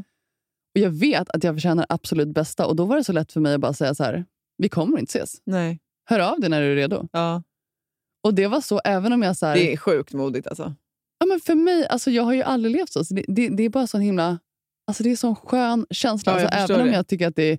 Och 0.75 0.81
Jag 0.81 0.91
vet 0.91 1.31
att 1.31 1.45
jag 1.45 1.55
förtjänar 1.55 1.87
absolut 1.89 2.29
bästa 2.29 2.67
och 2.67 2.77
då 2.77 2.85
var 2.85 2.97
det 2.97 3.05
så 3.05 3.13
lätt 3.13 3.33
för 3.33 3.41
mig 3.41 3.55
att 3.55 3.61
bara 3.61 3.73
säga 3.73 3.95
så 3.95 4.05
här, 4.05 4.25
vi 4.59 4.69
kommer 4.69 4.99
inte 4.99 5.19
ses. 5.19 5.41
Nej. 5.45 5.79
Hör 6.09 6.21
av 6.21 6.41
dig 6.41 6.51
när 6.51 6.61
du 6.61 6.73
är 6.73 6.77
redo. 6.77 7.09
Ja. 7.13 7.43
Och 8.23 8.35
det 8.35 8.47
var 8.47 8.61
så 8.61 8.81
även 8.85 9.13
om 9.13 9.23
jag... 9.23 9.37
så 9.37 9.47
här, 9.47 9.55
Det 9.55 9.73
är 9.73 9.77
sjukt 9.77 10.13
modigt 10.13 10.47
alltså. 10.47 10.75
Ja, 11.19 11.27
men 11.27 11.41
för 11.41 11.55
mig, 11.55 11.87
alltså 11.87 12.11
jag 12.11 12.23
har 12.23 12.33
ju 12.33 12.43
aldrig 12.43 12.77
levt 12.77 12.93
så. 12.93 13.05
så 13.05 13.15
det, 13.15 13.25
det, 13.29 13.49
det 13.49 13.63
är 13.63 13.69
bara 13.69 13.87
sån 13.87 14.01
himla 14.01 14.39
alltså 14.87 15.03
det 15.03 15.11
är 15.13 15.17
sån 15.17 15.37
skön 15.37 15.87
känsla. 15.91 16.41
Ja, 16.41 16.49
alltså, 16.49 16.73
även 16.73 16.81
om 16.87 16.91
det. 16.91 16.97
jag 16.97 17.07
tycker 17.07 17.29
att 17.29 17.37
det 17.37 17.43
är 17.53 17.59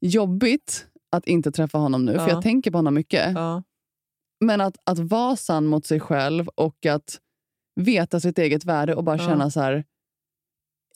jobbigt 0.00 0.86
att 1.10 1.26
inte 1.26 1.52
träffa 1.52 1.78
honom 1.78 2.04
nu, 2.04 2.12
för 2.12 2.20
Ja. 2.20 2.28
jag 2.28 2.42
tänker 2.42 2.70
på 2.70 2.78
honom 2.78 2.94
mycket. 2.94 3.32
Ja. 3.34 3.62
Men 4.40 4.60
att, 4.60 4.76
att 4.84 4.98
vara 4.98 5.36
sann 5.36 5.66
mot 5.66 5.86
sig 5.86 6.00
själv 6.00 6.48
och 6.48 6.86
att 6.86 7.20
veta 7.80 8.20
sitt 8.20 8.38
eget 8.38 8.64
värde 8.64 8.94
och 8.94 9.04
bara 9.04 9.18
känna 9.18 9.50
så 9.50 9.60
här. 9.60 9.84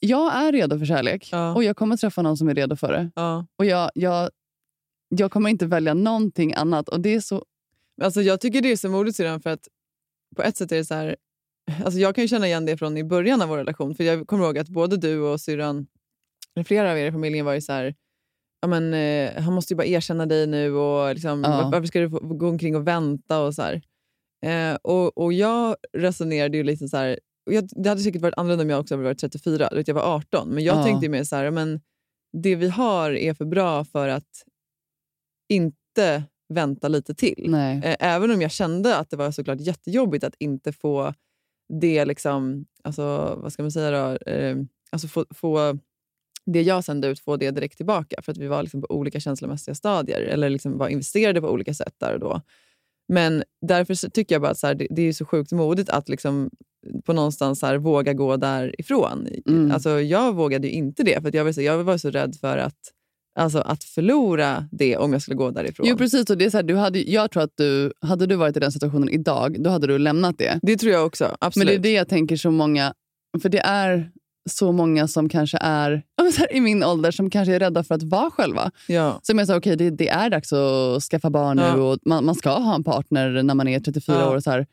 Jag 0.01 0.35
är 0.37 0.53
redo 0.53 0.79
för 0.79 0.87
kärlek 0.87 1.29
Ja. 1.33 1.55
och 1.55 1.65
jag 1.65 1.77
kommer 1.77 1.97
träffa 1.97 2.23
någon 2.23 2.37
som 2.37 2.49
är 2.49 2.55
redo 2.55 2.77
för 2.77 2.93
det. 2.93 3.11
Ja. 3.15 3.47
Och 3.57 3.65
jag, 3.65 3.91
jag, 3.95 4.31
jag 5.09 5.31
kommer 5.33 5.51
inte 5.51 5.67
välja 5.67 5.95
någonting 5.95 6.55
annat. 6.55 6.89
Och 6.89 7.01
det 7.01 7.15
är 7.15 7.21
så... 7.21 7.45
Alltså, 8.03 8.23
jag 8.23 8.41
tycker 8.41 8.61
det 8.63 8.73
är 8.73 8.77
så 8.77 8.89
modigt 8.89 9.17
syrran 9.17 9.41
för 9.41 9.51
att 9.51 9.69
på 10.37 10.43
ett 10.43 10.57
sätt 10.57 10.73
är 10.73 10.77
det 10.77 10.85
så 10.85 10.95
här... 10.95 11.17
Alltså, 11.85 12.01
jag 12.01 12.15
kan 12.15 12.25
ju 12.25 12.29
känna 12.29 12.47
igen 12.47 12.67
det 12.67 12.77
från 12.77 12.97
i 12.97 13.05
början 13.05 13.43
av 13.43 13.49
vår 13.49 13.57
relation. 13.57 13.95
För 13.95 14.05
Jag 14.05 14.27
kommer 14.27 14.45
ihåg 14.45 14.59
att 14.59 14.69
både 14.69 14.97
du 14.97 15.19
och 15.21 15.41
syrran, 15.41 15.87
eller 16.55 16.65
flera 16.65 16.91
av 16.91 16.99
er 16.99 17.07
i 17.07 17.13
familjen 17.13 17.45
var 17.47 17.53
ju 17.55 17.61
så 17.61 17.73
här... 17.73 17.95
Ja, 18.61 18.69
men, 18.69 18.95
eh, 18.95 19.43
han 19.43 19.55
måste 19.55 19.73
ju 19.73 19.77
bara 19.77 19.87
erkänna 19.87 20.27
dig 20.27 20.47
nu 20.47 20.73
och 20.75 21.15
liksom, 21.15 21.43
Ja. 21.45 21.51
var- 21.63 21.71
varför 21.73 21.87
ska 21.87 22.01
du 22.01 22.09
gå 22.09 22.49
omkring 22.49 22.77
och 22.77 22.87
vänta? 22.89 23.41
och 23.41 23.55
så 23.55 23.63
här. 23.63 23.83
Eh, 24.47 24.77
och, 24.83 25.19
och 25.19 25.33
Jag 25.33 25.77
resonerade 25.93 26.57
ju 26.57 26.63
lite 26.63 26.89
så 26.89 26.97
här... 26.97 27.19
Och 27.47 27.53
jag, 27.53 27.69
det 27.77 27.89
hade 27.89 28.01
säkert 28.01 28.23
varit 28.23 28.35
annorlunda 28.39 28.65
om 28.65 28.71
jag 28.71 28.81
också 28.81 28.95
hade 28.95 29.05
varit 29.05 29.19
34. 29.19 29.69
Du 29.71 29.77
vet, 29.77 29.89
jag 29.89 29.95
var 29.95 30.15
18. 30.17 30.49
Men 30.49 30.65
jag 30.65 30.77
Ja. 30.77 30.83
tänkte 30.85 31.07
ju 31.07 31.11
mer 31.11 31.25
så 31.25 31.37
här, 31.37 31.51
men 31.51 31.81
det 32.33 32.55
vi 32.57 32.69
har 32.69 33.11
är 33.11 33.35
för 33.35 33.45
bra 33.45 33.85
för 33.85 34.09
att 34.09 34.29
inte 35.49 36.25
vänta 36.49 36.89
lite 36.89 37.15
till. 37.15 37.47
Nej. 37.49 37.81
Eh, 37.85 37.97
Även 38.01 38.31
om 38.31 38.43
jag 38.43 38.51
kände 38.51 38.97
att 38.97 39.11
det 39.11 39.17
var 39.17 39.31
såklart 39.31 39.61
jättejobbigt 39.61 40.25
att 40.25 40.35
inte 40.39 40.73
få 40.73 41.15
det, 41.81 42.05
liksom, 42.05 42.67
alltså, 42.85 43.39
vad 43.43 43.53
ska 43.53 43.63
man 43.63 43.73
säga 43.73 43.91
då, 43.91 44.31
eh, 44.31 44.57
alltså 44.91 45.09
få, 45.09 45.25
få 45.35 45.79
det 46.47 46.63
jag 46.63 46.85
sände 46.85 47.09
ut, 47.09 47.21
få 47.21 47.37
det 47.37 47.51
direkt 47.51 47.77
tillbaka. 47.77 48.23
För 48.23 48.33
att 48.33 48.39
vi 48.39 48.47
var 48.47 48.63
liksom 48.63 48.81
på 48.81 48.87
olika 48.91 49.21
känslomässiga 49.21 49.75
stadier, 49.75 50.21
eller 50.21 50.51
liksom 50.51 50.79
var 50.79 50.89
investerade 50.89 51.41
på 51.41 51.49
olika 51.49 51.75
sätt 51.75 51.95
där 51.99 52.15
och 52.15 52.21
då. 52.21 52.41
Men 53.09 53.45
därför 53.67 54.11
tycker 54.11 54.35
jag 54.35 54.43
bara 54.43 54.51
att 54.51 54.59
så 54.59 54.67
här, 54.67 54.75
det, 54.75 54.87
det 54.91 55.03
är 55.03 55.13
så 55.13 55.25
sjukt 55.25 55.53
modigt 55.53 55.91
att 55.91 56.09
liksom 56.09 56.51
på 57.05 57.13
någonstans 57.13 57.63
här, 57.63 57.79
våga 57.79 58.13
gå 58.13 58.37
därifrån. 58.37 59.29
Mm. 59.49 59.71
Alltså, 59.71 60.01
jag 60.01 60.35
vågade 60.35 60.67
ju 60.67 60.73
inte 60.73 61.03
det, 61.03 61.23
för 61.23 61.37
jag, 61.37 61.45
var 61.45 61.53
så, 61.53 61.63
jag 61.63 61.85
var 61.85 61.99
så 61.99 62.11
rädd 62.11 62.37
för 62.41 62.59
att, 62.59 62.93
alltså, 63.37 63.59
att 63.59 63.85
förlora 63.85 64.69
det 64.73 64.97
om 64.97 65.13
jag 65.13 65.23
skulle 65.23 65.35
gå 65.37 65.51
därifrån. 65.51 65.87
Jo, 65.87 65.97
precis. 65.97 66.31
Och 66.31 66.39
det 66.39 66.45
är 66.45 66.51
så 66.51 66.57
här, 66.57 66.63
du 66.65 66.77
hade, 66.77 66.99
jag 67.11 67.31
tror 67.31 67.43
att 67.43 67.53
du, 67.57 67.93
hade 68.01 68.27
du 68.27 68.37
varit 68.37 68.57
i 68.57 68.61
den 68.61 68.73
situationen 68.73 69.09
idag, 69.09 69.63
då 69.63 69.71
hade 69.71 69.87
du 69.87 69.99
lämnat 69.99 70.39
det. 70.39 70.59
Det 70.63 70.77
tror 70.77 70.93
jag 70.93 71.07
också. 71.07 71.37
Absolut. 71.41 71.67
Men 71.67 71.83
det 71.83 71.89
är 71.89 71.93
det 71.93 71.97
jag 71.97 72.09
tänker 72.09 72.37
så 72.37 72.51
många... 72.51 72.95
För 73.43 73.49
det 73.49 73.59
är 73.61 74.11
så 74.51 74.73
många 74.73 75.09
som 75.09 75.29
kanske 75.29 75.59
är 75.61 76.03
här, 76.39 76.53
i 76.57 76.61
min 76.61 76.85
ålder 76.85 77.11
som 77.11 77.31
kanske 77.31 77.55
är 77.55 77.59
rädda 77.59 77.85
för 77.85 77.95
att 77.95 78.03
vara 78.03 78.31
själva. 78.31 78.71
Ja. 78.89 79.21
Som 79.23 79.39
jag 79.39 79.47
sa, 79.49 79.57
okej, 79.57 79.77
det, 79.77 79.91
det 79.91 80.09
är 80.09 80.31
dags 80.31 80.53
att 80.53 81.03
skaffa 81.03 81.31
barn 81.31 81.59
Ja. 81.59 81.75
nu 81.75 81.81
och 81.83 81.99
man, 82.07 82.25
man 82.25 82.35
ska 82.35 82.51
ha 82.51 82.75
en 82.75 82.85
partner 82.85 83.43
när 83.43 83.55
man 83.55 83.69
är 83.69 83.81
34 83.81 84.17
Ja. 84.17 84.31
år. 84.31 84.37
Och 84.37 84.43
så 84.43 84.51
här. 84.51 84.67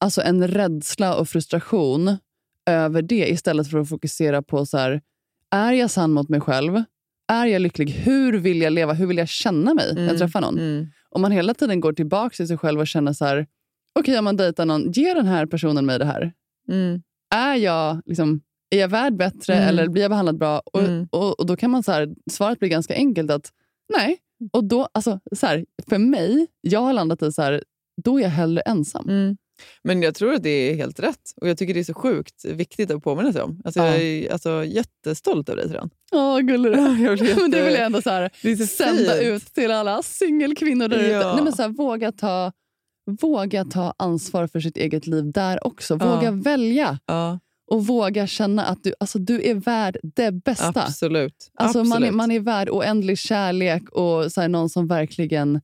Alltså 0.00 0.22
en 0.22 0.48
rädsla 0.48 1.16
och 1.16 1.28
frustration 1.28 2.16
över 2.70 3.02
det 3.02 3.28
istället 3.30 3.70
för 3.70 3.78
att 3.78 3.88
fokusera 3.88 4.42
på 4.42 4.66
så 4.66 4.78
här, 4.78 5.00
är 5.50 5.72
jag 5.72 5.90
sann 5.90 6.12
mot 6.12 6.28
mig 6.28 6.40
själv? 6.40 6.82
Är 7.28 7.46
jag 7.46 7.62
lycklig? 7.62 7.90
Hur 7.90 8.38
vill 8.38 8.60
jag 8.62 8.72
leva? 8.72 8.92
Hur 8.92 9.06
vill 9.06 9.18
jag 9.18 9.28
känna 9.28 9.74
mig 9.74 9.86
när 9.94 10.00
jag 10.00 10.08
Mm, 10.08 10.18
träffar 10.18 10.40
någon? 10.40 10.58
mm. 10.58 10.86
Om 11.10 11.22
man 11.22 11.32
hela 11.32 11.54
tiden 11.54 11.80
går 11.80 11.92
tillbaka 11.92 12.34
till 12.36 12.48
sig 12.48 12.58
själv 12.58 12.80
och 12.80 12.86
känner 12.86 13.12
så 13.12 13.24
här, 13.24 13.46
okej 13.98 14.18
om 14.18 14.24
man 14.24 14.36
dejtar 14.36 14.66
någon, 14.66 14.92
ger 14.92 15.14
den 15.14 15.26
här 15.26 15.46
personen 15.46 15.86
mig 15.86 15.98
det 15.98 16.04
här? 16.04 16.32
Mm. 16.68 17.02
Är 17.34 17.54
jag, 17.54 18.02
liksom, 18.06 18.40
är 18.70 18.78
jag 18.78 18.88
värd 18.88 19.16
bättre 19.16 19.54
Mm. 19.54 19.68
eller 19.68 19.88
blir 19.88 20.02
jag 20.02 20.10
behandlad 20.10 20.38
bra? 20.38 20.62
Och, 20.72 20.80
Mm. 20.82 21.08
och, 21.12 21.40
och 21.40 21.46
då 21.46 21.56
kan 21.56 21.70
man 21.70 21.82
så 21.82 21.92
här, 21.92 22.08
svaret 22.30 22.58
blir 22.58 22.68
ganska 22.68 22.94
enkelt 22.94 23.30
att 23.30 23.50
nej. 23.96 24.18
Och 24.52 24.64
då, 24.64 24.88
alltså, 24.94 25.20
så 25.36 25.46
här, 25.46 25.64
för 25.88 25.98
mig, 25.98 26.46
jag 26.60 26.80
har 26.80 26.92
landat 26.92 27.22
i 27.22 27.32
så 27.32 27.42
här, 27.42 27.62
då 28.04 28.18
är 28.18 28.22
jag 28.22 28.30
hellre 28.30 28.60
ensam. 28.62 29.04
Men 29.84 30.02
jag 30.02 30.14
tror 30.14 30.34
att 30.34 30.42
det 30.42 30.50
är 30.50 30.74
helt 30.76 31.00
rätt. 31.00 31.20
Och 31.40 31.48
jag 31.48 31.58
tycker 31.58 31.74
det 31.74 31.80
är 31.80 31.84
så 31.84 31.94
sjukt 31.94 32.44
viktigt 32.44 32.90
att 32.90 33.02
påminna 33.02 33.32
sig 33.32 33.42
om. 33.42 33.60
Alltså, 33.64 33.80
Ja. 33.80 33.86
Jag 33.86 34.02
är 34.02 34.32
alltså, 34.32 34.64
jättestolt 34.64 35.48
över 35.48 35.62
dig, 35.62 35.70
Tran. 35.70 35.90
Åh, 36.12 36.38
gullig 36.40 36.72
du 36.72 36.78
jätte- 37.26 37.40
Men 37.40 37.50
det 37.50 37.62
vill 37.64 37.74
jag 37.74 37.82
ändå 37.86 38.02
så 38.02 38.10
här, 38.10 38.30
är 38.42 38.56
så 38.56 38.66
sända 38.66 39.12
fint. 39.12 39.22
ut 39.22 39.54
till 39.54 39.70
alla 39.70 40.02
singelkvinnor 40.02 40.88
där 40.88 40.98
ute. 40.98 41.08
Ja. 41.10 41.34
Nej, 41.34 41.44
men 41.44 41.52
så 41.52 41.62
här, 41.62 41.68
våga, 41.68 42.12
ta, 42.12 42.52
våga 43.20 43.64
ta 43.64 43.94
ansvar 43.98 44.46
för 44.46 44.60
sitt 44.60 44.76
eget 44.76 45.06
liv 45.06 45.32
där 45.32 45.66
också. 45.66 45.96
Ja. 46.00 46.14
Våga 46.16 46.30
välja. 46.30 46.98
Ja, 47.06 47.38
Och 47.70 47.86
våga 47.86 48.26
känna 48.26 48.64
att 48.64 48.82
du, 48.84 48.94
alltså, 49.00 49.18
du 49.18 49.42
är 49.42 49.54
värd 49.54 49.96
det 50.02 50.30
bästa. 50.32 50.82
absolut. 50.82 51.50
Alltså, 51.54 51.78
man, 51.78 51.86
är, 51.92 51.96
absolut. 51.96 52.14
man 52.14 52.30
är 52.30 52.40
värd 52.40 52.68
oändlig 52.70 53.18
kärlek 53.18 53.88
och 53.90 54.32
så 54.32 54.40
här, 54.40 54.48
någon 54.48 54.70
som 54.70 54.86
verkligen 54.86 55.60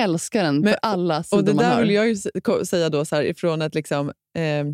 älskar 0.00 0.44
en 0.44 0.60
Men- 0.60 0.72
för 0.72 0.78
alla 0.82 1.22
sidor 1.22 1.38
Och 1.38 1.44
det 1.44 1.54
man 1.54 1.64
där 1.64 1.74
har. 1.74 1.80
vill 1.80 1.90
jag 1.90 2.08
ju 2.08 2.16
säga 2.64 2.88
då 2.88 3.04
så 3.04 3.16
här, 3.16 3.22
ifrån 3.22 3.62
ett 3.62 3.74
liksom, 3.74 4.08
eh, 4.34 4.64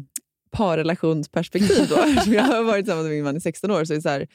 parrelationsperspektiv. 0.51 1.89
Då. 1.89 1.97
Jag 2.33 2.43
har 2.43 2.63
varit 2.63 2.85
tillsammans 2.85 3.05
med 3.05 3.13
min 3.15 3.25
man 3.25 3.37
i 3.37 3.41
16 3.41 3.71
år. 3.71 3.85
Så 3.85 4.01
så 4.01 4.09
här, 4.09 4.27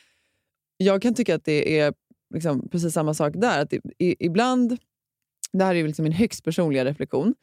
jag 0.77 1.01
kan 1.01 1.13
tycka 1.13 1.35
att 1.35 1.45
det 1.45 1.79
är 1.79 1.93
liksom 2.33 2.69
precis 2.69 2.93
samma 2.93 3.13
sak 3.13 3.33
där. 3.35 3.61
Att 3.61 3.69
det, 3.69 3.81
i, 3.99 4.25
ibland, 4.25 4.77
det 5.53 5.63
här 5.63 5.71
är 5.75 5.79
ju 5.79 5.87
liksom 5.87 6.03
min 6.03 6.11
högst 6.11 6.43
personliga 6.43 6.85
reflektion, 6.85 7.33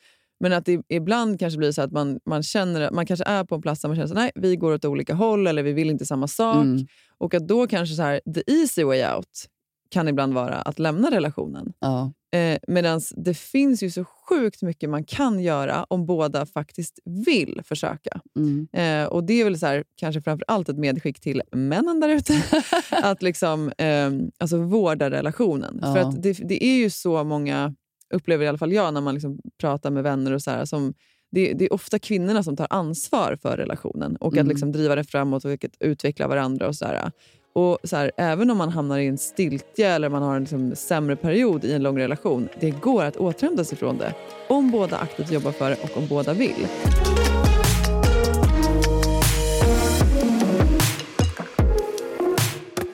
men 0.41 0.53
att 0.53 0.67
det 0.67 0.83
ibland 0.89 1.39
kanske 1.41 1.59
blir 1.59 1.73
så 1.73 1.83
att 1.83 1.93
man, 1.93 2.21
man 2.27 2.43
känner 2.43 2.91
man 2.91 3.07
kanske 3.07 3.25
är 3.25 3.45
på 3.45 3.55
en 3.55 3.63
plats 3.63 3.81
där 3.81 3.89
man 3.89 3.97
känner 3.97 4.07
att 4.11 4.15
nej, 4.17 4.33
vi 4.35 4.57
går 4.57 4.73
åt 4.73 4.85
olika 4.85 5.15
håll 5.15 5.47
eller 5.47 5.63
vi 5.63 5.73
vill 5.73 5.91
inte 5.91 6.07
samma 6.07 6.29
sak. 6.29 6.65
Mm. 6.65 6.87
Och 7.19 7.35
att 7.35 7.49
då 7.49 7.67
kanske 7.67 7.95
så 7.97 8.03
här, 8.03 8.21
the 8.35 8.53
easy 8.53 8.85
way 8.85 9.05
out 9.15 9.47
kan 9.95 10.09
ibland 10.09 10.35
vara 10.35 10.55
att 10.55 10.79
lämna 10.79 11.11
relationen. 11.11 11.73
Ja. 11.79 12.13
Eh, 12.35 12.59
Medan 12.69 13.01
det 13.17 13.35
finns 13.35 13.83
ju 13.83 13.91
så 13.91 14.05
sjukt 14.05 14.63
mycket 14.63 14.91
man 14.91 15.05
kan 15.05 15.41
göra 15.41 15.85
om 15.89 16.07
båda 16.07 16.47
faktiskt 16.47 16.99
vill 17.05 17.61
försöka. 17.65 18.21
Mm. 18.37 18.69
Eh, 18.73 19.09
och 19.09 19.25
Det 19.25 19.41
är 19.41 19.45
väl 19.45 19.59
så 19.59 19.67
här, 19.67 19.85
kanske 19.97 20.23
framför 20.23 20.45
allt 20.49 20.69
ett 20.69 20.79
medskick 20.79 21.21
till 21.21 21.43
männen 21.53 22.01
där 22.01 22.09
ute. 22.09 22.43
att 22.91 23.23
liksom, 23.23 23.73
eh, 23.79 24.11
alltså 24.39 24.57
vårda 24.59 25.11
relationen. 25.11 25.79
Ja. 25.83 25.95
För 25.95 26.01
att 26.01 26.23
det, 26.23 26.33
det 26.33 26.65
är 26.65 26.77
ju 26.77 26.91
så 26.91 27.25
många, 27.25 27.75
upplever 28.15 28.45
i 28.45 28.49
alla 28.49 28.59
fall 28.59 28.73
jag 28.73 28.95
när 28.95 29.01
man 29.01 29.15
liksom 29.15 29.39
pratar 29.61 29.91
med 29.91 30.03
vänner, 30.03 30.33
och 30.33 30.43
så 30.43 30.51
här, 30.51 30.65
som, 30.65 30.95
det, 31.31 31.53
det 31.53 31.65
är 31.65 31.73
ofta 31.73 31.99
kvinnorna 31.99 32.43
som 32.43 32.57
tar 32.57 32.67
ansvar 32.71 33.39
för 33.43 33.57
relationen 33.57 34.17
och 34.17 34.33
Mm. 34.33 34.47
att 34.47 34.49
liksom 34.49 34.73
driva 34.73 34.95
den 34.95 35.05
framåt 35.05 35.45
och 35.45 35.59
utveckla 35.81 36.29
varandra. 36.29 36.69
och 36.69 36.77
så 36.77 36.85
här. 36.85 37.13
Och 37.57 37.79
så 37.85 37.97
här, 37.97 38.11
Även 38.17 38.51
om 38.51 38.59
man 38.59 38.69
hamnar 38.69 38.99
i 38.99 39.07
en 39.07 39.19
stiltje 39.19 39.89
eller 39.89 40.09
man 40.09 40.23
har 40.23 40.37
en 40.37 40.43
liksom 40.43 40.77
sämre 40.77 41.17
period 41.17 41.65
i 41.65 41.73
en 41.73 41.83
lång 41.83 41.99
relation, 41.99 42.49
det 42.61 42.71
går 42.71 43.05
att 43.05 43.17
återhämta 43.17 43.65
sig 43.65 43.79
från 43.79 43.99
det. 43.99 44.15
Om 44.49 44.71
båda 44.71 44.97
aktivt 44.97 45.33
jobbar 45.33 45.53
för 45.53 45.71
det 45.71 45.77
och 45.83 45.97
om 45.97 46.07
båda 46.09 46.33
vill. 46.33 46.67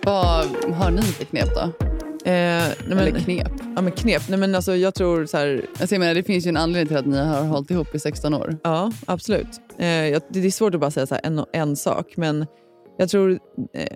Vad 0.03 0.47
har 0.75 0.91
ni 0.91 1.03
för 1.03 1.25
knep 1.25 1.49
då? 1.55 1.61
Eh, 1.61 1.71
nej, 2.25 2.75
men, 2.89 2.99
Eller 2.99 3.21
knep? 3.21 3.53
Ja, 3.77 3.83
men 3.83 3.93
knep. 3.93 4.23
Nej, 4.29 4.39
men 4.39 4.55
alltså, 4.55 4.77
jag 4.77 4.95
tror 4.95 5.27
så 5.27 5.37
här, 5.37 5.67
Alltså, 5.81 5.95
jag 5.95 6.01
menar, 6.01 6.15
det 6.15 6.23
finns 6.23 6.47
ju 6.47 6.49
en 6.49 6.57
anledning 6.57 6.89
till 6.89 6.97
att 6.97 7.07
ni 7.07 7.19
har 7.19 7.43
hållit 7.43 7.71
ihop 7.71 7.95
i 7.95 7.99
16 7.99 8.35
år. 8.35 8.59
Ja, 8.63 8.93
absolut. 9.07 9.61
Eh, 9.79 9.87
jag, 9.89 10.23
det 10.29 10.47
är 10.47 10.51
svårt 10.51 10.75
att 10.75 10.81
bara 10.81 10.91
säga 10.91 11.07
så 11.07 11.17
en, 11.23 11.45
en 11.53 11.77
sak, 11.77 12.17
men 12.17 12.47
jag 12.99 13.09
tror... 13.09 13.39
Eh, 13.75 13.87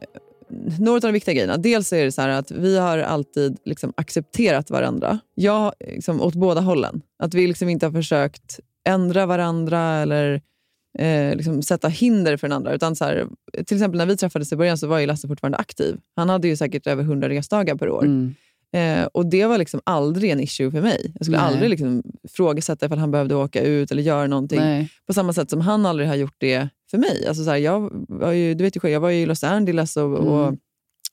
några 0.80 0.96
av 0.96 1.00
de 1.00 1.12
viktiga 1.12 1.34
grejerna. 1.34 1.56
Dels 1.56 1.92
är 1.92 2.04
det 2.04 2.12
så 2.12 2.22
att 2.22 2.50
vi 2.50 2.78
har 2.78 2.98
alltid 2.98 3.58
liksom 3.64 3.92
accepterat 3.96 4.70
varandra. 4.70 5.18
Jag, 5.34 5.72
liksom, 5.80 6.20
åt 6.20 6.34
båda 6.34 6.60
hållen. 6.60 7.02
Att 7.18 7.34
vi 7.34 7.46
liksom 7.46 7.68
inte 7.68 7.86
har 7.86 7.92
försökt 7.92 8.60
ändra 8.88 9.26
varandra 9.26 9.80
eller 9.80 10.42
eh, 10.98 11.36
liksom 11.36 11.62
sätta 11.62 11.88
hinder 11.88 12.36
för 12.36 12.48
den 12.48 12.56
andra. 12.56 12.74
Utan 12.74 12.96
så 12.96 13.04
här, 13.04 13.26
till 13.66 13.76
exempel 13.76 13.98
när 13.98 14.06
vi 14.06 14.16
träffades 14.16 14.52
i 14.52 14.56
början 14.56 14.78
så 14.78 14.86
var 14.86 14.98
ju 14.98 15.06
Lasse 15.06 15.28
fortfarande 15.28 15.58
aktiv. 15.58 15.96
Han 16.16 16.28
hade 16.28 16.48
ju 16.48 16.56
säkert 16.56 16.86
över 16.86 17.02
100 17.02 17.28
resdagar 17.28 17.74
per 17.74 17.88
år. 17.88 18.04
Mm. 18.04 18.34
Eh, 18.74 19.04
och 19.12 19.26
Det 19.26 19.46
var 19.46 19.58
liksom 19.58 19.80
aldrig 19.84 20.30
en 20.30 20.40
issue 20.40 20.70
för 20.70 20.80
mig. 20.80 21.12
Jag 21.14 21.26
skulle 21.26 21.38
Nej. 21.38 21.46
aldrig 21.46 21.70
liksom 21.70 22.02
frågasätta 22.28 22.86
ifall 22.86 22.98
han 22.98 23.10
behövde 23.10 23.34
åka 23.34 23.62
ut 23.62 23.90
eller 23.90 24.02
göra 24.02 24.26
någonting. 24.26 24.60
Nej. 24.60 24.88
På 25.06 25.14
samma 25.14 25.32
sätt 25.32 25.50
som 25.50 25.60
han 25.60 25.86
aldrig 25.86 26.08
har 26.08 26.14
gjort 26.14 26.36
det 26.38 26.68
för 26.94 26.98
mig. 26.98 27.26
Alltså 27.26 27.44
så 27.44 27.50
här, 27.50 27.56
jag, 27.56 27.90
var 28.08 28.32
ju, 28.32 28.54
du 28.54 28.64
vet 28.64 28.76
ju 28.76 28.80
själv, 28.80 28.92
jag 28.92 29.00
var 29.00 29.10
ju 29.10 29.20
i 29.22 29.26
Los 29.26 29.44
Angeles 29.44 29.96
och, 29.96 30.12
och 30.12 30.46
Mm. 30.48 30.58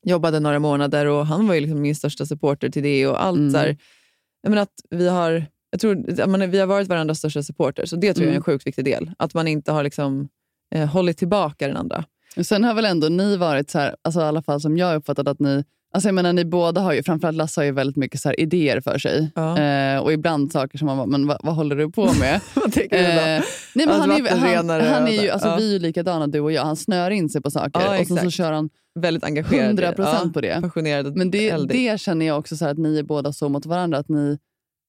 jobbade 0.06 0.40
några 0.40 0.60
månader 0.60 1.06
och 1.06 1.26
han 1.28 1.48
var 1.48 1.56
ju 1.56 1.62
liksom 1.62 1.82
min 1.82 1.96
största 1.96 2.26
supporter 2.26 2.70
till 2.70 2.84
det. 2.84 3.08
och 3.08 3.24
allt 3.24 3.38
Mm. 3.38 3.52
så 3.52 3.58
här, 3.58 3.78
jag 4.42 4.50
menar 4.50 4.62
att 4.64 4.76
vi 4.90 5.08
har 5.10 5.46
jag 5.72 5.82
tror, 5.82 6.28
man, 6.28 6.52
vi 6.52 6.60
har 6.60 6.68
varit 6.68 6.88
varandras 6.88 7.18
största 7.18 7.44
supporter, 7.44 7.86
så 7.86 7.96
det 7.96 8.14
tror 8.14 8.24
jag 8.26 8.28
är 8.32 8.36
en 8.36 8.36
Mm. 8.36 8.44
sjukt 8.44 8.68
viktig 8.68 8.86
del. 8.86 9.12
Att 9.20 9.34
man 9.34 9.48
inte 9.48 9.72
har 9.72 9.84
liksom, 9.84 10.30
eh, 10.76 10.90
hållit 10.90 11.18
tillbaka 11.18 11.68
den 11.68 11.78
andra. 11.78 12.06
Och 12.38 12.46
Sen 12.46 12.64
har 12.64 12.74
väl 12.74 12.86
ändå 12.86 13.10
ni 13.10 13.38
varit 13.38 13.70
så 13.70 13.80
här, 13.80 13.96
alltså 14.02 14.20
i 14.20 14.24
alla 14.24 14.42
fall 14.42 14.62
som 14.62 14.78
jag 14.78 14.96
uppfattat 14.96 15.28
att 15.28 15.40
ni 15.40 15.64
Alltså 15.94 16.08
jag 16.08 16.16
menar, 16.16 16.34
ni 16.34 16.46
båda 16.46 16.82
har 16.82 16.94
ju, 16.94 17.04
framförallt 17.04 17.38
Lasse 17.38 17.62
har 17.62 17.66
ju 17.66 17.72
väldigt 17.72 17.96
mycket 17.96 18.22
så 18.22 18.32
idéer 18.32 18.82
för 18.82 18.98
sig. 18.98 19.32
Ja. 19.36 19.60
Eh, 19.60 20.00
och 20.00 20.14
ibland 20.14 20.52
saker 20.52 20.78
som 20.78 20.86
man 20.86 20.98
bara, 20.98 21.08
men 21.08 21.28
vad, 21.28 21.38
vad 21.44 21.56
håller 21.56 21.76
du 21.76 21.92
på 21.92 22.14
med? 22.14 22.42
Vad 22.54 22.74
tänker 22.74 22.98
du 22.98 23.04
då? 23.04 23.10
Eh, 23.10 23.16
nej, 23.16 23.44
men 23.76 23.90
Alltså, 23.90 24.12
han 24.12 24.28
är, 24.28 24.56
han, 24.56 24.70
han 24.70 25.08
är 25.08 25.22
ju, 25.24 25.30
alltså, 25.30 25.48
Ja. 25.48 25.56
Vi 25.56 25.68
är 25.70 25.74
ju 25.74 25.80
likadana 25.80 26.28
du 26.28 26.40
och 26.40 26.52
jag. 26.52 26.64
Han 26.64 26.76
snör 26.76 27.12
in 27.12 27.30
sig 27.30 27.42
på 27.42 27.52
saker 27.52 27.82
Ja, 27.82 28.00
och 28.00 28.08
så, 28.08 28.18
så 28.18 28.30
kör 28.30 28.52
han 28.52 28.70
Väldigt 29.00 29.24
engagerad. 29.24 29.66
100 29.66 29.92
procent 29.92 30.22
Ja, 30.26 30.32
på 30.34 30.42
det. 30.42 30.62
Passionerad 30.62 31.16
Men 31.18 31.32
det, 31.32 31.58
det 31.58 32.02
känner 32.02 32.26
jag 32.26 32.40
också 32.40 32.58
så 32.58 32.66
att 32.66 32.78
ni 32.78 33.00
är 33.00 33.04
båda 33.04 33.34
så 33.34 33.50
mot 33.50 33.66
varandra. 33.66 33.98
Att 33.98 34.10
ni, 34.10 34.38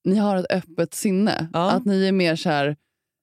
ni 0.04 0.16
har 0.16 0.36
ett 0.36 0.46
öppet 0.52 0.94
sinne. 0.94 1.48
Att 1.52 1.84
ni 1.84 2.08
är 2.08 2.12
mer 2.12 2.36
så 2.36 2.48
här, 2.48 2.76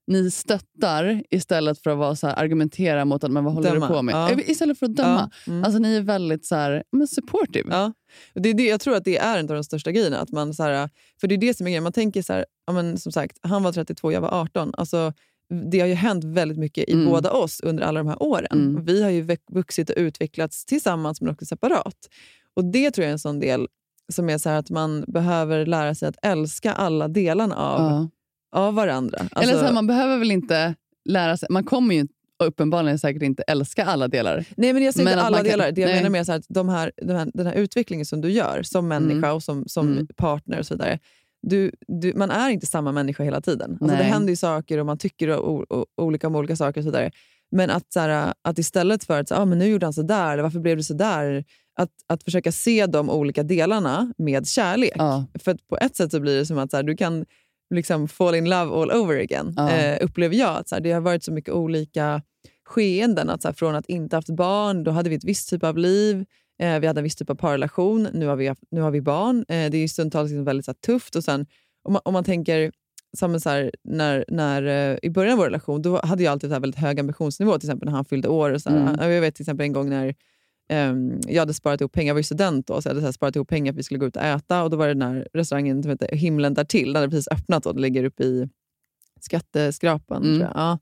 ni 0.10 0.32
stöttar 0.32 1.24
istället 1.30 1.80
för 1.84 1.90
att 1.92 1.98
vara 1.98 2.16
så 2.16 2.28
här, 2.28 2.36
argumentera 2.40 3.06
mot 3.06 3.24
att 3.24 3.32
men 3.32 3.44
vad 3.44 3.54
håller 3.54 3.72
Döma. 3.74 3.88
du 3.88 3.94
på 3.94 4.02
med? 4.02 4.16
Ja. 4.16 4.40
Istället 4.46 4.80
för 4.80 4.86
att 4.86 4.96
döma. 4.96 5.30
Ja, 5.46 5.52
mm. 5.52 5.64
Alltså 5.64 5.80
ni 5.80 5.96
är 5.96 6.02
väldigt 6.02 6.46
så 6.46 6.56
här, 6.56 6.84
men 6.92 7.08
supportive. 7.08 7.70
Ja. 7.72 7.94
Det 8.34 8.50
är 8.50 8.54
det, 8.54 8.66
jag 8.68 8.82
tror 8.82 8.96
att 8.96 9.04
det 9.04 9.18
är 9.18 9.38
en 9.40 9.50
av 9.50 9.56
de 9.56 9.64
största 9.64 9.92
grejerna. 9.92 10.20
Att 10.20 10.30
man, 10.32 10.54
så 10.54 10.64
här, 10.64 10.90
för 11.22 11.28
det 11.28 11.36
är 11.36 11.38
det 11.38 11.58
som 11.58 11.66
är 11.68 11.70
grejen. 11.72 11.84
Man 11.84 11.92
tänker 11.94 12.22
så 12.22 12.34
här, 12.34 12.46
ja, 12.68 12.74
men, 12.74 12.98
som 12.98 13.12
sagt, 13.12 13.38
han 13.42 13.64
var 13.64 13.72
32, 13.72 14.12
jag 14.12 14.22
var 14.22 14.42
18. 14.42 14.72
Alltså, 14.78 15.14
det 15.72 15.80
har 15.80 15.88
ju 15.88 15.94
hänt 15.94 16.24
väldigt 16.24 16.58
mycket 16.58 16.90
i 16.90 16.94
Mm. 16.94 17.06
båda 17.06 17.32
oss 17.32 17.60
under 17.62 17.84
alla 17.84 18.00
de 18.00 18.08
här 18.08 18.24
åren. 18.24 18.70
Mm. 18.70 18.86
Vi 18.86 19.04
har 19.04 19.10
ju 19.10 19.38
vuxit 19.52 19.90
och 19.90 19.98
utvecklats 19.98 20.66
tillsammans 20.66 21.22
men 21.22 21.32
också 21.34 21.46
separat. 21.46 21.96
Och 22.56 22.66
det 22.66 22.92
tror 22.92 23.04
jag 23.04 23.10
är 23.10 23.14
en 23.14 23.20
sån 23.20 23.40
del 23.40 23.68
som 24.14 24.30
är 24.30 24.38
så 24.38 24.50
att 24.50 24.70
man 24.70 25.04
behöver 25.08 25.66
lära 25.66 25.96
sig 25.96 26.08
att 26.10 26.16
älska 26.22 26.74
alla 26.74 27.08
delarna 27.08 27.56
av, 27.56 27.82
Ja. 27.82 28.10
Av 28.52 28.74
varandra. 28.74 29.18
Eller 29.18 29.30
Alltså- 29.36 29.60
så 29.60 29.66
här, 29.66 29.74
man 29.74 29.88
behöver 29.88 30.18
väl 30.18 30.32
inte 30.32 30.76
lära 31.10 31.38
sig, 31.38 31.48
man 31.52 31.64
kommer 31.64 31.96
ju 31.96 32.08
uppenbarligen 32.44 33.00
säkert 33.00 33.22
inte 33.24 33.44
älska 33.44 33.86
alla 33.86 34.08
delar. 34.08 34.46
Nej, 34.58 34.74
men 34.74 34.84
jag 34.84 34.94
säger 34.94 35.06
Men 35.06 35.14
inte 35.14 35.24
alla 35.26 35.38
kan- 35.38 35.46
delar. 35.46 35.72
Det 35.72 35.82
jag 35.82 35.88
nej. 35.88 35.96
menar 35.98 36.10
mer 36.10 36.24
så 36.24 36.32
här 36.32 36.40
att 36.40 36.46
de 36.50 36.70
här, 36.70 36.92
den, 36.98 37.16
här, 37.16 37.32
den 37.34 37.46
här 37.46 37.54
utvecklingen 37.54 38.06
som 38.06 38.22
du 38.22 38.32
gör 38.32 38.64
som 38.64 38.88
människa 38.88 39.18
Mm. 39.18 39.36
och 39.36 39.44
som, 39.44 39.64
som 39.68 39.88
Mm. 39.92 40.08
partner 40.18 40.60
och 40.60 40.66
så 40.66 40.74
vidare. 40.74 41.00
Du, 41.42 41.72
du, 41.88 42.14
man 42.16 42.32
är 42.32 42.50
inte 42.50 42.66
samma 42.66 42.92
människa 42.92 43.24
hela 43.24 43.42
tiden. 43.42 43.78
Alltså, 43.82 43.98
det 43.98 44.04
händer 44.04 44.30
ju 44.30 44.36
saker 44.36 44.78
och 44.78 44.86
man 44.86 44.98
tycker 44.98 45.40
o, 45.40 45.66
o, 45.70 45.86
olika 46.02 46.28
om 46.28 46.36
olika 46.36 46.56
saker. 46.56 46.82
och 46.82 46.84
så 46.86 46.90
vidare. 46.92 47.12
Men 47.52 47.70
att, 47.70 47.94
så 47.94 48.00
här, 48.00 48.34
att 48.42 48.60
istället 48.60 49.04
för 49.04 49.20
att 49.20 49.28
så, 49.28 49.36
ah, 49.36 49.46
men 49.46 49.60
nu 49.60 49.66
gjorde 49.68 49.86
han 49.86 49.94
så 49.94 50.02
där, 50.02 50.34
eller 50.34 50.44
varför 50.44 50.60
blev 50.60 50.78
det 50.78 50.84
så 50.84 50.94
där? 50.94 51.44
Att, 51.80 51.90
att 52.08 52.24
försöka 52.24 52.52
se 52.52 52.86
de 52.86 53.10
olika 53.10 53.44
delarna 53.44 54.14
med 54.18 54.48
kärlek. 54.48 54.92
Ja. 54.96 55.26
För 55.40 55.58
på 55.70 55.78
ett 55.78 55.96
sätt 55.96 56.12
så 56.12 56.20
blir 56.20 56.36
det 56.38 56.46
som 56.46 56.58
att 56.58 56.72
så 56.72 56.78
här, 56.78 56.84
du 56.84 56.98
kan 56.98 57.26
liksom 57.70 58.08
fall 58.08 58.36
in 58.36 58.50
love 58.50 58.82
all 58.82 58.92
over 58.92 59.20
again. 59.20 59.54
Ja. 59.58 59.70
Eh, 59.70 60.06
upplever 60.06 60.36
jag. 60.36 60.58
Att, 60.58 60.70
så 60.70 60.76
här, 60.76 60.82
det 60.82 60.92
har 60.92 61.02
varit 61.02 61.24
så 61.24 61.32
mycket 61.32 61.54
olika 61.54 62.22
skeenden. 62.66 63.30
Att, 63.30 63.42
så 63.42 63.48
här, 63.48 63.56
från 63.56 63.76
att 63.76 63.86
inte 63.86 64.16
haft 64.16 64.30
barn, 64.30 64.84
då 64.84 64.92
hade 64.92 65.10
vi 65.10 65.16
ett 65.16 65.24
visst 65.24 65.50
typ 65.50 65.64
av 65.64 65.78
liv. 65.78 66.26
Eh, 66.62 66.80
vi 66.80 66.88
hade 66.88 67.00
en 67.00 67.04
viss 67.04 67.16
typ 67.16 67.30
av 67.30 67.36
parrelation. 67.36 68.08
Nu 68.14 68.28
har 68.28 68.36
vi, 68.36 68.48
haft, 68.48 68.64
nu 68.72 68.82
har 68.82 68.92
vi 68.92 69.02
barn. 69.02 69.46
Eh, 69.48 69.72
det 69.72 69.78
är 69.78 69.88
stundtals 69.88 70.30
liksom 70.30 70.46
väldigt 70.46 70.66
så 70.66 70.72
här, 70.72 70.78
tufft. 70.86 71.16
Och 71.16 71.24
sen, 71.24 71.46
om, 71.84 71.94
man, 71.94 72.02
om 72.06 72.14
man 72.14 72.24
tänker 72.24 72.72
som 73.18 73.40
så 73.40 73.50
här, 73.50 73.72
när, 73.84 74.26
när, 74.28 74.92
eh, 74.92 74.98
I 75.02 75.10
början 75.10 75.32
av 75.34 75.38
vår 75.38 75.46
relation 75.46 75.82
då 75.82 76.00
hade 76.04 76.24
jag 76.24 76.32
alltid 76.32 76.50
så 76.50 76.60
väldigt 76.60 76.80
hög 76.80 77.00
ambitionsnivå, 77.00 77.60
till 77.60 77.70
exempel 77.70 77.86
när 77.86 77.96
han 77.96 78.06
fyllde 78.06 78.28
år. 78.28 78.52
Och 78.52 78.62
så. 78.62 78.70
Mm. 78.70 79.12
Jag 79.12 79.22
vet 79.22 79.36
till 79.36 79.44
exempel 79.44 79.64
en 79.64 79.74
gång 79.74 79.90
när 79.90 80.16
ehm, 80.70 81.20
jag 81.28 81.40
hade 81.40 81.54
sparat 81.54 81.82
ihop 81.82 81.92
pengar, 81.92 82.08
jag 82.08 82.14
var 82.14 82.20
ju 82.20 82.24
student 82.24 82.68
då, 82.68 82.82
så 82.82 82.90
jag 82.90 82.96
hade 82.96 83.08
så 83.08 83.14
sparat 83.14 83.36
ihop 83.36 83.50
pengar 83.50 83.74
för 83.74 83.76
att 83.76 83.80
vi 83.80 83.84
skulle 83.84 84.00
gå 84.00 84.06
ut 84.06 84.16
och 84.16 84.24
äta. 84.24 84.64
Och 84.64 84.70
Då 84.70 84.78
var 84.78 84.88
det 84.88 84.94
den 84.94 85.02
här 85.02 85.28
restaurangen 85.34 85.84
som 85.84 85.90
heter 85.90 86.16
Himlen 86.16 86.54
därtill, 86.54 86.94
den 86.94 86.96
hade 86.96 87.10
precis 87.10 87.28
öppnat 87.28 87.66
och 87.66 87.76
det 87.76 87.82
ligger 87.82 88.04
uppe 88.04 88.24
i 88.24 88.50
skatteskrapan. 89.20 90.24
Mm. 90.24 90.40
Tror 90.40 90.52
jag. 90.56 90.58
Ja. 90.62 90.80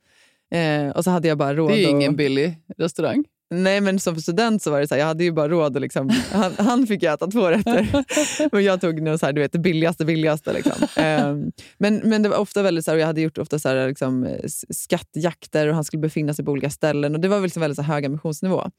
Eh, 0.58 0.90
och 0.90 1.04
så 1.04 1.10
hade 1.12 1.28
jag 1.28 1.38
bara 1.38 1.54
råd 1.54 1.72
Det 1.72 1.76
är 1.76 1.82
ju 1.82 1.90
ingen 1.90 2.16
billig 2.16 2.58
restaurang. 2.78 3.24
Nej, 3.50 3.82
men 3.82 4.00
som 4.00 4.22
student 4.22 4.62
så 4.62 4.72
var 4.72 4.80
det 4.80 4.88
så 4.88 4.96
här, 4.96 5.00
jag 5.00 5.08
hade 5.08 5.24
ju 5.24 5.32
bara 5.32 5.50
råd 5.50 5.82
liksom, 5.82 6.10
han, 6.32 6.54
han 6.58 6.88
fick 6.88 7.04
äta 7.04 7.28
två 7.28 7.52
rätter. 7.52 8.06
men 8.52 8.64
jag 8.64 8.82
tog 8.82 9.02
nog 9.02 9.20
så 9.20 9.26
här, 9.26 9.34
du 9.34 9.42
vet, 9.42 9.52
det 9.52 9.60
billigaste, 9.60 10.06
billigaste. 10.06 10.54
Liksom. 10.54 10.88
Ehm, 10.96 11.52
men, 11.78 11.98
men 11.98 12.24
det 12.24 12.30
var 12.30 12.38
ofta 12.38 12.64
väldigt 12.64 12.86
så 12.86 12.92
här, 12.92 12.96
och 12.96 13.02
jag 13.02 13.08
hade 13.08 13.22
gjort 13.22 13.38
ofta 13.38 13.60
så 13.60 13.70
här, 13.70 13.88
liksom, 13.88 14.38
skattjakter 14.70 15.68
och 15.68 15.76
han 15.76 15.84
skulle 15.84 16.02
befinna 16.02 16.34
sig 16.34 16.46
på 16.46 16.52
olika 16.52 16.70
ställen. 16.70 17.16
Och 17.16 17.22
Det 17.22 17.28
var 17.28 17.42
liksom 17.42 17.62
väldigt 17.62 17.76
så 17.76 17.84
hög 17.84 18.06
ambitionsnivå. 18.06 18.72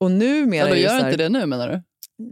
Och 0.00 0.10
numera 0.10 0.58
Ja, 0.60 0.66
då 0.66 0.74
det 0.74 0.80
gör 0.80 0.88
så 0.88 0.94
här, 0.94 1.10
inte 1.10 1.22
det 1.22 1.28
nu 1.28 1.46
menar 1.46 1.68
du? 1.68 1.82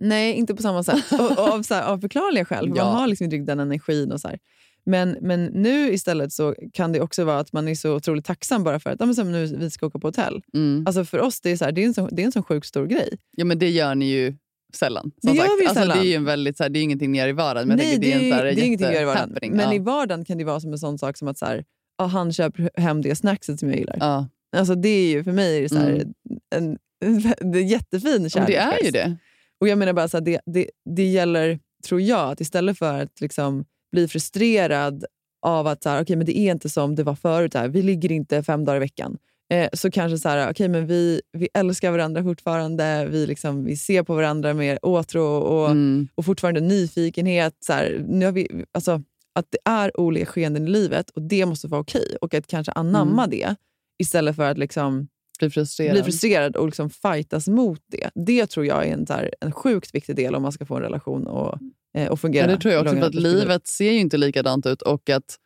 Nej, 0.00 0.34
inte 0.34 0.54
på 0.54 0.62
samma 0.62 0.82
sätt. 0.82 1.12
Och, 1.12 1.30
och 1.30 1.48
av, 1.48 1.62
så 1.62 1.74
här, 1.74 1.82
av 1.82 1.98
förklarliga 1.98 2.44
skäl. 2.44 2.68
för 2.68 2.76
Ja. 2.76 2.84
Man 2.84 2.94
har 2.94 3.06
liksom 3.06 3.24
inte 3.24 3.36
riktigt 3.36 3.46
den 3.46 3.60
energin. 3.60 4.12
Och 4.12 4.20
så 4.20 4.28
här. 4.28 4.38
Men, 4.86 5.16
men 5.20 5.44
nu 5.44 5.92
istället 5.92 6.32
så 6.32 6.54
kan 6.72 6.92
det 6.92 7.00
också 7.00 7.24
vara 7.24 7.38
att 7.38 7.52
man 7.52 7.68
är 7.68 7.74
så 7.74 7.94
otroligt 7.94 8.24
tacksam 8.24 8.64
bara 8.64 8.80
för 8.80 8.90
att 8.90 9.16
som 9.16 9.32
nu, 9.32 9.46
vi 9.46 9.70
ska 9.70 9.86
åka 9.86 9.98
på 9.98 10.08
hotell. 10.08 10.42
Mm. 10.54 10.84
Alltså 10.86 11.04
för 11.04 11.20
oss 11.20 11.40
det 11.40 11.50
är, 11.50 11.56
så 11.56 11.64
här, 11.64 11.72
det 11.72 11.82
är, 11.82 11.86
en, 11.86 11.94
så, 11.94 12.08
det 12.12 12.22
är 12.22 12.26
en 12.26 12.32
sån 12.32 12.42
sjukt 12.42 12.66
stor 12.66 12.86
grej. 12.86 13.18
Ja, 13.36 13.44
men 13.44 13.58
det 13.58 13.70
gör 13.70 13.94
ni 13.94 14.04
ju 14.10 14.36
sällan. 14.74 15.10
Det 15.22 15.28
gör 15.32 15.36
sagt. 15.36 15.50
vi 15.60 15.66
alltså, 15.66 15.80
sällan. 15.80 15.98
Det 15.98 16.04
är 16.04 16.08
ju 16.08 16.14
en 16.14 16.24
väldigt, 16.24 16.56
så 16.56 16.62
här, 16.62 16.70
det 16.70 16.78
är 16.78 16.82
ingenting 16.82 17.12
ni 17.12 17.18
gör 17.18 17.28
i 17.28 17.32
vardagen. 17.32 17.68
Men 17.68 17.76
Nej, 17.76 17.92
tänker, 17.92 18.18
det 18.18 18.30
är 18.30 18.38
så 18.38 18.44
det 18.44 18.50
är 18.50 18.64
ingenting 18.66 18.88
vi 18.88 18.94
gör 18.94 19.02
i 19.02 19.04
vardagen. 19.04 19.28
jättehappening. 19.28 19.56
Men 19.56 19.68
ja. 19.68 19.74
i 19.74 19.78
vardagen 19.78 20.24
kan 20.24 20.38
det 20.38 20.44
vara 20.44 20.60
som 20.60 20.72
en 20.72 20.78
sån 20.78 20.98
sak 20.98 21.16
som 21.16 21.28
att 21.28 21.38
så 21.38 21.46
här, 21.46 21.64
ja, 21.98 22.04
han 22.04 22.32
köper 22.32 22.70
hem 22.80 23.02
det 23.02 23.14
snackset 23.16 23.60
som 23.60 23.68
jag 23.68 23.78
gillar. 23.78 23.96
Ja. 24.00 24.28
Alltså 24.56 24.74
det 24.74 24.88
är 24.88 25.08
ju 25.10 25.24
för 25.24 25.32
mig 25.32 25.56
är 25.58 25.62
det 25.62 25.68
så 25.68 25.78
här, 25.78 25.90
Mm. 25.90 26.12
en, 26.56 26.78
det 27.52 27.58
är 27.58 27.62
jättefin 27.62 28.28
Ja, 28.34 28.40
men 28.40 28.46
det 28.46 28.56
är 28.56 28.70
kärleksgest. 28.70 28.86
ju 28.86 28.90
det. 28.90 29.16
Och 29.60 29.68
jag 29.68 29.78
menar 29.78 29.92
bara 29.92 30.08
så 30.08 30.16
här, 30.16 30.24
det, 30.24 30.40
det, 30.46 30.70
det 30.94 31.06
gäller, 31.06 31.58
tror 31.88 32.00
jag, 32.00 32.30
att 32.32 32.40
istället 32.40 32.78
för 32.78 33.02
att 33.02 33.20
liksom 33.20 33.64
bli 33.92 34.08
frustrerad 34.08 35.04
av 35.46 35.66
att 35.66 35.82
så 35.82 35.88
här, 35.88 36.02
okay, 36.02 36.16
men 36.16 36.26
det 36.26 36.38
är 36.38 36.50
inte 36.50 36.68
som 36.68 36.94
det 36.94 37.02
var 37.02 37.14
förut, 37.14 37.54
här. 37.54 37.68
vi 37.68 37.82
ligger 37.82 38.12
inte 38.12 38.42
fem 38.42 38.64
dagar 38.64 38.76
i 38.76 38.80
veckan. 38.80 39.18
Eh, 39.52 39.68
så 39.72 39.90
kanske 39.90 40.18
så 40.18 40.28
här, 40.28 40.50
okay, 40.50 40.68
men 40.68 40.86
vi, 40.86 41.20
vi 41.32 41.48
älskar 41.54 41.90
varandra 41.90 42.22
fortfarande, 42.22 43.06
vi, 43.10 43.26
liksom, 43.26 43.64
vi 43.64 43.76
ser 43.76 44.02
på 44.02 44.14
varandra 44.14 44.54
med 44.54 44.78
åtrå 44.82 45.24
och, 45.24 45.70
Mm. 45.70 46.08
och 46.14 46.24
fortfarande 46.24 46.60
nyfikenhet. 46.60 47.54
Så 47.60 47.72
här, 47.72 48.04
nu 48.08 48.24
har 48.24 48.32
vi, 48.32 48.64
alltså, 48.72 49.02
att 49.34 49.46
det 49.50 49.58
är 49.70 50.00
olika 50.00 50.26
skeenden 50.26 50.66
i 50.68 50.70
livet 50.70 51.10
och 51.10 51.22
det 51.22 51.46
måste 51.46 51.68
vara 51.68 51.80
okej. 51.80 52.16
Och 52.20 52.34
att 52.34 52.46
kanske 52.46 52.72
anamma 52.72 53.26
det 53.26 53.54
istället 53.98 54.36
för 54.36 54.50
att 54.50 54.58
liksom 54.58 55.08
Bli 55.38 55.50
frustrerad. 55.50 55.94
bli 55.94 56.02
frustrerad 56.02 56.56
och 56.56 56.66
liksom 56.66 56.90
fightas 56.90 57.48
mot 57.48 57.80
det. 57.86 58.10
Det 58.14 58.46
tror 58.46 58.66
jag 58.66 58.86
är 58.86 58.92
en, 58.92 59.06
så 59.06 59.12
här, 59.12 59.34
en 59.40 59.52
sjukt 59.52 59.94
viktig 59.94 60.16
del 60.16 60.34
om 60.34 60.42
man 60.42 60.52
ska 60.52 60.66
få 60.66 60.76
en 60.76 60.82
relation 60.82 61.26
och, 61.26 61.58
eh, 61.96 62.08
och 62.08 62.20
fungera. 62.20 62.46
Ja, 62.46 62.54
det 62.56 62.60
tror 62.62 62.74
jag 62.74 62.82
också, 62.82 62.96
för 62.96 63.06
att 63.06 63.14
livet 63.14 63.66
ser 63.66 63.92
ju 63.92 63.98
inte 63.98 64.16
likadant 64.16 64.66
ut 64.66 64.82
och 64.82 65.10
att 65.10 65.36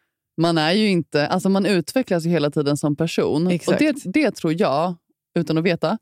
man 0.40 0.58
är 0.58 0.72
ju 0.72 0.88
inte, 0.88 1.26
alltså 1.26 1.48
man 1.48 1.66
utvecklas 1.66 2.26
ju 2.26 2.30
hela 2.30 2.50
tiden 2.50 2.76
som 2.76 2.96
person. 2.96 3.46
Exakt. 3.46 3.80
Och 3.80 3.86
det, 3.86 4.12
det 4.12 4.30
tror 4.30 4.60
jag, 4.60 4.94
utan 5.38 5.58
att 5.58 5.64
veta, 5.64 5.98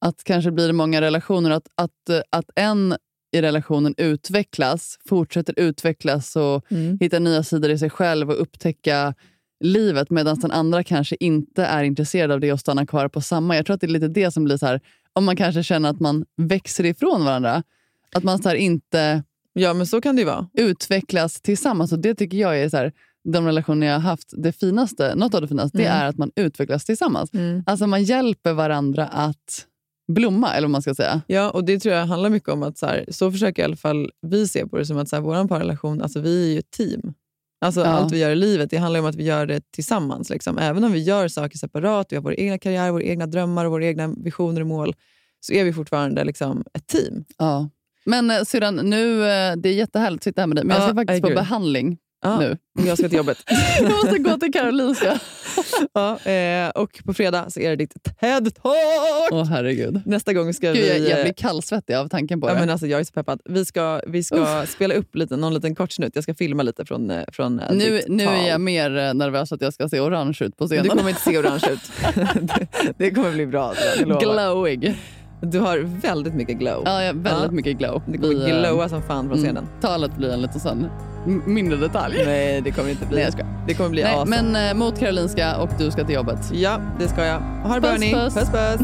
att 0.00 0.24
kanske 0.24 0.50
blir 0.50 0.66
det 0.66 0.72
många 0.72 1.00
relationer, 1.00 1.50
att, 1.50 1.68
att, 1.74 2.10
att 2.30 2.50
en 2.56 2.96
i 3.32 3.42
relationen 3.42 3.94
utvecklas, 3.96 4.98
fortsätter 5.08 5.54
utvecklas 5.58 6.36
och 6.36 6.64
Mm. 6.70 6.98
hitta 7.00 7.18
nya 7.18 7.42
sidor 7.42 7.70
i 7.70 7.78
sig 7.78 7.90
själv 7.90 8.30
och 8.30 8.42
upptäcka 8.42 9.14
livet 9.60 10.10
medan 10.10 10.38
den 10.40 10.50
andra 10.50 10.84
kanske 10.84 11.16
inte 11.20 11.64
är 11.64 11.82
intresserad 11.84 12.30
av 12.30 12.40
det 12.40 12.52
och 12.52 12.60
stannar 12.60 12.86
kvar 12.86 13.08
på 13.08 13.20
samma. 13.20 13.56
Jag 13.56 13.66
tror 13.66 13.74
att 13.74 13.80
det 13.80 13.86
är 13.86 13.88
lite 13.88 14.08
det 14.08 14.30
som 14.30 14.44
blir 14.44 14.56
så 14.56 14.66
här, 14.66 14.80
om 15.12 15.24
man 15.24 15.36
kanske 15.36 15.62
känner 15.62 15.90
att 15.90 16.00
man 16.00 16.24
växer 16.36 16.84
ifrån 16.86 17.24
varandra. 17.24 17.62
Att 18.14 18.22
man 18.24 18.42
så 18.42 18.54
inte 18.54 19.22
Ja, 19.52 19.74
men 19.74 19.86
så 19.86 20.00
kan 20.00 20.16
det 20.16 20.24
vara. 20.24 20.48
utvecklas 20.54 21.40
tillsammans. 21.40 21.92
Och 21.92 21.98
Det 21.98 22.14
tycker 22.14 22.36
jag 22.36 22.60
är 22.60 22.68
så 22.68 22.76
här, 22.76 22.92
de 23.24 23.46
relationer 23.46 23.86
jag 23.86 23.94
har 23.94 24.00
haft, 24.00 24.32
det 24.36 24.52
finaste, 24.52 25.14
något 25.14 25.34
av 25.34 25.40
det 25.42 25.48
finaste, 25.48 25.78
det 25.78 25.84
Mm. 25.84 25.98
är 26.02 26.06
att 26.06 26.18
man 26.18 26.30
utvecklas 26.36 26.84
tillsammans. 26.84 27.34
Mm. 27.34 27.62
Alltså 27.66 27.86
man 27.86 28.02
hjälper 28.04 28.52
varandra 28.52 29.06
att 29.06 29.66
blomma, 30.12 30.52
eller 30.54 30.66
vad 30.68 30.70
man 30.72 30.82
ska 30.82 30.94
säga. 30.94 31.22
Ja, 31.26 31.50
och 31.50 31.64
det 31.64 31.78
tror 31.80 31.94
jag 31.94 32.06
handlar 32.06 32.30
mycket 32.30 32.48
om 32.48 32.62
att 32.62 32.78
så, 32.78 32.86
här, 32.86 33.04
så 33.08 33.32
försöker 33.32 33.62
i 33.62 33.64
alla 33.64 33.76
fall 33.76 34.10
vi 34.22 34.48
se 34.48 34.66
på 34.66 34.76
det 34.78 34.86
som 34.86 34.98
att 34.98 35.08
så 35.08 35.16
här, 35.16 35.22
vår 35.22 35.48
parrelation, 35.48 36.02
alltså 36.02 36.20
vi 36.20 36.44
är 36.48 36.52
ju 36.52 36.58
ett 36.58 36.70
team. 36.70 37.00
Alltså 37.60 37.80
Ja. 37.80 37.86
Allt 37.86 38.12
vi 38.12 38.18
gör 38.18 38.30
i 38.30 38.34
livet 38.36 38.70
det 38.70 38.76
handlar 38.76 39.00
om 39.00 39.06
att 39.06 39.14
vi 39.14 39.24
gör 39.24 39.46
det 39.46 39.72
tillsammans. 39.72 40.30
Liksom. 40.30 40.58
Även 40.58 40.84
om 40.84 40.92
vi 40.92 40.98
gör 40.98 41.28
saker 41.28 41.58
separat, 41.58 42.06
vi 42.12 42.16
har 42.16 42.22
vår 42.22 42.40
egna 42.40 42.58
karriär, 42.58 42.90
våra 42.90 43.02
egna 43.02 43.26
drömmar 43.26 43.64
och 43.64 43.70
våra 43.70 43.84
egna 43.84 44.14
visioner 44.16 44.60
och 44.60 44.66
mål, 44.66 44.94
så 45.40 45.52
är 45.52 45.64
vi 45.64 45.72
fortfarande 45.72 46.24
liksom 46.24 46.64
ett 46.74 46.86
team. 46.86 47.24
Ja. 47.38 47.70
Men 48.04 48.30
eh, 48.30 48.42
syrran, 48.42 48.76
nu, 48.76 49.22
eh, 49.22 49.56
det 49.56 49.68
är 49.68 49.72
jättehärligt 49.72 50.20
att 50.20 50.24
sitta 50.24 50.40
här 50.42 50.46
med 50.46 50.56
dig, 50.56 50.64
men 50.64 50.76
jag 50.76 50.82
ska 50.82 50.90
Ja, 50.90 50.94
faktiskt 50.94 51.22
på 51.22 51.28
behandling 51.28 51.98
Ja, 52.20 52.38
nu. 52.38 52.58
Jag 52.86 52.98
ska 52.98 53.08
till 53.08 53.16
jobbet. 53.18 53.38
jag 53.80 53.90
måste 53.90 54.18
gå 54.18 54.38
till 54.38 54.52
Karolinska. 54.52 55.20
ja, 55.92 56.18
eh, 56.30 56.68
och 56.68 57.00
på 57.04 57.14
fredag 57.14 57.50
så 57.50 57.60
är 57.60 57.70
det 57.70 57.76
ditt 57.76 57.94
TED-talk! 58.20 59.28
Åh 59.30 59.44
herregud. 59.44 60.02
Nästa 60.06 60.32
gång 60.32 60.54
ska 60.54 60.72
Gud, 60.72 60.86
jag, 60.86 60.94
vi... 60.94 61.10
jag 61.10 61.18
eh, 61.18 61.24
blir 61.24 61.32
kallsvettig 61.32 61.94
av 61.94 62.08
tanken 62.08 62.40
på 62.40 62.48
Ja, 62.48 62.54
det. 62.54 62.60
men 62.60 62.70
alltså, 62.70 62.86
jag 62.86 63.00
är 63.00 63.04
så 63.04 63.12
peppad. 63.12 63.40
Vi 63.44 63.64
ska, 63.64 64.00
vi 64.06 64.24
ska 64.24 64.66
spela 64.66 64.94
upp 64.94 65.16
lite, 65.16 65.36
någon 65.36 65.54
liten 65.54 65.74
kort 65.74 65.92
snutt. 65.92 66.14
Jag 66.14 66.24
ska 66.24 66.34
filma 66.34 66.62
lite 66.62 66.84
från, 66.84 67.10
eh, 67.10 67.24
från 67.32 67.60
eh, 67.60 67.72
nu, 67.72 67.96
ditt 67.96 68.08
nu 68.08 68.24
tal. 68.24 68.34
är 68.34 68.48
jag 68.48 68.60
mer 68.60 68.96
eh, 68.96 69.14
nervös 69.14 69.52
att 69.52 69.60
jag 69.60 69.74
ska 69.74 69.88
se 69.88 70.00
orange 70.00 70.38
ut 70.40 70.56
på 70.56 70.66
scenen. 70.66 70.84
Du 70.84 70.90
kommer 70.90 71.08
inte 71.08 71.22
se 71.22 71.38
orange 71.38 71.70
ut. 71.70 71.80
det, 72.40 72.66
det 72.98 73.10
kommer 73.10 73.32
bli 73.32 73.46
bra. 73.46 73.74
jag, 73.98 74.08
jag. 74.08 74.20
Glowig. 74.20 74.96
Du 75.40 75.60
har 75.60 75.78
väldigt 75.78 76.34
mycket 76.34 76.58
glow. 76.58 76.82
Ja, 76.84 77.02
jag 77.02 77.08
har 77.08 77.14
väldigt 77.20 77.44
ja. 77.44 77.50
mycket 77.50 77.78
glow. 77.78 78.02
Det 78.06 78.18
kommer 78.18 78.34
Vi, 78.34 78.50
eh, 78.50 78.60
glowa 78.60 78.88
som 78.88 79.02
fan 79.02 79.28
från 79.28 79.38
mm, 79.38 79.38
scenen. 79.38 79.64
Mm, 79.64 79.80
talet 79.80 80.16
blir 80.16 80.32
en 80.32 80.42
liten 80.42 80.60
sån 80.60 80.86
mindre 81.46 81.78
detalj. 81.78 82.22
Nej, 82.24 82.60
det 82.60 82.70
kommer 82.70 82.90
inte 82.90 83.06
bli. 83.06 83.14
Nej, 83.16 83.24
jag 83.24 83.32
ska. 83.32 83.42
Det 83.66 83.74
kommer 83.74 83.90
bli 83.90 84.02
Nej, 84.02 84.14
awesome. 84.14 84.42
Men 84.42 84.68
eh, 84.68 84.74
mot 84.74 84.98
Karolinska 84.98 85.56
och 85.56 85.70
du 85.78 85.90
ska 85.90 86.04
till 86.04 86.14
jobbet. 86.14 86.38
Ja, 86.52 86.80
det 86.98 87.08
ska 87.08 87.24
jag. 87.24 87.40
Ha 87.40 87.74
det 87.74 87.80
bra 87.80 87.90
hörni. 87.90 88.14
Puss, 88.14 88.34
puss. 88.34 88.50
puss. 88.50 88.80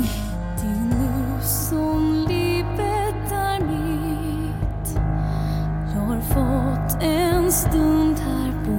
som 1.70 2.26
livet 2.28 3.32
är 3.32 3.60
mitt 3.60 4.96
Jag 5.94 6.00
har 6.00 6.20
fått 6.20 7.02
en 7.02 7.52
stund 7.52 8.16
här 8.18 8.52
på 8.64 8.70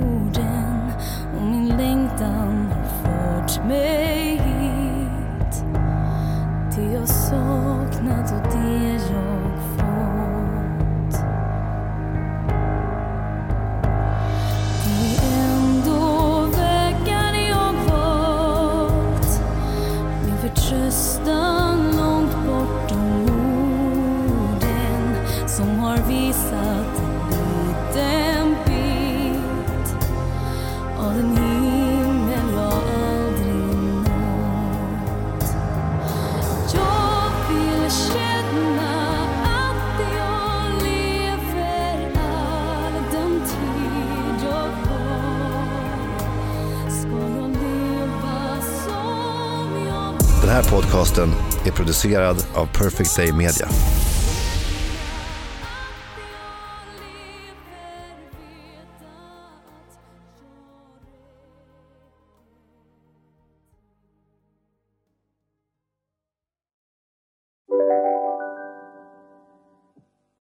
jorden 0.00 0.90
och 1.36 1.42
min 1.42 1.68
längtan 1.68 2.66
har 2.72 2.84
fört 3.02 3.66
mig 3.68 4.43
det 6.94 6.98
jag 6.98 7.93
här 50.64 50.70
podcasten 50.70 51.28
är 51.66 51.70
producerad 51.70 52.36
av 52.54 52.66
Perfect 52.66 53.16
Day 53.16 53.32
Media. 53.32 53.68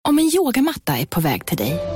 Om 0.09 0.19
en 0.19 0.25
yogamatta 0.35 0.99
är 0.99 1.07
på 1.07 1.21
väg 1.21 1.47
till 1.47 1.57
dig, 1.57 1.96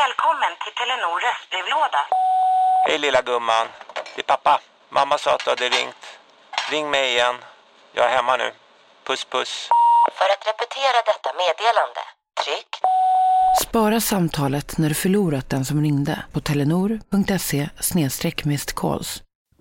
Välkommen 0.00 0.52
till 0.62 0.74
Telenor 0.78 1.16
röstbrevlåda. 1.26 2.02
Hej 2.86 2.98
lilla 2.98 3.22
gumman. 3.22 3.66
Det 4.14 4.20
är 4.20 4.28
pappa. 4.34 4.60
Mamma 4.88 5.18
sa 5.18 5.34
att 5.34 5.44
du 5.44 5.50
hade 5.50 5.68
ringt. 5.68 6.04
Ring 6.70 6.90
mig 6.90 7.04
igen. 7.12 7.36
Jag 7.92 8.04
är 8.06 8.16
hemma 8.16 8.36
nu. 8.36 8.52
Puss 9.04 9.24
puss. 9.24 9.68
För 10.18 10.28
att 10.34 10.46
repetera 10.50 10.98
detta 11.12 11.30
meddelande, 11.42 12.02
tryck 12.44 12.70
Spara 13.62 14.00
samtalet 14.00 14.78
när 14.78 14.88
du 14.88 14.94
förlorat 14.94 15.50
den 15.50 15.64
som 15.64 15.82
ringde 15.82 16.24
på 16.32 16.40
telenor.se 16.40 17.68
calls. 18.76 19.22